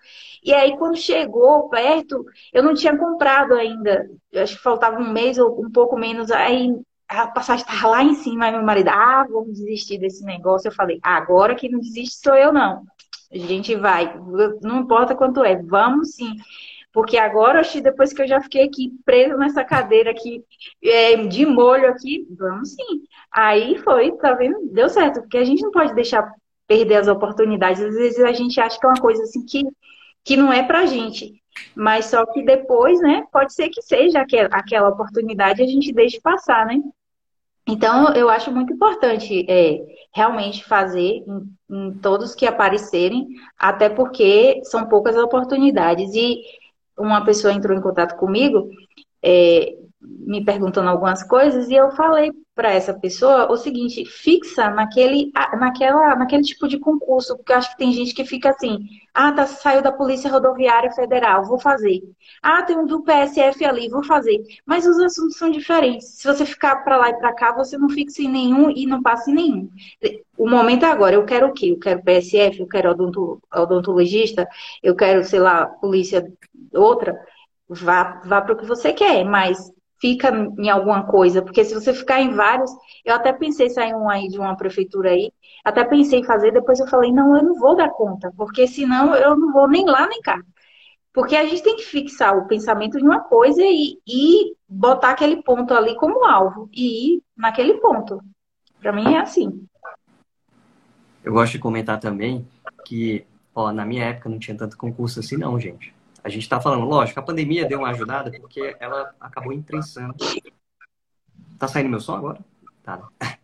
E 0.43 0.53
aí, 0.53 0.75
quando 0.77 0.97
chegou 0.97 1.69
perto, 1.69 2.25
eu 2.51 2.63
não 2.63 2.73
tinha 2.73 2.97
comprado 2.97 3.53
ainda. 3.53 4.09
Eu 4.31 4.43
acho 4.43 4.57
que 4.57 4.63
faltava 4.63 4.99
um 4.99 5.11
mês 5.11 5.37
ou 5.37 5.63
um 5.63 5.71
pouco 5.71 5.97
menos. 5.97 6.31
Aí 6.31 6.69
a 7.07 7.27
passagem 7.27 7.65
estava 7.65 7.87
lá 7.89 8.03
em 8.03 8.15
cima. 8.15 8.45
Aí 8.45 8.51
meu 8.51 8.63
marido, 8.63 8.89
ah, 8.89 9.25
vamos 9.29 9.53
desistir 9.53 9.97
desse 9.99 10.23
negócio. 10.25 10.67
Eu 10.67 10.73
falei, 10.73 10.99
agora 11.01 11.55
que 11.55 11.69
não 11.69 11.79
desiste 11.79 12.21
sou 12.21 12.35
eu, 12.35 12.51
não. 12.51 12.83
A 13.31 13.37
gente 13.37 13.75
vai. 13.75 14.13
Não 14.61 14.79
importa 14.81 15.15
quanto 15.15 15.43
é, 15.43 15.55
vamos 15.61 16.15
sim. 16.15 16.35
Porque 16.93 17.17
agora, 17.17 17.61
depois 17.81 18.13
que 18.13 18.21
eu 18.21 18.27
já 18.27 18.39
fiquei 18.39 18.63
aqui 18.63 18.91
presa 19.03 19.35
nessa 19.35 19.63
cadeira 19.63 20.11
aqui, 20.11 20.43
é, 20.83 21.15
de 21.15 21.45
molho 21.45 21.89
aqui, 21.89 22.27
vamos 22.37 22.75
sim. 22.75 23.01
Aí 23.31 23.79
foi, 23.79 24.11
tá 24.13 24.33
vendo? 24.33 24.69
Deu 24.71 24.87
certo, 24.87 25.21
porque 25.21 25.37
a 25.37 25.43
gente 25.43 25.63
não 25.63 25.71
pode 25.71 25.95
deixar 25.95 26.31
perder 26.67 26.97
as 26.97 27.07
oportunidades. 27.07 27.81
Às 27.81 27.95
vezes 27.95 28.23
a 28.23 28.31
gente 28.31 28.61
acha 28.61 28.79
que 28.79 28.85
é 28.85 28.89
uma 28.89 29.01
coisa 29.01 29.23
assim 29.23 29.43
que 29.43 29.63
que 30.23 30.37
não 30.37 30.51
é 30.51 30.63
para 30.63 30.85
gente. 30.85 31.33
Mas 31.75 32.05
só 32.05 32.25
que 32.25 32.43
depois, 32.43 32.99
né, 33.01 33.23
pode 33.31 33.53
ser 33.53 33.69
que 33.69 33.81
seja 33.81 34.21
aquela, 34.21 34.49
aquela 34.51 34.89
oportunidade 34.89 35.61
a 35.61 35.67
gente 35.67 35.93
deixe 35.93 36.19
passar, 36.21 36.65
né? 36.65 36.79
Então, 37.67 38.13
eu 38.13 38.27
acho 38.27 38.51
muito 38.51 38.73
importante 38.73 39.45
é, 39.49 39.79
realmente 40.13 40.65
fazer 40.65 41.23
em, 41.25 41.55
em, 41.69 41.93
todos 41.93 42.35
que 42.35 42.45
aparecerem, 42.45 43.27
até 43.57 43.87
porque 43.89 44.61
são 44.65 44.87
poucas 44.87 45.15
oportunidades. 45.15 46.13
E 46.13 46.41
uma 46.97 47.23
pessoa 47.25 47.53
entrou 47.53 47.77
em 47.77 47.81
contato 47.81 48.15
comigo, 48.17 48.69
é, 49.21 49.75
me 50.01 50.43
perguntando 50.43 50.89
algumas 50.89 51.23
coisas, 51.23 51.69
e 51.69 51.75
eu 51.75 51.91
falei 51.91 52.31
para 52.55 52.71
essa 52.71 52.93
pessoa 52.93 53.51
o 53.51 53.57
seguinte, 53.57 54.05
fixa 54.05 54.69
naquele, 54.69 55.31
naquela, 55.59 56.15
naquele 56.15 56.43
tipo 56.43 56.67
de 56.67 56.77
concurso, 56.79 57.35
porque 57.35 57.51
eu 57.51 57.57
acho 57.57 57.71
que 57.71 57.77
tem 57.77 57.91
gente 57.91 58.13
que 58.13 58.23
fica 58.23 58.49
assim, 58.49 58.77
ah, 59.13 59.31
tá, 59.31 59.45
saiu 59.47 59.81
da 59.81 59.91
Polícia 59.91 60.29
Rodoviária 60.29 60.91
Federal, 60.91 61.45
vou 61.45 61.59
fazer. 61.59 62.01
Ah, 62.41 62.61
tem 62.63 62.77
um 62.77 62.85
do 62.85 63.03
PSF 63.03 63.65
ali, 63.65 63.89
vou 63.89 64.03
fazer. 64.03 64.39
Mas 64.65 64.85
os 64.85 64.99
assuntos 64.99 65.37
são 65.37 65.49
diferentes. 65.49 66.07
Se 66.19 66.27
você 66.27 66.45
ficar 66.45 66.77
para 66.83 66.97
lá 66.97 67.09
e 67.09 67.17
para 67.17 67.33
cá, 67.33 67.53
você 67.53 67.77
não 67.77 67.89
fixa 67.89 68.21
em 68.21 68.29
nenhum 68.29 68.69
e 68.69 68.85
não 68.85 69.01
passa 69.01 69.31
em 69.31 69.35
nenhum. 69.35 69.69
O 70.37 70.47
momento 70.47 70.85
é 70.85 70.89
agora, 70.91 71.15
eu 71.15 71.25
quero 71.25 71.47
o 71.47 71.53
quê? 71.53 71.67
Eu 71.71 71.79
quero 71.79 72.03
PSF, 72.03 72.59
eu 72.59 72.67
quero 72.67 72.95
odontologista, 73.51 74.47
eu 74.81 74.95
quero, 74.95 75.23
sei 75.23 75.39
lá, 75.39 75.65
polícia 75.65 76.27
outra. 76.73 77.19
Vá, 77.67 78.21
vá 78.25 78.41
para 78.41 78.53
o 78.53 78.57
que 78.57 78.65
você 78.65 78.93
quer, 78.93 79.23
mas 79.23 79.71
fica 80.03 80.29
em 80.57 80.69
alguma 80.69 81.05
coisa, 81.05 81.41
porque 81.41 81.63
se 81.63 81.73
você 81.73 81.93
ficar 81.93 82.19
em 82.19 82.33
vários, 82.33 82.69
eu 83.05 83.15
até 83.15 83.31
pensei 83.31 83.67
em 83.67 83.69
sair 83.69 83.95
um 83.95 84.09
aí 84.09 84.27
de 84.27 84.37
uma 84.37 84.57
prefeitura 84.57 85.11
aí, 85.11 85.31
até 85.63 85.85
pensei 85.85 86.19
em 86.19 86.25
fazer, 86.25 86.51
depois 86.51 86.77
eu 86.77 86.87
falei, 86.87 87.09
não, 87.13 87.37
eu 87.37 87.41
não 87.41 87.55
vou 87.55 87.73
dar 87.73 87.87
conta, 87.89 88.29
porque 88.35 88.67
senão 88.67 89.15
eu 89.15 89.37
não 89.37 89.53
vou 89.53 89.65
nem 89.65 89.85
lá 89.85 90.05
nem 90.05 90.19
cá. 90.19 90.37
Porque 91.13 91.37
a 91.37 91.45
gente 91.45 91.63
tem 91.63 91.77
que 91.77 91.83
fixar 91.85 92.37
o 92.37 92.47
pensamento 92.47 92.97
de 92.97 93.03
uma 93.05 93.21
coisa 93.21 93.61
e, 93.63 93.97
e 94.05 94.57
botar 94.67 95.11
aquele 95.11 95.41
ponto 95.41 95.73
ali 95.73 95.95
como 95.95 96.25
alvo 96.25 96.67
e 96.73 97.15
ir 97.15 97.23
naquele 97.37 97.75
ponto. 97.75 98.19
Para 98.81 98.91
mim 98.91 99.13
é 99.13 99.19
assim. 99.19 99.65
Eu 101.23 101.31
gosto 101.31 101.53
de 101.53 101.59
comentar 101.59 101.97
também 101.97 102.45
que, 102.83 103.25
ó, 103.55 103.71
na 103.71 103.85
minha 103.85 104.03
época 104.03 104.27
não 104.27 104.37
tinha 104.37 104.57
tanto 104.57 104.75
concurso 104.75 105.21
assim 105.21 105.37
não, 105.37 105.57
gente. 105.57 105.92
A 106.23 106.29
gente 106.29 106.43
está 106.43 106.61
falando, 106.61 106.85
lógico, 106.85 107.19
a 107.19 107.23
pandemia 107.23 107.65
deu 107.65 107.79
uma 107.79 107.89
ajudada 107.89 108.31
porque 108.31 108.75
ela 108.79 109.13
acabou 109.19 109.51
imprensando. 109.51 110.15
Tá 111.59 111.67
saindo 111.67 111.89
meu 111.89 111.99
som 111.99 112.15
agora? 112.15 112.39
Tá. 112.81 113.01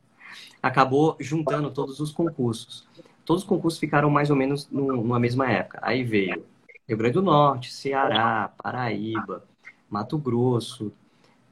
Acabou 0.61 1.15
juntando 1.19 1.71
todos 1.71 1.99
os 2.01 2.11
concursos. 2.11 2.87
Todos 3.23 3.43
os 3.43 3.47
concursos 3.47 3.79
ficaram 3.79 4.09
mais 4.09 4.29
ou 4.29 4.35
menos 4.35 4.69
numa 4.69 5.19
mesma 5.19 5.49
época. 5.49 5.79
Aí 5.81 6.03
veio 6.03 6.43
Rio 6.87 6.97
Grande 6.97 7.13
do 7.13 7.21
Norte, 7.21 7.71
Ceará, 7.71 8.51
Paraíba, 8.61 9.43
Mato 9.89 10.17
Grosso, 10.17 10.91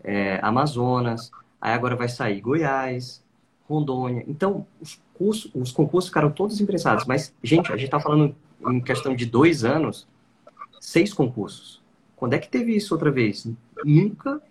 é, 0.04 0.40
Amazonas. 0.42 1.32
Aí 1.62 1.74
agora 1.74 1.96
vai 1.96 2.10
sair 2.10 2.42
Goiás, 2.42 3.24
Rondônia. 3.70 4.26
Então, 4.28 4.66
os, 5.20 5.50
os 5.54 5.72
concursos 5.72 6.10
ficaram 6.10 6.32
todos 6.32 6.60
imprensados. 6.60 7.06
Mas, 7.06 7.34
gente, 7.44 7.72
a 7.72 7.78
gente 7.78 7.86
está 7.86 8.00
falando 8.00 8.36
em 8.68 8.82
questão 8.82 9.16
de 9.16 9.26
dois 9.26 9.64
anos 9.64 10.08
seis 10.80 11.14
concursos. 11.14 11.82
Quando 12.16 12.34
é 12.34 12.40
que 12.40 12.50
teve 12.50 12.76
isso 12.76 12.94
outra 12.94 13.12
vez? 13.12 13.48
Nunca 13.84 14.42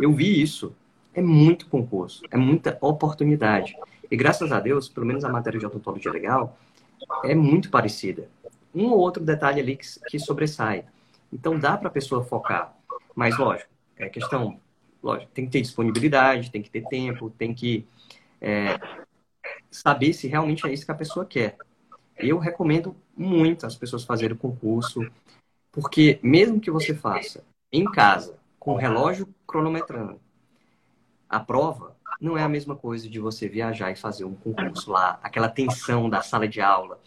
eu 0.00 0.12
vi 0.12 0.40
isso. 0.40 0.74
É 1.12 1.22
muito 1.22 1.68
concurso, 1.68 2.22
é 2.30 2.36
muita 2.36 2.76
oportunidade. 2.80 3.76
E 4.10 4.16
graças 4.16 4.50
a 4.50 4.58
Deus, 4.58 4.88
pelo 4.88 5.06
menos 5.06 5.24
a 5.24 5.28
matéria 5.28 5.60
de 5.60 5.66
odontologia 5.66 6.10
legal 6.10 6.58
é 7.24 7.34
muito 7.34 7.70
parecida. 7.70 8.28
Um 8.74 8.86
ou 8.86 8.98
outro 8.98 9.22
detalhe 9.22 9.60
ali 9.60 9.76
que, 9.76 9.86
que 10.08 10.18
sobressai. 10.18 10.84
Então 11.32 11.58
dá 11.58 11.76
para 11.76 11.88
a 11.88 11.92
pessoa 11.92 12.24
focar. 12.24 12.76
Mas 13.14 13.38
lógico, 13.38 13.70
é 13.96 14.08
questão, 14.08 14.58
lógico, 15.02 15.30
tem 15.32 15.46
que 15.46 15.52
ter 15.52 15.60
disponibilidade, 15.60 16.50
tem 16.50 16.62
que 16.62 16.70
ter 16.70 16.84
tempo, 16.88 17.30
tem 17.30 17.54
que 17.54 17.86
é, 18.40 18.78
saber 19.70 20.12
se 20.12 20.26
realmente 20.26 20.66
é 20.66 20.72
isso 20.72 20.84
que 20.84 20.92
a 20.92 20.96
pessoa 20.96 21.24
quer. 21.24 21.56
Eu 22.16 22.38
recomendo 22.38 22.96
muito 23.16 23.66
as 23.66 23.76
pessoas 23.76 24.04
fazerem 24.04 24.36
o 24.36 24.38
concurso, 24.38 25.00
porque 25.74 26.20
mesmo 26.22 26.60
que 26.60 26.70
você 26.70 26.94
faça 26.94 27.44
em 27.72 27.84
casa, 27.84 28.38
com 28.60 28.74
o 28.74 28.76
relógio 28.76 29.28
cronometrando, 29.46 30.20
a 31.28 31.40
prova 31.40 31.96
não 32.20 32.38
é 32.38 32.44
a 32.44 32.48
mesma 32.48 32.76
coisa 32.76 33.08
de 33.08 33.18
você 33.18 33.48
viajar 33.48 33.90
e 33.90 33.96
fazer 33.96 34.24
um 34.24 34.34
concurso 34.34 34.92
lá, 34.92 35.18
aquela 35.20 35.48
tensão 35.48 36.08
da 36.08 36.22
sala 36.22 36.46
de 36.46 36.60
aula, 36.60 37.00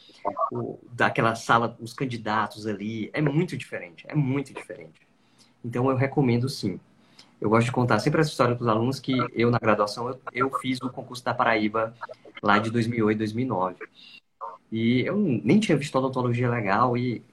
daquela 0.91 1.33
sala, 1.33 1.77
os 1.79 1.93
candidatos 1.93 2.67
ali, 2.67 3.09
é 3.13 3.21
muito 3.21 3.55
diferente, 3.55 4.05
é 4.09 4.13
muito 4.13 4.53
diferente. 4.53 5.07
Então 5.63 5.89
eu 5.89 5.95
recomendo 5.95 6.49
sim. 6.49 6.77
Eu 7.39 7.49
gosto 7.49 7.65
de 7.65 7.71
contar 7.71 7.99
sempre 7.99 8.19
essa 8.19 8.31
história 8.31 8.55
para 8.55 8.63
os 8.63 8.67
alunos 8.67 8.99
que 8.99 9.13
eu, 9.33 9.49
na 9.49 9.59
graduação, 9.59 10.09
eu, 10.09 10.19
eu 10.33 10.59
fiz 10.59 10.81
o 10.81 10.89
concurso 10.89 11.23
da 11.23 11.33
Paraíba 11.33 11.95
lá 12.43 12.59
de 12.59 12.69
2008, 12.69 13.17
2009. 13.17 13.75
E 14.71 15.01
eu 15.01 15.15
nem 15.15 15.59
tinha 15.59 15.77
visto 15.77 15.95
odontologia 15.97 16.49
legal 16.49 16.97
e 16.97 17.23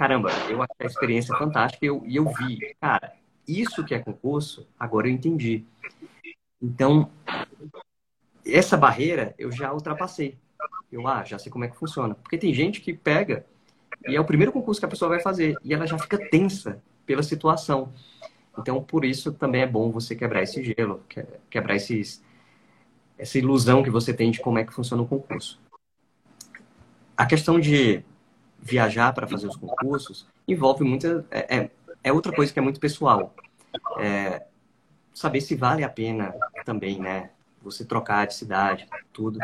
caramba, 0.00 0.30
eu 0.48 0.62
achei 0.62 0.76
a 0.80 0.86
experiência 0.86 1.36
fantástica 1.36 1.84
e 1.84 1.88
eu, 1.88 2.02
eu 2.06 2.24
vi, 2.32 2.74
cara, 2.80 3.12
isso 3.46 3.84
que 3.84 3.94
é 3.94 3.98
concurso, 3.98 4.66
agora 4.78 5.06
eu 5.06 5.12
entendi. 5.12 5.66
Então, 6.60 7.10
essa 8.42 8.78
barreira 8.78 9.34
eu 9.38 9.52
já 9.52 9.70
ultrapassei. 9.74 10.38
Eu, 10.90 11.06
ah, 11.06 11.22
já 11.22 11.38
sei 11.38 11.52
como 11.52 11.66
é 11.66 11.68
que 11.68 11.76
funciona. 11.76 12.14
Porque 12.14 12.38
tem 12.38 12.54
gente 12.54 12.80
que 12.80 12.94
pega 12.94 13.44
e 14.08 14.16
é 14.16 14.20
o 14.20 14.24
primeiro 14.24 14.52
concurso 14.52 14.80
que 14.80 14.86
a 14.86 14.88
pessoa 14.88 15.10
vai 15.10 15.20
fazer 15.20 15.54
e 15.62 15.74
ela 15.74 15.86
já 15.86 15.98
fica 15.98 16.16
tensa 16.30 16.82
pela 17.04 17.22
situação. 17.22 17.92
Então, 18.58 18.82
por 18.82 19.04
isso 19.04 19.34
também 19.34 19.60
é 19.60 19.66
bom 19.66 19.90
você 19.90 20.16
quebrar 20.16 20.42
esse 20.42 20.64
gelo, 20.64 21.04
quebrar 21.50 21.76
esses, 21.76 22.24
essa 23.18 23.36
ilusão 23.36 23.82
que 23.82 23.90
você 23.90 24.14
tem 24.14 24.30
de 24.30 24.40
como 24.40 24.58
é 24.58 24.64
que 24.64 24.72
funciona 24.72 25.02
o 25.02 25.06
concurso. 25.06 25.60
A 27.14 27.26
questão 27.26 27.60
de 27.60 28.02
viajar 28.60 29.12
para 29.12 29.26
fazer 29.26 29.48
os 29.48 29.56
concursos 29.56 30.26
envolve 30.46 30.84
muita. 30.84 31.26
É, 31.30 31.56
é, 31.56 31.70
é, 32.04 32.12
outra 32.12 32.32
coisa 32.32 32.52
que 32.52 32.58
é 32.58 32.62
muito 32.62 32.80
pessoal. 32.80 33.34
É, 33.98 34.46
saber 35.14 35.40
se 35.40 35.54
vale 35.54 35.84
a 35.84 35.88
pena 35.88 36.34
também, 36.64 36.98
né? 36.98 37.30
Você 37.62 37.84
trocar 37.84 38.26
de 38.26 38.34
cidade, 38.34 38.88
tudo. 39.12 39.38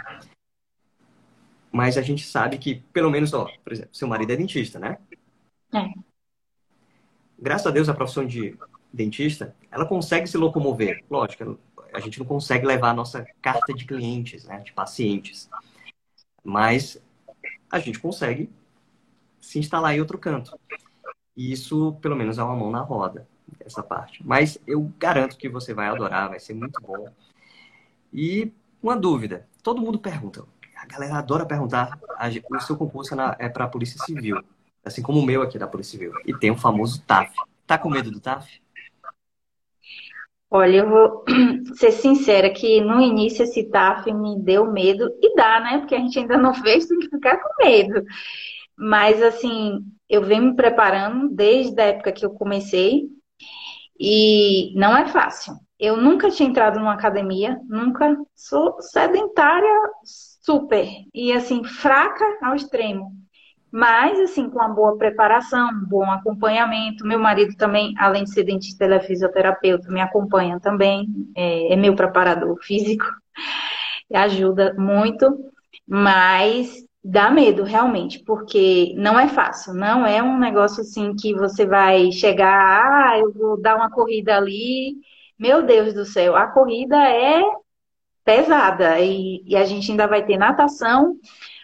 Mas 1.70 1.98
a 1.98 2.02
gente 2.02 2.26
sabe 2.26 2.58
que, 2.58 2.76
pelo 2.92 3.10
menos, 3.10 3.32
ó, 3.34 3.46
por 3.62 3.72
exemplo, 3.72 3.90
seu 3.92 4.08
marido 4.08 4.32
é 4.32 4.36
dentista, 4.36 4.78
né? 4.78 4.98
É. 5.72 5.92
Graças 7.38 7.66
a 7.66 7.70
Deus, 7.70 7.88
a 7.88 7.94
profissão 7.94 8.26
de 8.26 8.58
dentista, 8.92 9.54
ela 9.70 9.84
consegue 9.84 10.26
se 10.26 10.38
locomover. 10.38 11.04
Lógico, 11.10 11.58
a 11.92 12.00
gente 12.00 12.18
não 12.18 12.26
consegue 12.26 12.66
levar 12.66 12.90
a 12.90 12.94
nossa 12.94 13.26
carta 13.42 13.74
de 13.74 13.84
clientes, 13.84 14.44
né? 14.44 14.60
De 14.60 14.72
pacientes. 14.72 15.50
Mas 16.42 17.02
a 17.70 17.78
gente 17.78 17.98
consegue 17.98 18.48
se 19.40 19.58
instalar 19.58 19.94
em 19.94 20.00
outro 20.00 20.18
canto. 20.18 20.58
E 21.36 21.52
isso, 21.52 21.96
pelo 22.00 22.16
menos, 22.16 22.38
é 22.38 22.42
uma 22.42 22.56
mão 22.56 22.70
na 22.70 22.80
roda, 22.80 23.28
essa 23.60 23.82
parte. 23.82 24.26
Mas 24.26 24.58
eu 24.66 24.90
garanto 24.98 25.36
que 25.36 25.48
você 25.48 25.74
vai 25.74 25.86
adorar, 25.88 26.30
vai 26.30 26.40
ser 26.40 26.54
muito 26.54 26.80
bom. 26.80 27.08
E 28.12 28.52
uma 28.82 28.96
dúvida: 28.96 29.46
todo 29.62 29.82
mundo 29.82 29.98
pergunta, 29.98 30.44
a 30.76 30.86
galera 30.86 31.16
adora 31.16 31.44
perguntar, 31.44 31.98
o 32.50 32.60
seu 32.60 32.76
concurso 32.76 33.14
é 33.38 33.48
para 33.48 33.64
a 33.64 33.68
Polícia 33.68 34.02
Civil, 34.04 34.42
assim 34.84 35.02
como 35.02 35.20
o 35.20 35.26
meu 35.26 35.42
aqui 35.42 35.58
da 35.58 35.66
Polícia 35.66 35.98
Civil. 35.98 36.12
E 36.24 36.34
tem 36.34 36.50
o 36.50 36.56
famoso 36.56 37.02
TAF. 37.02 37.34
Tá 37.66 37.76
com 37.76 37.90
medo 37.90 38.10
do 38.10 38.20
TAF? 38.20 38.60
Olha, 40.48 40.76
eu 40.76 40.88
vou 40.88 41.24
ser 41.74 41.90
sincera 41.90 42.50
que 42.50 42.80
no 42.80 43.00
início 43.00 43.42
esse 43.42 43.64
TAF 43.64 44.12
me 44.12 44.38
deu 44.38 44.70
medo, 44.70 45.12
e 45.20 45.34
dá, 45.34 45.60
né? 45.60 45.78
Porque 45.78 45.94
a 45.94 45.98
gente 45.98 46.18
ainda 46.18 46.38
não 46.38 46.54
fez, 46.62 46.86
tem 46.86 46.98
que 46.98 47.10
ficar 47.10 47.38
com 47.38 47.64
medo. 47.64 48.04
Mas, 48.78 49.22
assim, 49.22 49.80
eu 50.08 50.22
venho 50.22 50.44
me 50.44 50.56
preparando 50.56 51.28
desde 51.30 51.80
a 51.80 51.86
época 51.86 52.12
que 52.12 52.24
eu 52.24 52.30
comecei 52.30 53.08
e 53.98 54.72
não 54.78 54.96
é 54.96 55.06
fácil. 55.06 55.54
Eu 55.78 55.96
nunca 55.96 56.30
tinha 56.30 56.48
entrado 56.48 56.78
numa 56.78 56.94
academia, 56.94 57.58
nunca. 57.68 58.16
Sou 58.34 58.80
sedentária 58.80 59.70
super 60.04 60.88
e, 61.14 61.32
assim, 61.32 61.64
fraca 61.64 62.24
ao 62.42 62.54
extremo. 62.54 63.12
Mas, 63.70 64.18
assim, 64.20 64.48
com 64.48 64.58
uma 64.58 64.68
boa 64.68 64.96
preparação, 64.96 65.68
um 65.70 65.86
bom 65.86 66.10
acompanhamento. 66.10 67.06
Meu 67.06 67.18
marido 67.18 67.54
também, 67.56 67.94
além 67.98 68.24
de 68.24 68.32
ser 68.32 68.44
dentista, 68.44 68.84
ele 68.84 68.94
é 68.94 69.00
fisioterapeuta, 69.00 69.90
me 69.90 70.00
acompanha 70.00 70.58
também, 70.60 71.06
é, 71.36 71.72
é 71.74 71.76
meu 71.76 71.94
preparador 71.94 72.56
físico, 72.62 73.04
ajuda 74.14 74.74
muito. 74.78 75.26
Mas 75.86 76.85
Dá 77.08 77.30
medo, 77.30 77.62
realmente, 77.62 78.18
porque 78.24 78.92
não 78.96 79.16
é 79.16 79.28
fácil, 79.28 79.72
não 79.74 80.04
é 80.04 80.20
um 80.20 80.36
negócio 80.40 80.80
assim 80.80 81.14
que 81.14 81.32
você 81.34 81.64
vai 81.64 82.10
chegar, 82.10 82.82
ah, 82.82 83.16
eu 83.16 83.32
vou 83.32 83.60
dar 83.60 83.76
uma 83.76 83.88
corrida 83.88 84.36
ali. 84.36 84.96
Meu 85.38 85.62
Deus 85.62 85.94
do 85.94 86.04
céu, 86.04 86.34
a 86.34 86.48
corrida 86.48 86.96
é 86.96 87.42
pesada 88.24 88.98
e, 88.98 89.40
e 89.46 89.54
a 89.54 89.64
gente 89.64 89.88
ainda 89.88 90.08
vai 90.08 90.26
ter 90.26 90.36
natação, 90.36 91.14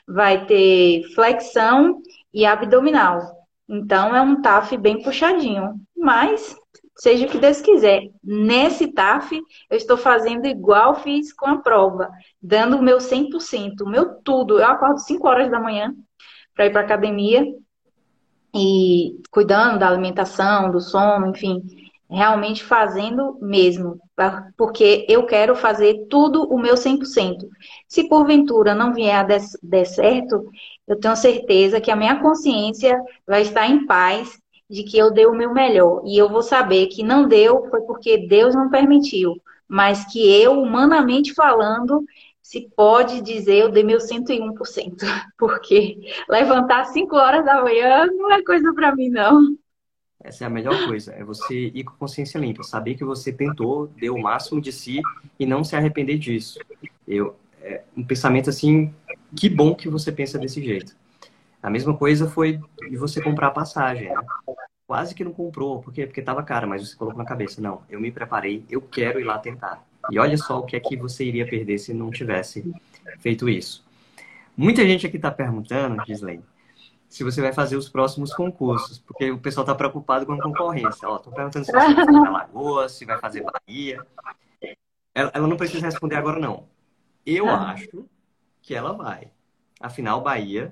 vai 0.07 0.47
ter 0.47 1.03
flexão 1.13 2.01
e 2.33 2.47
abdominal. 2.47 3.21
Então 3.69 4.15
é 4.15 4.23
um 4.23 4.41
TAF 4.41 4.77
bem 4.77 5.03
puxadinho, 5.03 5.75
mas 5.97 6.55
seja 6.97 7.27
o 7.27 7.29
que 7.29 7.39
Deus 7.39 7.61
quiser. 7.61 8.11
Nesse 8.23 8.89
TAF, 8.93 9.41
eu 9.71 9.77
estou 9.77 9.97
fazendo 9.97 10.47
igual 10.47 10.97
fiz 10.97 11.33
com 11.33 11.47
a 11.47 11.59
prova, 11.59 12.11
dando 12.41 12.77
o 12.77 12.83
meu 12.83 12.99
100%, 12.99 13.83
o 13.83 13.89
meu 13.89 14.17
tudo. 14.23 14.59
Eu 14.59 14.67
acordo 14.67 14.99
5 14.99 15.27
horas 15.27 15.51
da 15.51 15.61
manhã 15.61 15.95
para 16.55 16.67
ir 16.67 16.71
para 16.71 16.83
academia 16.83 17.45
e 18.55 19.19
cuidando 19.31 19.79
da 19.79 19.89
alimentação, 19.89 20.71
do 20.71 20.81
sono, 20.81 21.29
enfim, 21.29 21.63
realmente 22.11 22.63
fazendo 22.63 23.39
mesmo, 23.41 23.99
porque 24.55 25.07
eu 25.09 25.25
quero 25.25 25.57
fazer 25.57 26.07
tudo 26.11 26.43
o 26.43 26.59
meu 26.59 26.75
100%. 26.75 27.49
Se 27.89 28.07
porventura 28.07 28.75
não 28.75 28.93
vier 28.93 29.17
a 29.17 29.23
der 29.23 29.87
certo, 29.87 30.45
eu 30.87 31.01
tenho 31.01 31.17
certeza 31.17 31.81
que 31.81 31.91
a 31.91 31.97
minha 31.97 32.21
consciência 32.21 33.01
vai 33.27 33.41
estar 33.41 33.67
em 33.67 33.87
paz 33.87 34.42
de 34.73 34.85
que 34.85 34.97
eu 34.97 35.13
dei 35.13 35.27
o 35.27 35.35
meu 35.35 35.53
melhor. 35.53 36.03
E 36.07 36.17
eu 36.17 36.31
vou 36.31 36.43
saber 36.43 36.87
que 36.87 37.03
não 37.03 37.29
deu 37.29 37.69
foi 37.69 37.83
porque 37.83 38.27
Deus 38.27 38.55
não 38.55 38.71
permitiu, 38.71 39.37
mas 39.69 40.11
que 40.11 40.19
eu, 40.43 40.59
humanamente 40.63 41.35
falando, 41.35 42.03
se 42.41 42.71
pode 42.75 43.21
dizer, 43.21 43.57
eu 43.57 43.71
dei 43.71 43.85
meu 43.85 43.99
101%. 43.99 44.97
Porque 45.39 45.99
levantar 46.29 46.85
5 46.87 47.17
horas 47.17 47.45
da 47.45 47.63
manhã 47.63 48.07
não 48.07 48.31
é 48.31 48.43
coisa 48.43 48.75
para 48.75 48.95
mim, 48.95 49.09
não. 49.09 49.57
Essa 50.23 50.45
é 50.45 50.47
a 50.47 50.51
melhor 50.51 50.87
coisa, 50.87 51.13
é 51.13 51.25
você 51.25 51.73
ir 51.75 51.85
com 51.85 51.95
consciência 51.97 52.39
limpa, 52.39 52.63
saber 52.63 52.95
que 52.95 53.05
você 53.05 53.33
tentou, 53.33 53.89
deu 53.89 54.15
o 54.15 54.23
máximo 54.23 54.61
de 54.61 54.71
si 54.71 55.01
e 55.39 55.45
não 55.45 55.65
se 55.65 55.75
arrepender 55.75 56.17
disso. 56.17 56.61
Eu, 57.07 57.35
é, 57.61 57.83
um 57.97 58.05
pensamento 58.05 58.49
assim, 58.49 58.95
que 59.35 59.49
bom 59.49 59.75
que 59.75 59.89
você 59.89 60.13
pensa 60.13 60.39
desse 60.39 60.63
jeito. 60.63 60.95
A 61.63 61.71
mesma 61.71 61.97
coisa 61.97 62.29
foi 62.29 62.61
de 62.89 62.97
você 62.97 63.23
comprar 63.23 63.49
a 63.49 63.53
passagem, 63.53 64.09
né? 64.09 64.21
Quase 64.93 65.15
que 65.15 65.25
não 65.25 65.33
comprou, 65.33 65.81
por 65.81 65.91
quê? 65.91 66.05
Porque 66.05 66.21
estava 66.21 66.43
cara, 66.43 66.67
mas 66.67 66.87
você 66.87 66.95
colocou 66.95 67.19
na 67.19 67.25
cabeça, 67.25 67.63
não, 67.63 67.81
eu 67.89 67.99
me 67.99 68.13
preparei, 68.13 68.63
eu 68.69 68.83
quero 68.83 69.19
ir 69.19 69.25
lá 69.25 69.39
tentar. 69.39 69.83
E 70.11 70.19
olha 70.19 70.37
só 70.37 70.59
o 70.59 70.67
que 70.67 70.77
é 70.77 70.81
que 70.81 70.99
você 70.99 71.25
iria 71.25 71.47
perder 71.47 71.79
se 71.79 71.95
não 71.95 72.11
tivesse 72.11 72.71
feito 73.19 73.49
isso. 73.49 73.83
Muita 74.55 74.85
gente 74.87 75.07
aqui 75.07 75.17
está 75.17 75.31
perguntando, 75.31 76.05
Gislaine, 76.05 76.45
se 77.09 77.25
você 77.25 77.41
vai 77.41 77.55
fazer 77.55 77.75
os 77.75 77.89
próximos 77.89 78.35
concursos, 78.35 78.99
porque 78.99 79.31
o 79.31 79.39
pessoal 79.39 79.63
está 79.63 79.75
preocupado 79.75 80.27
com 80.27 80.35
a 80.35 80.43
concorrência. 80.43 80.89
Estou 80.91 81.33
perguntando 81.33 81.65
se 81.65 81.73
você 81.73 81.79
vai 81.79 81.95
fazer 81.95 82.13
Alagoas, 82.29 82.93
se 82.93 83.07
vai 83.07 83.19
fazer 83.19 83.43
Bahia. 83.45 84.07
Ela, 85.15 85.31
ela, 85.33 85.49
não 85.49 85.57
precisa 85.57 85.87
responder 85.87 86.17
agora, 86.17 86.39
não. 86.39 86.69
Eu 87.25 87.49
ah. 87.49 87.71
acho 87.71 88.05
que 88.61 88.75
ela 88.75 88.93
vai. 88.93 89.31
Afinal, 89.81 90.21
Bahia 90.21 90.71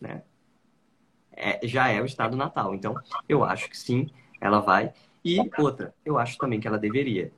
né, 0.00 0.22
é, 1.36 1.60
já 1.64 1.88
é 1.88 2.00
o 2.00 2.06
estado 2.06 2.36
natal. 2.36 2.74
Então, 2.74 2.94
eu 3.28 3.44
acho 3.44 3.68
que 3.68 3.76
sim, 3.76 4.08
ela 4.40 4.60
vai. 4.60 4.92
E 5.24 5.38
outra, 5.58 5.94
eu 6.04 6.18
acho 6.18 6.38
também 6.38 6.58
que 6.58 6.66
ela 6.66 6.78
deveria. 6.78 7.30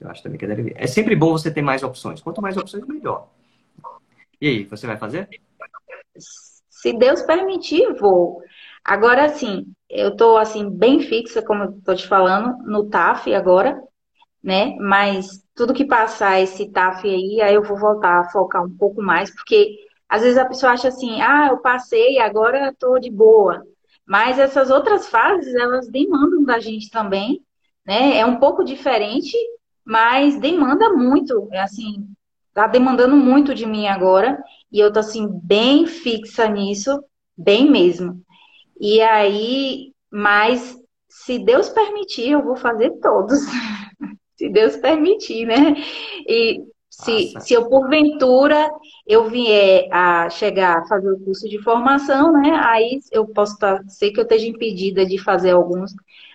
Eu 0.00 0.10
acho 0.10 0.22
também 0.22 0.38
que 0.38 0.44
ela 0.44 0.54
deveria. 0.54 0.82
É 0.82 0.86
sempre 0.86 1.14
bom 1.14 1.32
você 1.32 1.50
ter 1.50 1.62
mais 1.62 1.82
opções. 1.82 2.20
Quanto 2.20 2.40
mais 2.40 2.56
opções, 2.56 2.86
melhor. 2.86 3.28
E 4.40 4.48
aí, 4.48 4.64
você 4.64 4.86
vai 4.86 4.96
fazer? 4.96 5.28
Se 6.68 6.92
Deus 6.92 7.22
permitir, 7.22 7.92
vou. 7.94 8.42
Agora, 8.84 9.24
assim, 9.24 9.66
eu 9.88 10.14
tô, 10.16 10.36
assim, 10.36 10.68
bem 10.68 11.00
fixa, 11.00 11.42
como 11.42 11.64
eu 11.64 11.80
tô 11.82 11.94
te 11.94 12.06
falando, 12.06 12.58
no 12.64 12.88
TAF 12.88 13.32
agora, 13.34 13.80
né? 14.42 14.76
Mas 14.78 15.42
tudo 15.54 15.72
que 15.72 15.86
passar 15.86 16.40
esse 16.40 16.70
TAF 16.70 17.08
aí, 17.08 17.40
aí 17.40 17.54
eu 17.54 17.62
vou 17.62 17.78
voltar 17.78 18.20
a 18.20 18.30
focar 18.30 18.62
um 18.62 18.76
pouco 18.76 19.00
mais, 19.00 19.34
porque 19.34 19.83
às 20.14 20.22
vezes 20.22 20.38
a 20.38 20.44
pessoa 20.44 20.70
acha 20.70 20.86
assim, 20.86 21.20
ah, 21.20 21.48
eu 21.50 21.58
passei, 21.58 22.20
agora 22.20 22.72
tô 22.78 23.00
de 23.00 23.10
boa. 23.10 23.66
Mas 24.06 24.38
essas 24.38 24.70
outras 24.70 25.08
fases, 25.08 25.52
elas 25.56 25.88
demandam 25.88 26.44
da 26.44 26.60
gente 26.60 26.88
também, 26.88 27.42
né? 27.84 28.18
É 28.18 28.24
um 28.24 28.36
pouco 28.36 28.62
diferente, 28.62 29.36
mas 29.84 30.38
demanda 30.38 30.92
muito, 30.92 31.48
é 31.50 31.60
assim, 31.60 32.06
tá 32.52 32.68
demandando 32.68 33.16
muito 33.16 33.52
de 33.56 33.66
mim 33.66 33.88
agora. 33.88 34.40
E 34.70 34.78
eu 34.78 34.92
tô 34.92 35.00
assim, 35.00 35.28
bem 35.42 35.84
fixa 35.84 36.46
nisso, 36.46 37.02
bem 37.36 37.68
mesmo. 37.68 38.22
E 38.80 39.00
aí, 39.00 39.92
mas 40.12 40.76
se 41.08 41.40
Deus 41.40 41.68
permitir, 41.68 42.30
eu 42.30 42.44
vou 42.44 42.54
fazer 42.54 42.92
todos. 43.00 43.40
se 44.38 44.48
Deus 44.48 44.76
permitir, 44.76 45.44
né? 45.44 45.74
E 46.24 46.62
se, 47.02 47.34
se 47.40 47.54
eu, 47.54 47.68
porventura, 47.68 48.70
eu 49.06 49.28
vier 49.28 49.88
a 49.92 50.30
chegar 50.30 50.78
a 50.78 50.86
fazer 50.86 51.10
o 51.10 51.18
curso 51.20 51.48
de 51.48 51.60
formação, 51.62 52.32
né? 52.32 52.50
Aí 52.64 53.00
eu 53.10 53.26
posso 53.26 53.58
tá, 53.58 53.82
ser 53.88 54.12
que 54.12 54.20
eu 54.20 54.22
esteja 54.22 54.46
impedida 54.46 55.04
de 55.04 55.18
fazer 55.18 55.50
alguns. 55.50 55.92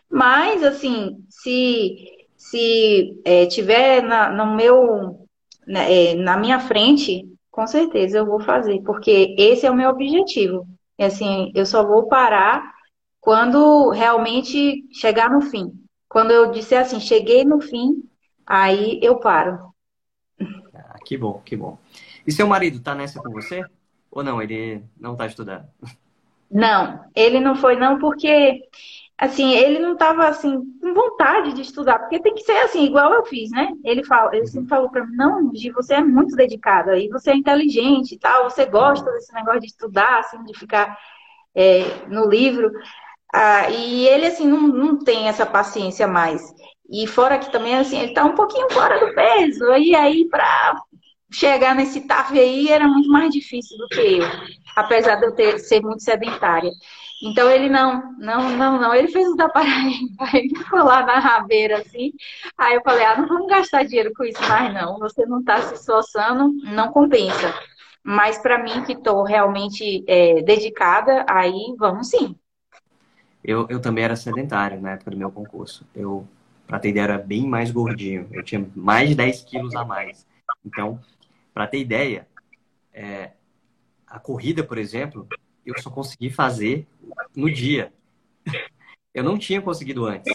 Mas, 0.10 0.64
assim, 0.64 1.24
se, 1.30 1.96
se 2.36 3.22
é, 3.24 3.46
tiver 3.46 4.02
na, 4.04 4.32
no 4.32 4.56
meu, 4.56 5.28
na, 5.66 5.80
né, 5.80 6.12
é, 6.12 6.16
na 6.16 6.38
minha 6.38 6.60
frente 6.60 7.26
com 7.52 7.66
certeza 7.68 8.20
eu 8.20 8.26
vou 8.26 8.40
fazer, 8.40 8.82
porque 8.84 9.36
esse 9.38 9.66
é 9.66 9.72
o 9.72 9.76
meu 9.76 9.90
objetivo. 9.90 10.66
E 10.98 11.04
assim, 11.04 11.52
eu 11.56 11.66
só 11.66 11.86
vou 11.86 12.08
parar 12.08 12.64
quando 13.20 13.90
realmente 13.90 14.84
chegar 14.94 15.30
no 15.30 15.42
fim. 15.42 15.72
Quando 16.08 16.32
eu 16.32 16.52
disser 16.52 16.82
assim, 16.82 17.00
cheguei 17.00 17.44
no 17.44 17.60
fim, 17.60 18.04
aí 18.46 19.00
eu 19.02 19.20
paro. 19.20 19.69
Que 21.06 21.18
bom, 21.18 21.42
que 21.46 21.56
bom. 21.56 21.78
E 22.26 22.32
seu 22.32 22.48
marido 22.48 22.80
tá 22.80 22.94
nessa 22.94 23.22
com 23.22 23.32
você? 23.32 23.64
Ou 24.12 24.24
não? 24.24 24.42
Ele 24.42 24.84
não 25.00 25.16
tá 25.16 25.26
estudando? 25.26 25.66
Não, 26.50 27.06
ele 27.16 27.40
não 27.40 27.56
foi 27.56 27.76
não, 27.76 28.00
porque 28.00 28.64
assim, 29.18 29.52
ele 29.52 29.80
não 29.80 29.94
estava 29.94 30.28
assim 30.28 30.64
com 30.82 30.94
vontade 30.94 31.54
de 31.54 31.62
estudar, 31.62 32.00
porque 32.00 32.22
tem 32.22 32.34
que 32.34 32.42
ser 32.44 32.58
assim, 32.60 32.86
igual 32.86 33.14
eu 33.14 33.26
fiz, 33.26 33.52
né? 33.52 33.72
Ele 33.84 34.04
fala, 34.04 34.36
ele 34.36 34.48
sempre 34.48 34.70
falou 34.70 34.90
para 34.90 35.06
mim, 35.06 35.16
não, 35.16 35.54
Gi, 35.54 35.70
você 35.72 35.96
é 35.96 36.04
muito 36.04 36.36
dedicada 36.36 36.98
e 36.98 37.10
você 37.10 37.32
é 37.32 37.36
inteligente 37.36 38.16
e 38.16 38.18
tal, 38.20 38.50
você 38.50 38.66
gosta 38.66 39.12
desse 39.12 39.34
negócio 39.34 39.60
de 39.60 39.68
estudar, 39.68 40.20
assim, 40.20 40.44
de 40.44 40.58
ficar 40.58 40.98
é, 41.54 41.84
no 42.08 42.28
livro. 42.28 42.72
Ah, 43.34 43.70
e 43.70 44.08
ele 44.08 44.26
assim 44.26 44.48
não, 44.48 44.62
não 44.68 45.00
tem 45.00 45.28
essa 45.28 45.46
paciência 45.46 46.08
mais. 46.08 46.42
E 46.92 47.06
fora 47.08 47.38
que 47.38 47.52
também 47.52 47.76
assim, 47.76 47.98
ele 48.00 48.10
está 48.10 48.26
um 48.26 48.36
pouquinho 48.36 48.70
fora 48.72 49.00
do 49.00 49.14
peso. 49.14 49.74
E 49.76 49.96
aí 49.96 50.26
para 50.26 50.76
chegar 51.32 51.76
nesse 51.76 52.02
TAF 52.02 52.38
aí 52.38 52.70
era 52.70 52.88
muito 52.88 53.10
mais 53.10 53.32
difícil 53.32 53.78
do 53.78 53.88
que 53.88 54.18
eu, 54.18 54.26
apesar 54.76 55.16
de 55.18 55.26
eu 55.28 55.36
ter, 55.36 55.60
ser 55.60 55.82
muito 55.82 56.04
sedentária. 56.04 56.72
Então 57.22 57.50
ele 57.52 57.70
não, 57.70 58.14
não, 58.18 58.50
não, 58.50 58.80
não. 58.80 58.96
Ele 58.96 59.10
fez 59.10 59.28
o 59.28 59.36
da 59.36 59.50
Paraíba, 59.50 60.26
ele 60.34 60.56
ficou 60.56 60.84
lá 60.84 61.06
na 61.06 61.20
rabeira 61.20 61.80
assim. 61.80 62.12
Aí 62.58 62.76
eu 62.76 62.82
falei, 62.82 63.06
ah, 63.06 63.18
não 63.18 63.28
vamos 63.28 63.48
gastar 63.48 63.84
dinheiro 63.84 64.12
com 64.16 64.24
isso 64.24 64.42
mais 64.48 64.74
não. 64.74 64.98
Você 65.00 65.26
não 65.26 65.42
está 65.42 65.62
se 65.62 65.76
esforçando, 65.76 66.52
não 66.64 66.92
compensa. 66.92 67.54
Mas 68.04 68.38
para 68.38 68.64
mim 68.64 68.84
que 68.86 68.94
estou 68.94 69.24
realmente 69.24 70.04
é, 70.08 70.42
dedicada, 70.42 71.26
aí 71.28 71.76
vamos 71.78 72.10
sim. 72.10 72.36
Eu, 73.44 73.68
eu 73.70 73.80
também 73.82 74.04
era 74.04 74.16
sedentário 74.16 74.82
na 74.82 74.92
época 74.92 75.12
do 75.12 75.18
meu 75.18 75.32
concurso. 75.32 75.86
Eu, 75.94 76.26
para 76.70 76.78
ter 76.78 76.90
ideia, 76.90 77.04
era 77.06 77.18
bem 77.18 77.48
mais 77.48 77.72
gordinho. 77.72 78.28
Eu 78.32 78.44
tinha 78.44 78.70
mais 78.76 79.10
de 79.10 79.16
10 79.16 79.42
quilos 79.42 79.76
a 79.76 79.84
mais. 79.84 80.28
Então, 80.64 81.02
para 81.52 81.66
ter 81.66 81.80
ideia, 81.80 82.28
é, 82.94 83.32
a 84.06 84.20
corrida, 84.20 84.64
por 84.64 84.78
exemplo, 84.78 85.28
eu 85.66 85.74
só 85.82 85.90
consegui 85.90 86.30
fazer 86.30 86.86
no 87.36 87.52
dia. 87.52 87.92
Eu 89.12 89.24
não 89.24 89.40
tinha 89.40 89.60
conseguido 89.60 90.06
antes. 90.06 90.32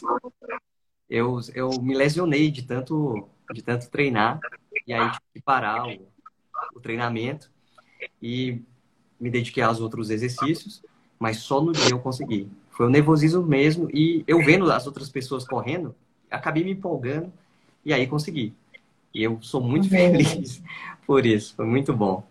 Eu, 1.09 1.39
eu 1.55 1.71
me 1.81 1.95
lesionei 1.95 2.51
de 2.51 2.65
tanto, 2.65 3.29
de 3.53 3.63
tanto 3.63 3.89
treinar 3.89 4.41
e 4.89 4.93
aí 4.93 5.09
tive 5.11 5.23
que 5.35 5.41
parar 5.41 5.87
o, 5.87 6.09
o 6.75 6.81
treinamento 6.81 7.49
e 8.21 8.61
me 9.21 9.31
dediquei 9.31 9.63
aos 9.63 9.81
outros 9.81 10.11
exercícios, 10.11 10.83
mas 11.17 11.37
só 11.37 11.61
no 11.61 11.71
dia 11.71 11.91
eu 11.91 12.01
consegui. 12.01 12.51
Foi 12.71 12.87
o 12.87 12.91
nervosismo 12.91 13.45
mesmo 13.45 13.89
e 13.95 14.25
eu 14.27 14.45
vendo 14.45 14.69
as 14.73 14.85
outras 14.85 15.09
pessoas 15.09 15.47
correndo, 15.47 15.95
acabei 16.35 16.65
me 16.65 16.73
empolgando 16.73 17.33
e 17.85 17.93
aí 17.93 18.07
consegui. 18.07 18.55
E 19.13 19.23
eu 19.23 19.39
sou 19.41 19.61
muito 19.61 19.89
feliz 19.91 20.63
por 21.07 21.25
isso, 21.25 21.55
foi 21.55 21.67
muito 21.67 21.93
bom. 21.93 22.25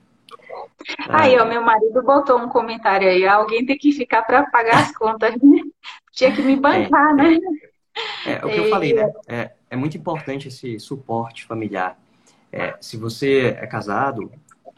Aí, 1.09 1.37
ó, 1.39 1.45
meu 1.45 1.61
marido 1.61 2.03
botou 2.03 2.37
um 2.39 2.49
comentário 2.49 3.07
aí. 3.07 3.25
Alguém 3.25 3.65
tem 3.65 3.77
que 3.77 3.91
ficar 3.91 4.23
para 4.23 4.43
pagar 4.49 4.83
as 4.83 4.97
contas, 4.97 5.31
né? 5.41 5.61
Tinha 6.11 6.35
que 6.35 6.41
me 6.41 6.55
bancar, 6.55 7.11
é, 7.11 7.13
né? 7.13 7.39
É, 8.25 8.31
é, 8.33 8.45
o 8.45 8.49
que 8.49 8.57
eu 8.57 8.69
falei, 8.69 8.93
né? 8.93 9.11
É, 9.27 9.51
é 9.69 9.75
muito 9.75 9.97
importante 9.97 10.49
esse 10.49 10.79
suporte 10.79 11.45
familiar. 11.45 11.97
É, 12.51 12.75
se 12.81 12.97
você 12.97 13.57
é 13.59 13.65
casado, 13.65 14.31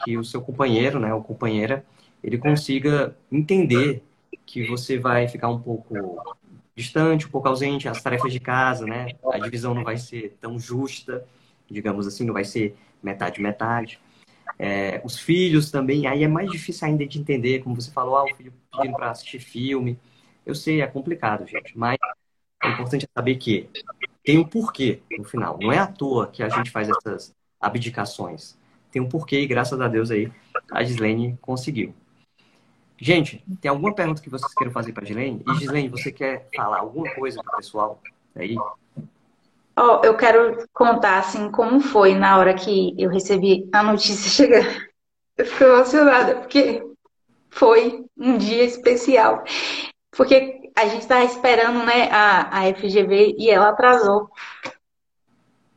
que 0.03 0.17
o 0.17 0.23
seu 0.23 0.41
companheiro, 0.41 0.99
né, 0.99 1.13
ou 1.13 1.23
companheira, 1.23 1.85
ele 2.23 2.37
consiga 2.37 3.15
entender 3.31 4.03
que 4.45 4.67
você 4.67 4.97
vai 4.97 5.27
ficar 5.27 5.49
um 5.49 5.59
pouco 5.59 5.93
distante, 6.75 7.25
um 7.25 7.29
pouco 7.29 7.47
ausente, 7.47 7.87
as 7.87 8.01
tarefas 8.01 8.31
de 8.31 8.39
casa, 8.39 8.85
né? 8.85 9.07
A 9.31 9.39
divisão 9.39 9.73
não 9.73 9.83
vai 9.83 9.97
ser 9.97 10.37
tão 10.41 10.59
justa, 10.59 11.25
digamos 11.69 12.05
assim, 12.05 12.25
não 12.25 12.33
vai 12.33 12.43
ser 12.43 12.75
metade 13.01 13.41
metade. 13.41 13.99
É, 14.59 15.01
os 15.03 15.17
filhos 15.17 15.71
também, 15.71 16.07
aí 16.07 16.23
é 16.23 16.27
mais 16.27 16.51
difícil 16.51 16.87
ainda 16.87 17.05
de 17.05 17.19
entender, 17.19 17.63
como 17.63 17.75
você 17.75 17.91
falou, 17.91 18.17
ah, 18.17 18.23
o 18.23 18.35
filho 18.35 18.53
pedindo 18.71 18.95
para 18.95 19.11
assistir 19.11 19.39
filme. 19.39 19.99
Eu 20.45 20.53
sei, 20.53 20.81
é 20.81 20.87
complicado, 20.87 21.45
gente, 21.47 21.77
mas 21.77 21.97
é 22.63 22.69
importante 22.69 23.07
saber 23.13 23.35
que 23.35 23.69
tem 24.23 24.37
um 24.37 24.43
porquê 24.43 25.01
no 25.17 25.23
final. 25.23 25.57
Não 25.61 25.71
é 25.71 25.77
à 25.77 25.87
toa 25.87 26.27
que 26.27 26.43
a 26.43 26.49
gente 26.49 26.71
faz 26.71 26.89
essas 26.89 27.33
abdicações. 27.59 28.57
Tem 28.91 29.01
um 29.01 29.09
porquê 29.09 29.41
e 29.41 29.47
graças 29.47 29.79
a 29.79 29.87
Deus 29.87 30.11
aí 30.11 30.31
a 30.71 30.83
Gislene 30.83 31.37
conseguiu. 31.41 31.93
Gente, 32.97 33.43
tem 33.61 33.69
alguma 33.69 33.93
pergunta 33.93 34.21
que 34.21 34.29
vocês 34.29 34.53
queiram 34.53 34.71
fazer 34.71 34.93
para 34.93 35.03
a 35.03 35.05
Gislene? 35.05 35.43
E 35.47 35.55
Gislene, 35.55 35.89
você 35.89 36.11
quer 36.11 36.47
falar 36.55 36.79
alguma 36.79 37.13
coisa 37.13 37.41
para 37.43 37.53
o 37.53 37.57
pessoal 37.57 38.01
aí? 38.35 38.55
Oh, 39.77 39.99
eu 40.03 40.15
quero 40.15 40.65
contar 40.73 41.19
assim 41.19 41.51
como 41.51 41.81
foi 41.81 42.15
na 42.15 42.37
hora 42.37 42.53
que 42.53 42.95
eu 42.97 43.09
recebi 43.09 43.69
a 43.73 43.83
notícia 43.83 44.29
chegar. 44.31 44.87
Eu 45.37 45.45
fiquei 45.45 45.67
emocionada 45.67 46.35
porque 46.35 46.81
foi 47.49 48.05
um 48.17 48.37
dia 48.37 48.63
especial. 48.63 49.43
Porque 50.11 50.71
a 50.75 50.85
gente 50.87 51.01
estava 51.01 51.25
esperando 51.25 51.83
né, 51.85 52.09
a, 52.09 52.59
a 52.59 52.73
FGV 52.73 53.35
e 53.37 53.49
ela 53.49 53.69
atrasou. 53.69 54.29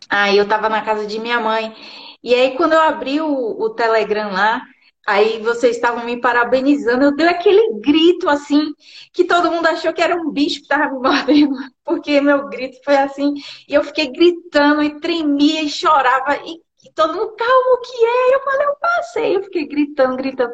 Aí 0.08 0.36
eu 0.36 0.44
estava 0.44 0.68
na 0.68 0.82
casa 0.82 1.06
de 1.06 1.18
minha 1.18 1.40
mãe. 1.40 1.74
E 2.22 2.34
aí, 2.34 2.56
quando 2.56 2.72
eu 2.72 2.80
abri 2.80 3.20
o, 3.20 3.28
o 3.28 3.70
Telegram 3.70 4.32
lá, 4.32 4.62
Aí 5.08 5.40
vocês 5.40 5.76
estavam 5.76 6.04
me 6.04 6.20
parabenizando, 6.20 7.02
eu 7.04 7.16
dei 7.16 7.26
aquele 7.28 7.80
grito 7.80 8.28
assim, 8.28 8.74
que 9.10 9.24
todo 9.24 9.50
mundo 9.50 9.66
achou 9.66 9.90
que 9.90 10.02
era 10.02 10.14
um 10.14 10.30
bicho 10.30 10.56
que 10.56 10.64
estava 10.64 10.92
me 10.92 11.00
mordendo, 11.00 11.56
porque 11.82 12.20
meu 12.20 12.46
grito 12.50 12.78
foi 12.84 12.94
assim, 12.94 13.32
e 13.66 13.72
eu 13.72 13.82
fiquei 13.82 14.12
gritando 14.12 14.82
e 14.82 15.00
tremia 15.00 15.62
e 15.62 15.68
chorava, 15.70 16.36
e, 16.44 16.60
e 16.84 16.92
todo 16.94 17.14
mundo, 17.14 17.34
calma, 17.36 17.74
o 17.74 17.80
que 17.80 18.04
é? 18.04 18.34
Eu 18.34 18.40
falei, 18.44 18.66
eu 18.66 18.76
passei, 18.78 19.36
eu 19.36 19.42
fiquei 19.44 19.66
gritando, 19.66 20.14
gritando. 20.14 20.52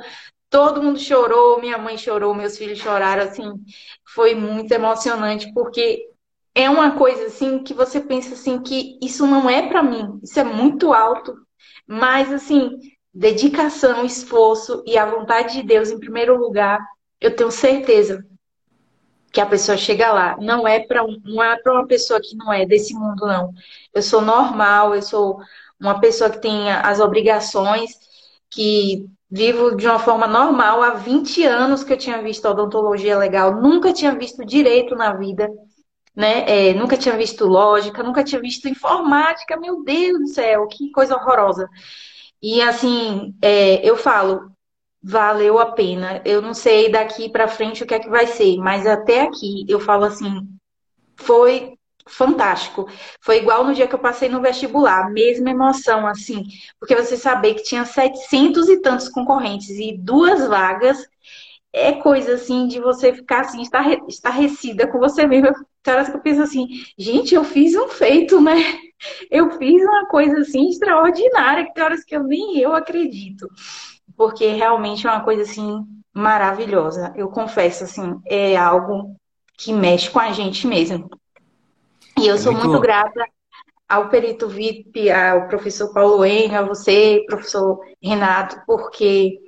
Todo 0.49 0.81
mundo 0.81 1.01
chorou, 1.01 1.61
minha 1.61 1.77
mãe 1.77 1.99
chorou, 1.99 2.33
meus 2.33 2.57
filhos 2.57 2.79
choraram, 2.79 3.25
assim, 3.25 3.51
foi 4.15 4.37
muito 4.37 4.71
emocionante, 4.71 5.53
porque 5.53 6.09
é 6.55 6.71
uma 6.71 6.93
coisa 6.97 7.27
assim 7.27 7.61
que 7.61 7.75
você 7.75 8.01
pensa 8.01 8.35
assim 8.35 8.63
que 8.63 9.01
isso 9.03 9.27
não 9.27 9.51
é 9.51 9.69
para 9.69 9.83
mim, 9.83 10.21
isso 10.23 10.39
é 10.39 10.45
muito 10.45 10.93
alto, 10.93 11.35
mas 11.89 12.33
assim, 12.33 12.79
dedicação, 13.15 14.05
esforço 14.05 14.83
e 14.87 14.99
a 14.99 15.07
vontade 15.07 15.55
de 15.55 15.63
Deus 15.63 15.91
em 15.91 16.01
primeiro 16.01 16.37
lugar, 16.37 16.81
eu 17.21 17.35
tenho 17.35 17.51
certeza 17.51 18.27
que 19.33 19.41
a 19.41 19.47
pessoa 19.47 19.77
chega 19.77 20.13
lá. 20.13 20.37
Não 20.41 20.67
é 20.67 20.81
para 20.81 21.03
não 21.25 21.43
é 21.43 21.57
para 21.57 21.73
uma 21.73 21.87
pessoa 21.87 22.21
que 22.21 22.37
não 22.37 22.53
é 22.53 22.67
desse 22.67 22.95
mundo 22.95 23.27
não. 23.27 23.53
Eu 23.93 24.03
sou 24.03 24.21
normal, 24.21 24.95
eu 24.95 25.03
sou 25.03 25.39
uma 25.81 26.01
pessoa 26.01 26.31
que 26.31 26.41
tem 26.41 26.71
as 26.71 27.01
obrigações, 27.01 27.93
que 28.51 29.07
vivo 29.31 29.77
de 29.77 29.87
uma 29.87 29.99
forma 29.99 30.27
normal 30.27 30.83
há 30.83 30.91
20 30.91 31.45
anos 31.45 31.83
que 31.83 31.93
eu 31.93 31.97
tinha 31.97 32.23
visto 32.23 32.49
odontologia 32.49 33.19
legal, 33.19 33.61
nunca 33.61 33.93
tinha 33.93 34.15
visto 34.15 34.45
direito 34.45 34.95
na 34.95 35.13
vida. 35.15 35.49
Né? 36.15 36.69
É, 36.69 36.75
nunca 36.75 36.97
tinha 36.97 37.17
visto 37.17 37.45
lógica, 37.45 38.03
nunca 38.03 38.23
tinha 38.23 38.41
visto 38.41 38.69
informática, 38.69 39.57
meu 39.57 39.83
Deus 39.83 40.21
do 40.21 40.29
céu, 40.29 40.69
que 40.69 40.93
coisa 40.93 41.17
horrorosa. 41.17 41.69
E 42.47 42.61
assim, 42.61 43.35
é, 43.41 43.77
eu 43.89 43.97
falo, 43.97 44.51
valeu 45.03 45.59
a 45.59 45.73
pena. 45.73 46.21
Eu 46.27 46.43
não 46.43 46.53
sei 46.53 46.93
daqui 46.93 47.31
para 47.31 47.49
frente 47.49 47.83
o 47.83 47.87
que 47.87 47.95
é 47.95 47.99
que 47.99 48.11
vai 48.11 48.27
ser, 48.27 48.59
mas 48.59 48.87
até 48.87 49.23
aqui 49.23 49.65
eu 49.67 49.81
falo 49.81 50.05
assim, 50.05 50.47
foi 51.17 51.73
fantástico. 52.07 52.87
Foi 53.23 53.39
igual 53.39 53.65
no 53.65 53.73
dia 53.73 53.89
que 53.89 53.95
eu 53.95 53.99
passei 53.99 54.29
no 54.29 54.43
vestibular, 54.43 55.11
mesma 55.11 55.49
emoção, 55.49 56.07
assim, 56.07 56.45
porque 56.79 56.95
você 56.95 57.17
saber 57.17 57.55
que 57.55 57.63
tinha 57.63 57.87
700 57.87 58.69
e 58.69 58.83
tantos 58.83 59.09
concorrentes 59.09 59.71
e 59.71 59.97
duas 59.97 60.47
vagas 60.47 60.99
é 61.73 61.93
coisa 61.93 62.35
assim 62.35 62.69
de 62.69 62.79
você 62.79 63.15
ficar 63.15 63.41
assim, 63.41 63.63
estarrecida 64.07 64.87
com 64.87 64.99
você 64.99 65.27
mesmo. 65.27 65.49
Tem 65.83 65.95
horas 65.95 66.11
que 66.11 66.17
eu 66.17 66.21
penso 66.21 66.43
assim, 66.43 66.67
gente, 66.99 67.35
eu 67.35 67.43
fiz 67.43 67.75
um 67.75 67.89
feito, 67.89 68.39
né? 68.39 68.53
Eu 69.31 69.51
fiz 69.59 69.83
uma 69.83 70.07
coisa 70.07 70.41
assim 70.41 70.69
extraordinária, 70.69 71.65
que 71.65 71.75
tem 71.75 71.85
horas 71.85 72.05
que 72.05 72.17
eu 72.17 72.23
nem 72.23 72.59
eu 72.59 72.75
acredito. 72.75 73.49
Porque 74.17 74.47
realmente 74.49 75.07
é 75.07 75.11
uma 75.11 75.25
coisa 75.25 75.43
assim 75.43 75.85
maravilhosa. 76.13 77.13
Eu 77.17 77.29
confesso 77.29 77.85
assim, 77.85 78.21
é 78.27 78.57
algo 78.57 79.17
que 79.59 79.73
mexe 79.73 80.11
com 80.11 80.21
a 80.21 80.33
gente 80.33 80.67
mesmo. 80.67 81.09
E 82.19 82.27
eu 82.27 82.35
é 82.35 82.39
sou 82.39 82.53
muito... 82.53 82.69
muito 82.69 82.81
grata 82.81 83.25
ao 83.89 84.09
perito 84.09 84.49
VIP, 84.49 85.11
ao 85.11 85.47
professor 85.49 85.93
Paulo 85.93 86.25
Enio, 86.25 86.59
a 86.59 86.63
você, 86.63 87.23
professor 87.27 87.81
Renato, 88.03 88.61
porque 88.67 89.39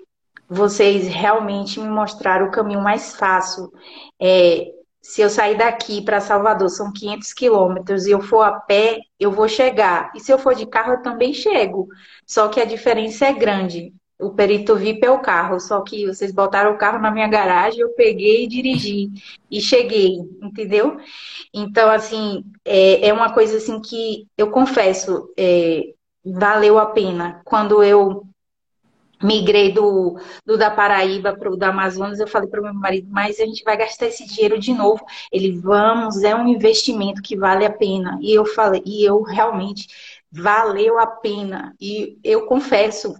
vocês 0.48 1.08
realmente 1.08 1.80
me 1.80 1.88
mostraram 1.88 2.46
o 2.46 2.50
caminho 2.50 2.80
mais 2.80 3.16
fácil. 3.16 3.72
É, 4.20 4.66
se 5.06 5.22
eu 5.22 5.30
sair 5.30 5.56
daqui 5.56 6.02
para 6.02 6.20
Salvador, 6.20 6.68
são 6.68 6.92
500 6.92 7.32
quilômetros, 7.32 8.06
e 8.06 8.10
eu 8.10 8.20
for 8.20 8.42
a 8.42 8.58
pé, 8.58 8.98
eu 9.20 9.30
vou 9.30 9.46
chegar. 9.48 10.10
E 10.16 10.20
se 10.20 10.32
eu 10.32 10.38
for 10.38 10.52
de 10.52 10.66
carro, 10.66 10.94
eu 10.94 11.02
também 11.02 11.32
chego. 11.32 11.86
Só 12.26 12.48
que 12.48 12.60
a 12.60 12.64
diferença 12.64 13.24
é 13.26 13.32
grande. 13.32 13.94
O 14.18 14.30
perito 14.30 14.74
VIP 14.74 15.06
é 15.06 15.10
o 15.10 15.20
carro, 15.20 15.60
só 15.60 15.80
que 15.82 16.06
vocês 16.06 16.32
botaram 16.32 16.72
o 16.72 16.78
carro 16.78 16.98
na 16.98 17.12
minha 17.12 17.28
garagem, 17.28 17.80
eu 17.80 17.90
peguei 17.90 18.44
e 18.44 18.48
dirigi 18.48 19.10
e 19.48 19.60
cheguei, 19.60 20.16
entendeu? 20.42 20.96
Então, 21.54 21.88
assim, 21.88 22.42
é, 22.64 23.06
é 23.08 23.12
uma 23.12 23.32
coisa 23.32 23.58
assim 23.58 23.80
que 23.80 24.26
eu 24.36 24.50
confesso, 24.50 25.32
é, 25.38 25.82
valeu 26.24 26.78
a 26.80 26.86
pena. 26.86 27.40
Quando 27.44 27.80
eu 27.84 28.26
migrei 29.22 29.72
do, 29.72 30.18
do 30.44 30.58
da 30.58 30.70
Paraíba 30.70 31.36
para 31.36 31.50
o 31.50 31.56
da 31.56 31.68
Amazonas, 31.68 32.20
eu 32.20 32.26
falei 32.26 32.48
para 32.48 32.60
o 32.60 32.64
meu 32.64 32.74
marido, 32.74 33.08
mas 33.10 33.40
a 33.40 33.44
gente 33.44 33.64
vai 33.64 33.76
gastar 33.76 34.06
esse 34.06 34.26
dinheiro 34.26 34.58
de 34.58 34.72
novo. 34.72 35.04
Ele, 35.32 35.58
vamos, 35.58 36.22
é 36.22 36.34
um 36.34 36.46
investimento 36.48 37.22
que 37.22 37.36
vale 37.36 37.64
a 37.64 37.72
pena. 37.72 38.18
E 38.20 38.32
eu 38.34 38.44
falei, 38.44 38.82
e 38.84 39.04
eu 39.04 39.22
realmente 39.22 39.86
valeu 40.30 40.98
a 40.98 41.06
pena. 41.06 41.74
E 41.80 42.18
eu 42.22 42.46
confesso, 42.46 43.14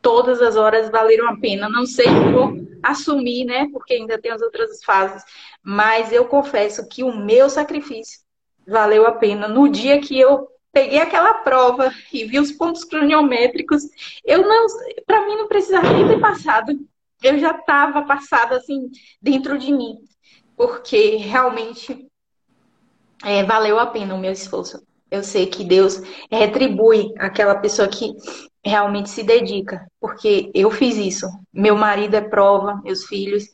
todas 0.00 0.40
as 0.40 0.56
horas 0.56 0.90
valeram 0.90 1.28
a 1.28 1.38
pena. 1.38 1.68
Não 1.68 1.86
sei 1.86 2.06
se 2.06 2.32
vou 2.32 2.54
assumir, 2.82 3.44
né? 3.44 3.68
Porque 3.72 3.94
ainda 3.94 4.18
tem 4.18 4.30
as 4.30 4.42
outras 4.42 4.82
fases. 4.84 5.22
Mas 5.62 6.12
eu 6.12 6.26
confesso 6.26 6.88
que 6.88 7.02
o 7.02 7.14
meu 7.14 7.50
sacrifício 7.50 8.20
valeu 8.66 9.06
a 9.06 9.12
pena. 9.12 9.46
No 9.46 9.68
dia 9.68 10.00
que 10.00 10.18
eu 10.18 10.48
peguei 10.74 10.98
aquela 10.98 11.32
prova 11.34 11.94
e 12.12 12.24
vi 12.24 12.40
os 12.40 12.50
pontos 12.50 12.82
croniométricos, 12.84 13.84
eu 14.24 14.42
não, 14.46 14.66
para 15.06 15.24
mim 15.24 15.36
não 15.36 15.46
precisava 15.46 15.90
nem 15.92 16.08
ter 16.08 16.20
passado. 16.20 16.72
Eu 17.22 17.38
já 17.38 17.52
estava 17.52 18.02
passada 18.02 18.56
assim 18.56 18.90
dentro 19.22 19.56
de 19.56 19.72
mim, 19.72 19.96
porque 20.56 21.16
realmente 21.16 22.06
é, 23.24 23.44
valeu 23.44 23.78
a 23.78 23.86
pena 23.86 24.14
o 24.14 24.18
meu 24.18 24.32
esforço. 24.32 24.84
Eu 25.10 25.22
sei 25.22 25.46
que 25.46 25.64
Deus 25.64 26.02
retribui 26.30 27.14
aquela 27.18 27.54
pessoa 27.54 27.86
que 27.86 28.12
realmente 28.64 29.08
se 29.08 29.22
dedica, 29.22 29.86
porque 30.00 30.50
eu 30.52 30.70
fiz 30.70 30.96
isso. 30.96 31.26
Meu 31.52 31.76
marido 31.76 32.16
é 32.16 32.20
prova, 32.20 32.80
meus 32.82 33.04
filhos. 33.06 33.44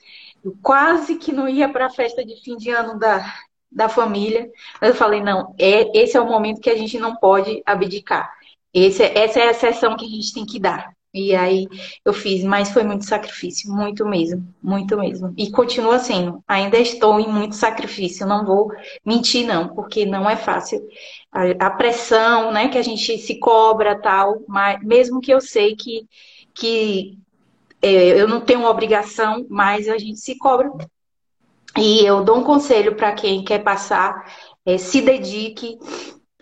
Eu 0.42 0.56
quase 0.62 1.16
que 1.16 1.32
não 1.32 1.46
ia 1.46 1.68
para 1.68 1.86
a 1.86 1.90
festa 1.90 2.24
de 2.24 2.34
fim 2.42 2.56
de 2.56 2.70
ano 2.70 2.98
da, 2.98 3.22
da 3.70 3.88
família. 3.88 4.50
Mas 4.80 4.90
eu 4.90 4.96
falei, 4.96 5.20
não, 5.22 5.54
é, 5.58 5.98
esse 5.98 6.16
é 6.16 6.20
o 6.20 6.26
momento 6.26 6.60
que 6.60 6.70
a 6.70 6.76
gente 6.76 6.98
não 6.98 7.16
pode 7.16 7.62
abdicar. 7.64 8.30
Esse, 8.72 9.02
essa 9.02 9.40
é 9.40 9.48
a 9.48 9.54
sessão 9.54 9.96
que 9.96 10.04
a 10.06 10.08
gente 10.08 10.32
tem 10.32 10.46
que 10.46 10.58
dar. 10.58 10.92
E 11.12 11.34
aí 11.34 11.66
eu 12.04 12.12
fiz, 12.12 12.44
mas 12.44 12.70
foi 12.70 12.84
muito 12.84 13.04
sacrifício, 13.04 13.72
muito 13.72 14.06
mesmo, 14.06 14.46
muito 14.62 14.96
mesmo. 14.96 15.34
E 15.36 15.50
continua 15.50 15.98
sendo. 15.98 16.42
Ainda 16.46 16.78
estou 16.78 17.18
em 17.18 17.26
muito 17.28 17.56
sacrifício, 17.56 18.26
não 18.26 18.44
vou 18.46 18.70
mentir 19.04 19.44
não, 19.44 19.74
porque 19.74 20.06
não 20.06 20.30
é 20.30 20.36
fácil. 20.36 20.80
A, 21.32 21.66
a 21.66 21.70
pressão, 21.70 22.52
né, 22.52 22.68
que 22.68 22.78
a 22.78 22.82
gente 22.82 23.18
se 23.18 23.40
cobra 23.40 24.00
tal, 24.00 24.40
mas 24.46 24.80
mesmo 24.84 25.20
que 25.20 25.32
eu 25.32 25.40
sei 25.40 25.74
que 25.74 26.06
que 26.54 27.18
é, 27.82 28.20
eu 28.20 28.28
não 28.28 28.40
tenho 28.40 28.64
obrigação, 28.64 29.46
mas 29.48 29.88
a 29.88 29.98
gente 29.98 30.20
se 30.20 30.36
cobra 30.38 30.70
e 31.76 32.04
eu 32.04 32.24
dou 32.24 32.38
um 32.38 32.44
conselho 32.44 32.96
para 32.96 33.12
quem 33.12 33.44
quer 33.44 33.60
passar, 33.60 34.24
é, 34.66 34.76
se 34.76 35.00
dedique, 35.00 35.78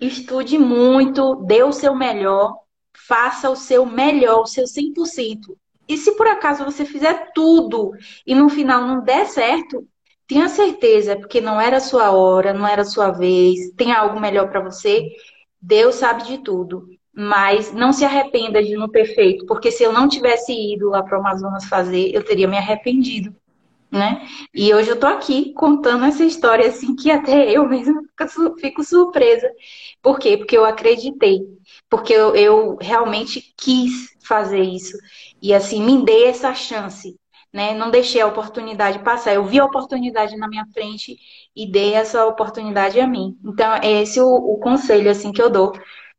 estude 0.01 0.59
muito, 0.59 1.37
dê 1.47 1.63
o 1.63 1.73
seu 1.73 1.95
melhor, 1.95 2.55
faça 3.07 3.51
o 3.51 3.57
seu 3.57 3.85
melhor, 3.85 4.41
o 4.41 4.47
seu 4.47 4.65
100%. 4.65 5.57
E 5.89 5.97
se 5.97 6.13
por 6.13 6.27
acaso 6.27 6.65
você 6.65 6.85
fizer 6.85 7.33
tudo 7.35 7.93
e 8.27 8.35
no 8.35 8.49
final 8.49 8.87
não 8.87 9.03
der 9.03 9.27
certo, 9.27 9.87
tenha 10.27 10.49
certeza, 10.49 11.17
porque 11.17 11.41
não 11.41 11.61
era 11.61 11.79
a 11.79 11.81
sua 11.81 12.11
hora, 12.11 12.53
não 12.53 12.67
era 12.67 12.83
a 12.83 12.87
sua 12.87 13.11
vez, 13.11 13.71
tem 13.77 13.93
algo 13.93 14.21
melhor 14.21 14.51
para 14.51 14.61
você. 14.61 15.09
Deus 15.61 15.97
sabe 15.97 16.25
de 16.25 16.39
tudo. 16.39 16.87
Mas 17.13 17.73
não 17.73 17.93
se 17.93 18.05
arrependa 18.05 18.63
de 18.63 18.77
não 18.77 18.89
ter 18.89 19.07
feito, 19.07 19.45
porque 19.47 19.73
se 19.73 19.83
eu 19.83 19.93
não 19.93 20.09
tivesse 20.09 20.53
ido 20.53 20.91
lá 20.91 21.03
para 21.03 21.19
o 21.19 21.21
Amazonas 21.21 21.65
fazer, 21.65 22.15
eu 22.15 22.23
teria 22.23 22.47
me 22.47 22.57
arrependido 22.57 23.35
né? 23.91 24.27
E 24.55 24.73
hoje 24.75 24.91
eu 24.91 25.01
tô 25.01 25.07
aqui 25.07 25.53
contando 25.55 26.05
essa 26.05 26.25
história 26.25 26.69
assim 26.69 26.95
que 26.95 27.11
até 27.11 27.51
eu 27.51 27.67
mesma 27.67 28.03
fico 28.61 28.85
surpresa. 28.85 29.51
Por 30.03 30.19
quê? 30.19 30.37
Porque 30.37 30.57
eu 30.57 30.65
acreditei, 30.65 31.41
porque 31.89 32.13
eu, 32.13 32.35
eu 32.37 32.77
realmente 32.81 33.53
quis 33.57 34.15
fazer 34.23 34.63
isso 34.63 34.97
e 35.41 35.55
assim 35.55 35.83
me 35.83 36.05
dei 36.05 36.27
essa 36.27 36.55
chance, 36.55 37.19
né? 37.53 37.75
Não 37.75 37.91
deixei 37.91 38.21
a 38.21 38.27
oportunidade 38.27 38.99
passar. 38.99 39.35
Eu 39.35 39.45
vi 39.47 39.59
a 39.59 39.65
oportunidade 39.65 40.37
na 40.37 40.49
minha 40.49 40.67
frente 40.73 41.17
e 41.57 41.71
dei 41.71 41.95
essa 41.95 42.27
oportunidade 42.27 43.01
a 43.01 43.07
mim. 43.07 43.39
Então 43.45 43.73
é 43.75 44.03
esse 44.03 44.21
o, 44.21 44.29
o 44.29 44.59
conselho 44.59 45.11
assim 45.11 45.33
que 45.33 45.41
eu 45.41 45.51
dou 45.51 45.73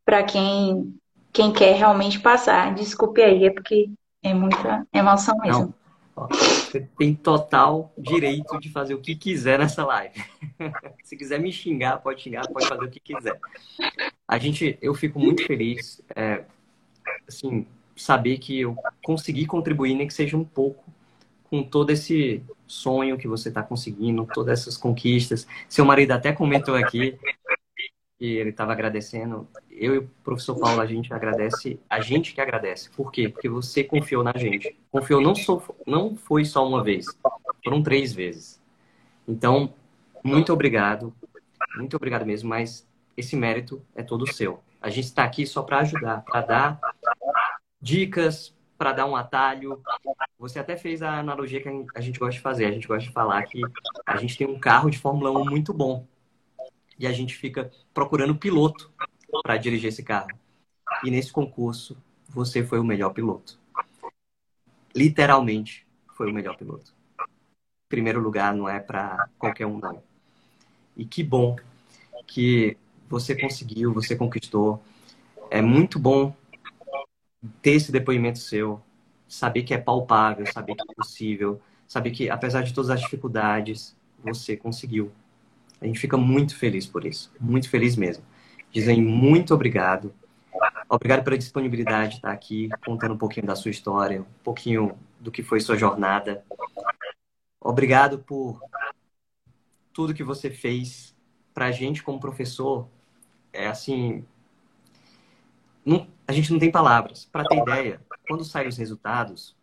para 0.04 0.24
quem 0.24 0.96
quem 1.32 1.54
quer 1.54 1.76
realmente 1.76 2.20
passar. 2.20 2.74
Desculpe 2.74 3.22
aí, 3.22 3.46
é 3.46 3.52
porque 3.52 3.92
é 4.24 4.34
muita 4.34 4.88
emoção 4.92 5.38
mesmo. 5.38 5.74
Não. 6.18 6.28
Você 6.70 6.88
tem 7.00 7.16
total 7.16 7.92
direito 7.98 8.60
de 8.60 8.70
fazer 8.70 8.94
o 8.94 9.02
que 9.02 9.16
quiser 9.16 9.58
nessa 9.58 9.84
live. 9.84 10.14
Se 11.04 11.18
quiser 11.18 11.40
me 11.40 11.52
xingar, 11.52 11.98
pode 11.98 12.22
xingar, 12.22 12.48
pode 12.48 12.68
fazer 12.68 12.86
o 12.86 12.90
que 12.90 13.00
quiser. 13.00 13.40
A 14.28 14.38
gente, 14.38 14.78
eu 14.80 14.94
fico 14.94 15.20
muito 15.20 15.44
feliz, 15.48 16.00
é, 16.16 16.44
assim, 17.28 17.66
saber 17.96 18.38
que 18.38 18.62
eu 18.62 18.78
consegui 19.04 19.48
contribuir, 19.48 19.96
nem 19.96 20.08
que 20.08 20.14
seja 20.14 20.38
um 20.38 20.46
pouco, 20.46 20.84
com 21.50 21.64
todo 21.64 21.90
esse 21.90 22.44
sonho 22.68 23.18
que 23.18 23.28
você 23.28 23.50
está 23.50 23.64
conseguindo, 23.64 24.28
todas 24.32 24.62
essas 24.62 24.78
conquistas. 24.78 25.48
Seu 25.68 25.84
marido 25.84 26.12
até 26.12 26.32
comentou 26.32 26.76
aqui 26.76 27.18
que 28.20 28.36
ele 28.36 28.50
estava 28.50 28.74
agradecendo. 28.74 29.48
Eu 29.72 29.96
e 29.96 29.98
o 30.00 30.10
professor 30.24 30.60
Paulo, 30.60 30.82
a 30.82 30.86
gente 30.86 31.12
agradece, 31.14 31.80
a 31.90 32.02
gente 32.02 32.34
que 32.34 32.42
agradece. 32.42 32.90
Por 32.90 33.12
quê? 33.12 33.30
Porque 33.30 33.48
você 33.48 33.82
confiou 33.82 34.22
na 34.22 34.34
gente. 34.36 34.78
Confiou 34.92 35.22
não, 35.22 35.34
só, 35.34 35.64
não 35.88 36.18
foi 36.18 36.44
só 36.44 36.68
uma 36.68 36.84
vez, 36.84 37.06
foram 37.64 37.82
três 37.82 38.14
vezes. 38.14 38.62
Então, 39.26 39.74
muito 40.22 40.52
obrigado, 40.52 41.14
muito 41.78 41.96
obrigado 41.96 42.26
mesmo, 42.26 42.50
mas 42.50 42.86
esse 43.16 43.38
mérito 43.38 43.82
é 43.96 44.04
todo 44.04 44.32
seu. 44.32 44.60
A 44.82 44.90
gente 44.90 45.06
está 45.06 45.24
aqui 45.24 45.48
só 45.48 45.62
para 45.62 45.80
ajudar, 45.80 46.22
para 46.24 46.42
dar 46.42 46.80
dicas, 47.82 48.54
para 48.78 48.92
dar 48.92 49.06
um 49.06 49.16
atalho. 49.16 49.82
Você 50.38 50.60
até 50.60 50.76
fez 50.76 51.02
a 51.02 51.20
analogia 51.20 51.62
que 51.62 51.70
a 51.96 52.02
gente 52.02 52.20
gosta 52.20 52.34
de 52.34 52.42
fazer. 52.42 52.66
A 52.66 52.72
gente 52.72 52.88
gosta 52.88 53.08
de 53.08 53.14
falar 53.14 53.44
que 53.44 53.62
a 54.06 54.18
gente 54.18 54.38
tem 54.38 54.48
um 54.48 54.60
carro 54.60 54.90
de 54.90 54.98
Fórmula 54.98 55.32
1 55.32 55.46
muito 55.46 55.74
bom 55.74 56.06
e 57.00 57.08
a 57.08 57.12
gente 57.14 57.36
fica 57.36 57.72
procurando 57.94 58.36
piloto 58.36 58.92
para 59.42 59.58
dirigir 59.58 59.88
esse 59.88 60.04
carro. 60.04 60.30
E 61.04 61.10
nesse 61.10 61.32
concurso, 61.32 61.98
você 62.28 62.64
foi 62.64 62.80
o 62.80 62.84
melhor 62.84 63.12
piloto. 63.12 63.58
Literalmente, 64.94 65.88
foi 66.16 66.30
o 66.30 66.34
melhor 66.34 66.58
piloto. 66.58 66.94
Primeiro 67.88 68.20
lugar 68.20 68.54
não 68.54 68.68
é 68.68 68.80
para 68.80 69.30
qualquer 69.38 69.66
um, 69.66 69.80
não. 69.80 70.04
E 70.98 71.06
que 71.06 71.24
bom 71.24 71.56
que 72.28 72.78
você 73.08 73.36
conseguiu, 73.36 73.94
você 73.94 74.16
conquistou. 74.16 74.84
É 75.50 75.62
muito 75.62 75.98
bom 75.98 76.36
ter 77.62 77.72
esse 77.72 77.92
depoimento 77.92 78.40
seu, 78.40 78.82
saber 79.28 79.64
que 79.64 79.74
é 79.74 79.78
palpável, 79.78 80.46
saber 80.52 80.76
que 80.76 80.82
é 80.82 80.94
possível, 80.94 81.62
saber 81.88 82.12
que, 82.12 82.30
apesar 82.30 82.62
de 82.62 82.74
todas 82.74 82.90
as 82.90 83.00
dificuldades, 83.00 83.96
você 84.24 84.58
conseguiu. 84.58 85.12
A 85.82 85.86
gente 85.86 86.00
fica 86.00 86.18
muito 86.18 86.58
feliz 86.58 86.86
por 86.86 87.06
isso, 87.06 87.32
muito 87.40 87.70
feliz 87.70 87.96
mesmo. 87.96 88.24
Dizem 88.72 89.02
muito 89.02 89.54
obrigado. 89.54 90.14
Obrigado 90.88 91.24
pela 91.24 91.38
disponibilidade 91.38 92.12
de 92.12 92.16
estar 92.18 92.32
aqui, 92.32 92.70
contando 92.86 93.14
um 93.14 93.18
pouquinho 93.18 93.46
da 93.46 93.56
sua 93.56 93.72
história, 93.72 94.22
um 94.22 94.44
pouquinho 94.44 94.98
do 95.20 95.32
que 95.32 95.44
foi 95.44 95.60
sua 95.60 95.78
jornada. 95.78 96.44
Obrigado 97.62 98.20
por 98.20 98.62
tudo 99.94 100.14
que 100.14 100.24
você 100.24 100.50
fez 100.50 101.16
para 101.54 101.68
a 101.68 101.72
gente 101.72 102.04
como 102.04 102.20
professor. 102.20 102.88
É 103.54 103.68
assim, 103.68 104.26
não, 105.86 106.08
a 106.28 106.32
gente 106.32 106.52
não 106.52 106.60
tem 106.60 106.72
palavras. 106.72 107.26
Para 107.26 107.44
ter 107.46 107.58
ideia, 107.58 108.02
quando 108.28 108.44
saem 108.44 108.68
os 108.68 108.78
resultados, 108.78 109.56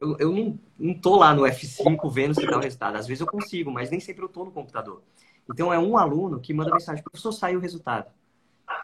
eu, 0.00 0.16
eu 0.18 0.32
não, 0.32 0.58
não 0.78 0.94
tô 0.94 1.16
lá 1.16 1.34
no 1.34 1.42
F5 1.42 2.10
vendo 2.10 2.34
se 2.34 2.46
dá 2.46 2.56
o 2.56 2.60
resultado. 2.60 2.96
Às 2.96 3.06
vezes 3.06 3.20
eu 3.20 3.26
consigo, 3.26 3.70
mas 3.70 3.90
nem 3.90 4.00
sempre 4.00 4.24
eu 4.24 4.28
tô 4.28 4.44
no 4.44 4.50
computador. 4.50 5.02
Então 5.50 5.72
é 5.72 5.78
um 5.78 5.96
aluno 5.96 6.40
que 6.40 6.54
manda 6.54 6.72
mensagem, 6.72 7.02
professor, 7.02 7.32
saiu 7.32 7.58
o 7.58 7.62
resultado. 7.62 8.10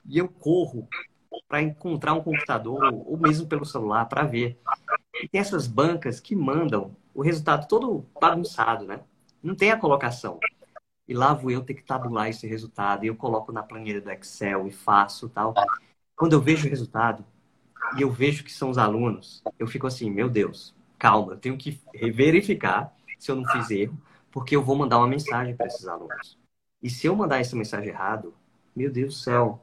E 0.04 0.18
eu 0.18 0.28
corro 0.28 0.88
para 1.48 1.62
encontrar 1.62 2.14
um 2.14 2.22
computador 2.22 2.92
ou 3.06 3.16
mesmo 3.16 3.46
pelo 3.46 3.64
celular 3.64 4.06
para 4.06 4.24
ver. 4.24 4.58
E 5.14 5.28
tem 5.28 5.40
essas 5.40 5.66
bancas 5.66 6.20
que 6.20 6.34
mandam 6.34 6.96
o 7.14 7.22
resultado 7.22 7.68
todo 7.68 8.04
bagunçado, 8.20 8.84
né? 8.84 9.00
Não 9.42 9.54
tem 9.54 9.70
a 9.70 9.78
colocação. 9.78 10.40
E 11.08 11.14
lá 11.14 11.32
vou 11.32 11.50
eu 11.50 11.62
ter 11.62 11.74
que 11.74 11.84
tabular 11.84 12.28
esse 12.28 12.46
resultado. 12.46 13.04
E 13.04 13.08
eu 13.08 13.16
coloco 13.16 13.52
na 13.52 13.62
planilha 13.62 14.00
do 14.00 14.10
Excel 14.10 14.66
e 14.66 14.72
faço 14.72 15.28
tal. 15.28 15.54
Quando 16.16 16.32
eu 16.32 16.40
vejo 16.40 16.66
o 16.66 16.70
resultado 16.70 17.24
e 17.96 18.02
eu 18.02 18.10
vejo 18.10 18.42
que 18.42 18.52
são 18.52 18.70
os 18.70 18.78
alunos, 18.78 19.42
eu 19.58 19.66
fico 19.66 19.86
assim, 19.86 20.10
meu 20.10 20.28
Deus, 20.28 20.74
calma, 20.98 21.34
eu 21.34 21.38
tenho 21.38 21.56
que 21.56 21.80
verificar 22.12 22.94
se 23.18 23.30
eu 23.30 23.36
não 23.36 23.44
fiz 23.50 23.70
erro, 23.70 23.96
porque 24.32 24.56
eu 24.56 24.62
vou 24.62 24.76
mandar 24.76 24.98
uma 24.98 25.06
mensagem 25.06 25.54
para 25.54 25.66
esses 25.66 25.86
alunos. 25.86 26.36
E 26.86 26.88
se 26.88 27.08
eu 27.08 27.16
mandar 27.16 27.40
essa 27.40 27.56
mensagem 27.56 27.88
errado, 27.88 28.32
meu 28.76 28.88
Deus 28.92 29.14
do 29.14 29.18
céu, 29.18 29.60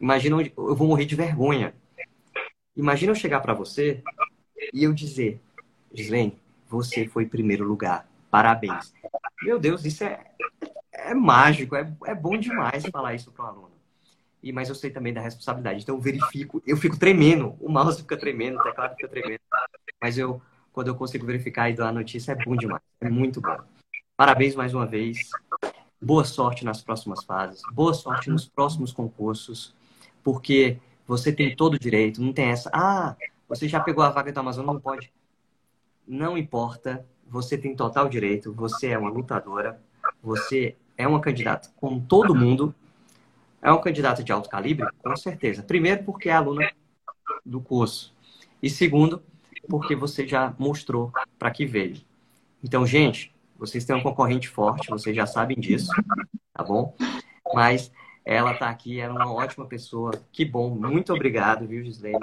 imagina 0.00 0.36
onde, 0.36 0.52
eu 0.56 0.76
vou 0.76 0.86
morrer 0.86 1.04
de 1.04 1.16
vergonha. 1.16 1.74
Imagina 2.76 3.10
eu 3.10 3.16
chegar 3.16 3.40
para 3.40 3.52
você 3.52 4.00
e 4.72 4.84
eu 4.84 4.92
dizer, 4.92 5.40
Gislene, 5.92 6.38
você 6.68 7.08
foi 7.08 7.26
primeiro 7.26 7.64
lugar, 7.64 8.08
parabéns. 8.30 8.94
Meu 9.42 9.58
Deus, 9.58 9.84
isso 9.84 10.04
é, 10.04 10.24
é 10.92 11.12
mágico, 11.12 11.74
é, 11.74 11.92
é 12.06 12.14
bom 12.14 12.38
demais 12.38 12.86
falar 12.86 13.14
isso 13.14 13.32
para 13.32 13.46
um 13.46 13.48
aluno. 13.48 13.72
E, 14.40 14.52
mas 14.52 14.68
eu 14.68 14.76
sei 14.76 14.90
também 14.90 15.12
da 15.12 15.20
responsabilidade, 15.20 15.82
então 15.82 15.96
eu 15.96 16.00
verifico, 16.00 16.62
eu 16.64 16.76
fico 16.76 16.96
tremendo, 16.96 17.56
o 17.58 17.68
mouse 17.68 18.00
fica 18.00 18.16
tremendo, 18.16 18.60
o 18.60 18.62
teclado 18.62 18.94
fica 18.94 19.08
tremendo, 19.08 19.40
mas 20.00 20.16
eu, 20.16 20.40
quando 20.72 20.86
eu 20.86 20.94
consigo 20.94 21.26
verificar 21.26 21.68
e 21.68 21.74
dar 21.74 21.88
a 21.88 21.92
notícia, 21.92 22.30
é 22.30 22.36
bom 22.36 22.54
demais, 22.54 22.80
é 23.00 23.10
muito 23.10 23.40
bom. 23.40 23.58
Parabéns 24.16 24.54
mais 24.54 24.72
uma 24.72 24.86
vez. 24.86 25.30
Boa 26.02 26.24
sorte 26.24 26.64
nas 26.64 26.80
próximas 26.80 27.24
fases, 27.24 27.60
boa 27.72 27.92
sorte 27.92 28.30
nos 28.30 28.48
próximos 28.48 28.90
concursos, 28.90 29.74
porque 30.24 30.78
você 31.06 31.30
tem 31.30 31.54
todo 31.54 31.74
o 31.74 31.78
direito, 31.78 32.22
não 32.22 32.32
tem 32.32 32.46
essa, 32.46 32.70
ah, 32.72 33.14
você 33.46 33.68
já 33.68 33.80
pegou 33.80 34.02
a 34.02 34.08
vaga 34.08 34.32
do 34.32 34.40
Amazon, 34.40 34.64
não 34.64 34.80
pode. 34.80 35.12
Não 36.08 36.38
importa, 36.38 37.04
você 37.28 37.58
tem 37.58 37.76
total 37.76 38.08
direito, 38.08 38.52
você 38.52 38.88
é 38.88 38.98
uma 38.98 39.10
lutadora, 39.10 39.78
você 40.22 40.74
é 40.96 41.06
uma 41.06 41.20
candidata 41.20 41.70
com 41.76 42.00
todo 42.00 42.34
mundo, 42.34 42.74
é 43.60 43.70
uma 43.70 43.80
candidata 43.80 44.24
de 44.24 44.32
alto 44.32 44.48
calibre, 44.48 44.86
com 45.02 45.16
certeza. 45.16 45.62
Primeiro, 45.62 46.04
porque 46.04 46.30
é 46.30 46.32
aluna 46.32 46.70
do 47.44 47.60
curso. 47.60 48.14
E 48.62 48.70
segundo, 48.70 49.22
porque 49.68 49.94
você 49.94 50.26
já 50.26 50.54
mostrou 50.58 51.12
para 51.38 51.50
que 51.50 51.66
veio. 51.66 52.00
Então, 52.64 52.86
gente, 52.86 53.34
vocês 53.60 53.84
têm 53.84 53.94
um 53.94 54.02
concorrente 54.02 54.48
forte, 54.48 54.88
vocês 54.88 55.14
já 55.14 55.26
sabem 55.26 55.60
disso, 55.60 55.92
tá 56.54 56.64
bom? 56.64 56.96
Mas 57.52 57.92
ela 58.24 58.52
está 58.52 58.70
aqui, 58.70 58.98
ela 58.98 59.20
é 59.20 59.24
uma 59.24 59.34
ótima 59.34 59.66
pessoa. 59.66 60.12
Que 60.32 60.46
bom, 60.46 60.70
muito 60.70 61.12
obrigado, 61.12 61.66
viu, 61.66 61.84
Gislene? 61.84 62.18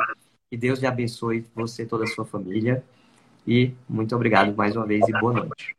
Que 0.49 0.57
Deus 0.57 0.79
lhe 0.79 0.87
abençoe 0.87 1.45
você 1.53 1.83
e 1.83 1.85
toda 1.85 2.05
a 2.05 2.07
sua 2.07 2.25
família. 2.25 2.83
E 3.45 3.71
muito 3.87 4.15
obrigado 4.15 4.55
mais 4.57 4.75
uma 4.75 4.87
vez 4.87 5.07
e 5.07 5.11
boa 5.11 5.33
noite. 5.33 5.75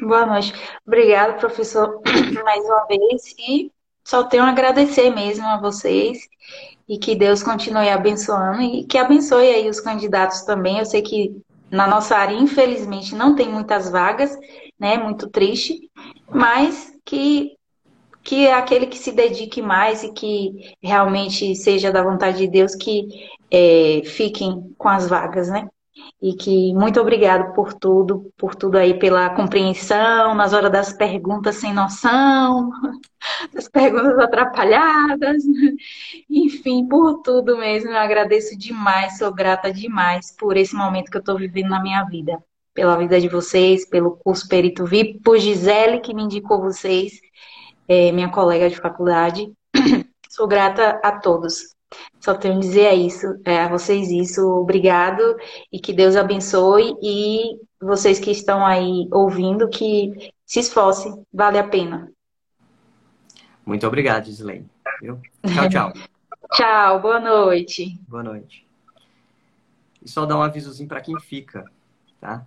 Boa 0.00 0.24
noite. 0.24 0.54
Obrigado, 0.86 1.38
professor, 1.40 2.00
mais 2.44 2.64
uma 2.64 2.86
vez. 2.86 3.34
E 3.38 3.72
só 4.04 4.22
tenho 4.22 4.44
a 4.44 4.50
agradecer 4.50 5.10
mesmo 5.10 5.44
a 5.46 5.58
vocês 5.58 6.28
e 6.88 6.96
que 6.96 7.16
Deus 7.16 7.42
continue 7.42 7.88
abençoando 7.88 8.62
e 8.62 8.84
que 8.84 8.98
abençoe 8.98 9.48
aí 9.48 9.68
os 9.68 9.80
candidatos 9.80 10.42
também. 10.42 10.78
Eu 10.78 10.86
sei 10.86 11.02
que 11.02 11.42
na 11.70 11.86
nossa 11.86 12.16
área, 12.16 12.36
infelizmente, 12.36 13.14
não 13.14 13.34
tem 13.34 13.48
muitas 13.48 13.90
vagas, 13.90 14.38
né? 14.78 14.96
Muito 14.98 15.28
triste, 15.28 15.90
mas 16.28 16.92
que 17.04 17.56
que 18.26 18.44
é 18.44 18.54
aquele 18.54 18.86
que 18.88 18.98
se 18.98 19.12
dedique 19.12 19.62
mais 19.62 20.02
e 20.02 20.12
que 20.12 20.74
realmente 20.82 21.54
seja 21.54 21.92
da 21.92 22.02
vontade 22.02 22.38
de 22.38 22.48
Deus 22.48 22.74
que 22.74 23.06
é, 23.48 24.02
fiquem 24.04 24.74
com 24.76 24.88
as 24.88 25.08
vagas, 25.08 25.48
né? 25.48 25.68
E 26.20 26.34
que 26.34 26.74
muito 26.74 27.00
obrigado 27.00 27.54
por 27.54 27.72
tudo, 27.72 28.32
por 28.36 28.56
tudo 28.56 28.78
aí, 28.78 28.98
pela 28.98 29.30
compreensão, 29.30 30.34
nas 30.34 30.52
horas 30.52 30.72
das 30.72 30.92
perguntas 30.92 31.56
sem 31.56 31.72
noção, 31.72 32.70
das 33.54 33.68
perguntas 33.68 34.18
atrapalhadas, 34.18 35.44
enfim, 36.28 36.86
por 36.88 37.22
tudo 37.22 37.56
mesmo. 37.56 37.90
Eu 37.90 37.96
agradeço 37.96 38.58
demais, 38.58 39.18
sou 39.18 39.32
grata 39.32 39.72
demais 39.72 40.34
por 40.36 40.56
esse 40.56 40.74
momento 40.74 41.10
que 41.10 41.16
eu 41.16 41.20
estou 41.20 41.36
vivendo 41.38 41.68
na 41.68 41.80
minha 41.80 42.02
vida, 42.04 42.42
pela 42.76 42.94
vida 42.96 43.18
de 43.18 43.26
vocês, 43.26 43.88
pelo 43.88 44.12
curso 44.18 44.46
Perito 44.46 44.84
VIP, 44.84 45.20
por 45.24 45.38
Gisele, 45.38 45.98
que 46.00 46.14
me 46.14 46.22
indicou 46.22 46.60
vocês, 46.60 47.18
é, 47.88 48.12
minha 48.12 48.28
colega 48.30 48.68
de 48.68 48.76
faculdade. 48.76 49.50
Sou 50.28 50.46
grata 50.46 51.00
a 51.02 51.12
todos. 51.18 51.74
Só 52.20 52.34
tenho 52.34 52.56
a 52.56 52.60
dizer 52.60 52.92
isso, 52.92 53.26
é, 53.46 53.60
a 53.60 53.68
vocês 53.68 54.10
isso. 54.10 54.46
Obrigado 54.46 55.22
e 55.72 55.80
que 55.80 55.92
Deus 55.94 56.16
abençoe. 56.16 56.94
E 57.02 57.58
vocês 57.80 58.20
que 58.20 58.30
estão 58.30 58.64
aí 58.64 59.08
ouvindo, 59.10 59.70
que 59.70 60.32
se 60.44 60.60
esforcem, 60.60 61.24
vale 61.32 61.58
a 61.58 61.66
pena. 61.66 62.12
Muito 63.64 63.86
obrigado, 63.86 64.26
Gislaine. 64.26 64.68
Tchau, 65.00 65.68
tchau. 65.70 65.92
tchau, 66.52 67.00
boa 67.00 67.18
noite. 67.18 67.98
Boa 68.06 68.22
noite. 68.22 68.66
E 70.02 70.10
só 70.10 70.26
dar 70.26 70.36
um 70.36 70.42
avisozinho 70.42 70.88
para 70.88 71.00
quem 71.00 71.18
fica, 71.18 71.64
tá? 72.20 72.46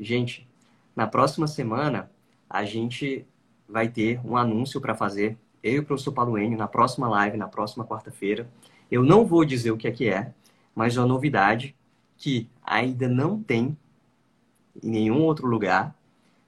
Gente, 0.00 0.48
na 0.96 1.06
próxima 1.06 1.46
semana 1.46 2.10
a 2.48 2.64
gente 2.64 3.26
vai 3.68 3.86
ter 3.86 4.18
um 4.24 4.34
anúncio 4.34 4.80
para 4.80 4.94
fazer, 4.94 5.38
eu 5.62 5.74
e 5.74 5.78
o 5.80 5.84
professor 5.84 6.12
Paulo 6.12 6.38
Enio, 6.38 6.56
na 6.56 6.66
próxima 6.66 7.06
live, 7.06 7.36
na 7.36 7.46
próxima 7.46 7.84
quarta-feira. 7.84 8.50
Eu 8.90 9.02
não 9.02 9.26
vou 9.26 9.44
dizer 9.44 9.70
o 9.70 9.76
que 9.76 9.86
é 9.86 9.92
que 9.92 10.08
é, 10.08 10.32
mas 10.74 10.96
é 10.96 11.00
uma 11.00 11.06
novidade 11.06 11.76
que 12.16 12.48
ainda 12.62 13.06
não 13.06 13.42
tem 13.42 13.76
em 14.82 14.90
nenhum 14.90 15.22
outro 15.22 15.46
lugar. 15.46 15.94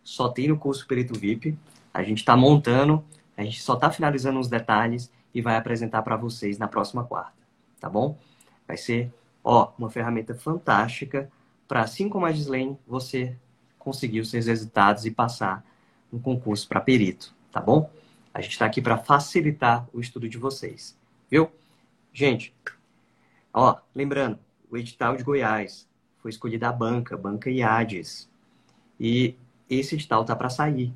Só 0.03 0.31
tem 0.31 0.49
no 0.49 0.57
curso 0.57 0.87
Perito 0.87 1.13
VIP. 1.19 1.57
A 1.93 2.03
gente 2.03 2.19
está 2.19 2.35
montando, 2.35 3.05
a 3.37 3.45
gente 3.45 3.61
só 3.61 3.75
está 3.75 3.91
finalizando 3.91 4.41
os 4.41 4.49
detalhes 4.49 5.13
e 5.35 5.43
vai 5.43 5.57
apresentar 5.57 6.01
para 6.03 6.17
vocês 6.17 6.59
na 6.59 6.67
próxima 6.67 7.05
quarta, 7.05 7.43
tá 7.79 7.89
bom? 7.89 8.17
Vai 8.67 8.79
ser, 8.79 9.13
ó, 9.45 9.73
uma 9.79 9.91
ferramenta 9.91 10.35
fantástica 10.35 11.31
para, 11.67 11.83
assim 11.83 12.09
como 12.09 12.27
a 12.27 12.33
Gislaine, 12.33 12.79
você 12.87 13.37
conseguir 13.79 14.21
os 14.21 14.31
seus 14.31 14.47
resultados 14.47 15.05
e 15.05 15.11
passar 15.11 15.65
um 16.13 16.19
concurso 16.19 16.69
para 16.69 16.81
perito, 16.81 17.35
tá 17.51 17.61
bom? 17.61 17.91
A 18.33 18.41
gente 18.41 18.53
está 18.53 18.67
aqui 18.67 18.81
para 18.81 18.99
facilitar 18.99 19.89
o 19.93 20.01
estudo 20.01 20.29
de 20.29 20.39
vocês, 20.39 20.97
viu? 21.31 21.51
Gente, 22.13 22.55
ó, 23.53 23.77
lembrando, 23.95 24.39
o 24.71 24.77
edital 24.77 25.17
de 25.17 25.23
Goiás 25.23 25.89
foi 26.19 26.31
escolhida 26.31 26.69
a 26.69 26.73
banca, 26.73 27.17
Banca 27.17 27.51
IADES. 27.51 28.29
E 28.99 29.35
esse 29.69 29.97
edital 29.97 30.25
tá 30.25 30.37
para 30.37 30.49
sair. 30.49 30.93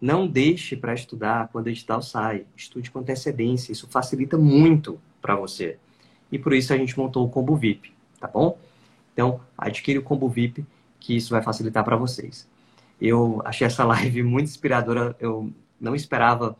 Não 0.00 0.26
deixe 0.26 0.76
para 0.76 0.94
estudar 0.94 1.48
quando 1.48 1.66
o 1.66 1.70
edital 1.70 2.02
sai. 2.02 2.46
Estude 2.54 2.90
com 2.90 2.98
antecedência. 2.98 3.72
Isso 3.72 3.88
facilita 3.88 4.36
muito 4.36 5.00
para 5.20 5.34
você. 5.34 5.78
E 6.30 6.38
por 6.38 6.52
isso 6.52 6.72
a 6.72 6.76
gente 6.76 6.96
montou 6.98 7.26
o 7.26 7.30
Combo 7.30 7.56
VIP, 7.56 7.92
tá 8.18 8.28
bom? 8.28 8.58
Então, 9.20 9.38
adquire 9.58 9.98
o 9.98 10.02
Combo 10.02 10.30
VIP, 10.30 10.64
que 10.98 11.14
isso 11.14 11.28
vai 11.28 11.42
facilitar 11.42 11.84
para 11.84 11.94
vocês. 11.94 12.48
Eu 12.98 13.42
achei 13.44 13.66
essa 13.66 13.84
live 13.92 14.22
muito 14.22 14.46
inspiradora. 14.48 15.14
Eu 15.20 15.52
não 15.78 15.94
esperava 15.94 16.56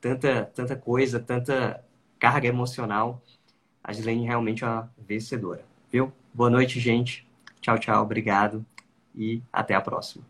tanta, 0.00 0.50
tanta 0.54 0.76
coisa, 0.76 1.20
tanta 1.20 1.84
carga 2.18 2.48
emocional. 2.48 3.22
A 3.82 3.92
Gislene 3.92 4.24
realmente 4.24 4.64
é 4.64 4.66
uma 4.66 4.90
vencedora, 4.96 5.62
viu? 5.92 6.10
Boa 6.32 6.48
noite, 6.48 6.80
gente. 6.80 7.28
Tchau, 7.60 7.78
tchau. 7.78 8.02
Obrigado 8.02 8.64
e 9.14 9.42
até 9.52 9.74
a 9.74 9.80
próxima. 9.82 10.24